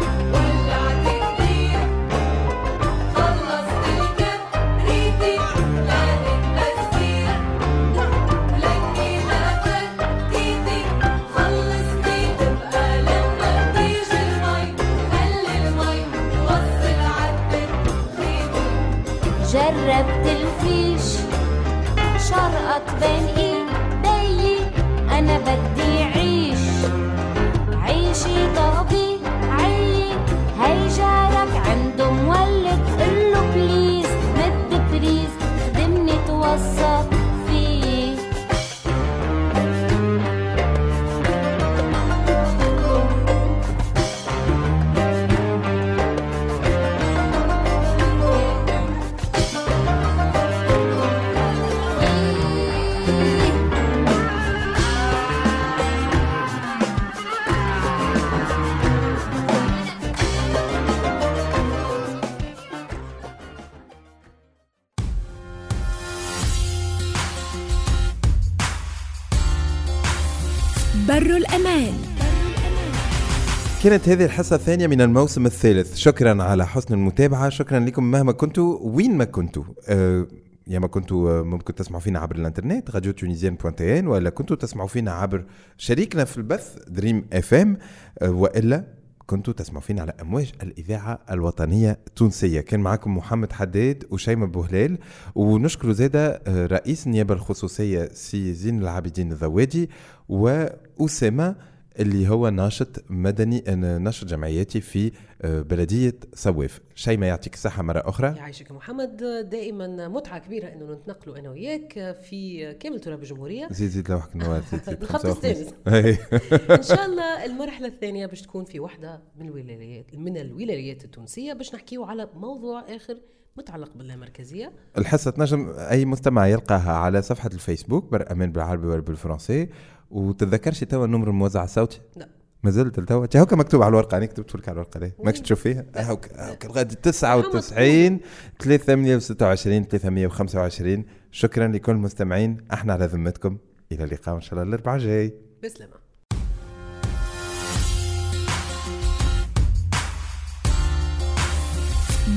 كانت 73.83 74.09
هذه 74.09 74.25
الحصة 74.25 74.55
الثانية 74.55 74.87
من 74.87 75.01
الموسم 75.01 75.45
الثالث. 75.45 75.95
شكرا 75.95 76.43
على 76.43 76.67
حسن 76.67 76.93
المتابعة. 76.93 77.49
شكرا 77.49 77.79
لكم 77.79 78.11
مهما 78.11 78.31
كنتوا 78.31 78.79
وين 78.81 79.17
ما 79.17 79.25
كنتوا. 79.25 79.63
أه 79.87 80.27
يا 80.67 80.79
ما 80.79 80.87
كنتوا 80.87 81.43
ممكن 81.43 81.75
تسمعوا 81.75 82.01
فينا 82.01 82.19
عبر 82.19 82.35
الإنترنت 82.35 82.91
Radio 82.91 83.11
Tunisienne 83.11 83.55
point 83.55 84.07
ولا 84.07 84.29
كنتوا 84.29 84.55
تسمعوا 84.55 84.87
فينا 84.87 85.11
عبر 85.11 85.45
شريكنا 85.77 86.25
في 86.25 86.37
البث 86.37 86.75
Dream 86.87 87.25
FM 87.33 87.77
وإلا 88.21 88.83
كنتوا 89.25 89.53
تسمعوا 89.53 89.81
فينا 89.81 90.01
على 90.01 90.13
أمواج 90.21 90.51
الإذاعة 90.63 91.19
الوطنية 91.31 91.99
التونسية. 92.07 92.61
كان 92.61 92.79
معكم 92.79 93.17
محمد 93.17 93.53
حداد 93.53 94.03
وشيماء 94.09 94.49
بوهلال. 94.49 94.97
ونشكر 95.35 95.91
زادة 95.91 96.41
آه، 96.47 96.65
رئيس 96.65 97.07
النيابه 97.07 97.33
الخصوصية 97.33 98.09
سي 98.13 98.53
زين 98.53 98.81
العابدين 98.81 99.31
الذوادي 99.31 99.89
وأسامة 100.29 101.55
اللي 101.99 102.27
هو 102.29 102.49
ناشط 102.49 103.03
مدني 103.09 103.63
آه، 103.67 103.75
ناشط 103.97 104.27
جمعياتي 104.27 104.81
في 104.81 105.11
آه، 105.41 105.61
بلدية 105.61 106.15
صواف 106.33 106.79
شيماء 106.95 107.29
يعطيك 107.29 107.53
الصحه 107.53 107.83
مرة 107.83 107.99
أخرى. 108.05 108.35
يعيشك 108.37 108.71
محمد. 108.71 109.17
دائما 109.51 110.07
متعة 110.07 110.39
كبيرة 110.39 110.67
إنه 110.67 110.93
نتنقلوا 110.93 111.37
أنا 111.39 111.49
وياك 111.49 112.15
في 112.29 112.73
كامل 112.73 112.99
تراب 112.99 113.19
الجمهورية. 113.19 113.67
زيد 113.71 113.89
زيد 113.89 114.11
لوحك 114.11 114.35
نوال 114.35 114.61
زيد 114.71 114.83
زيد 114.83 115.01
الخط. 115.01 115.25
السادس. 115.25 115.73
إن 116.77 116.83
شاء 116.83 117.05
الله 117.05 117.45
المرحلة 117.45 117.87
الثانية 117.87 118.25
باش 118.25 118.41
تكون 118.41 118.65
في 118.65 118.79
واحدة 118.79 119.21
من 119.39 119.47
الولايات 119.47 120.15
من 120.15 120.37
الولايات 120.37 121.05
التونسية 121.05 121.53
باش 121.53 121.75
نحكيو 121.75 122.03
على 122.03 122.29
موضوع 122.35 122.95
آخر 122.95 123.17
متعلق 123.57 123.93
باللامركزيه 123.97 124.71
الحصة 124.97 125.31
تنجم 125.31 125.73
أي 125.77 126.05
مستمع 126.05 126.47
يلقاها 126.47 126.91
على 126.91 127.21
صفحة 127.21 127.49
الفيسبوك 127.53 128.11
بر 128.11 128.31
أمان 128.31 128.51
بالعربي 128.51 128.87
ولا 128.87 129.01
بالفرنسي. 129.01 129.69
وتتذكرش 130.11 130.79
توا 130.83 131.05
النمر 131.05 131.27
الموزع 131.27 131.63
الصوتي 131.63 132.01
لا. 132.15 132.29
ما 132.63 132.71
زلت 132.71 132.99
توا 132.99 133.25
تي 133.25 133.39
هوكا 133.39 133.55
مكتوب 133.55 133.81
على 133.81 133.89
الورقة 133.89 134.17
أنا 134.17 134.25
كتبت 134.25 134.55
لك 134.55 134.69
على 134.69 134.73
الورقة 134.73 134.99
ليه؟ 134.99 135.15
ماكش؟ 135.23 135.39
تشوف 135.39 135.61
فيها؟ 135.61 135.85
لا. 135.95 136.09
هوكا 136.09 136.49
هوكا 136.51 136.67
لغاية 136.67 136.83
99 136.83 138.19
326 138.59 139.83
325 139.83 141.05
شكرا 141.31 141.67
لكل 141.67 141.91
المستمعين. 141.91 142.57
أحنا 142.73 142.93
على 142.93 143.05
ذمتكم. 143.05 143.57
إلى 143.91 144.03
اللقاء 144.03 144.35
إن 144.35 144.41
شاء 144.41 144.53
الله 144.53 144.63
الأربعاء 144.63 144.97
الجاي. 144.97 145.33
بسلامة. 145.63 145.93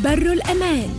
بر 0.05 0.33
الأمان. 0.33 0.91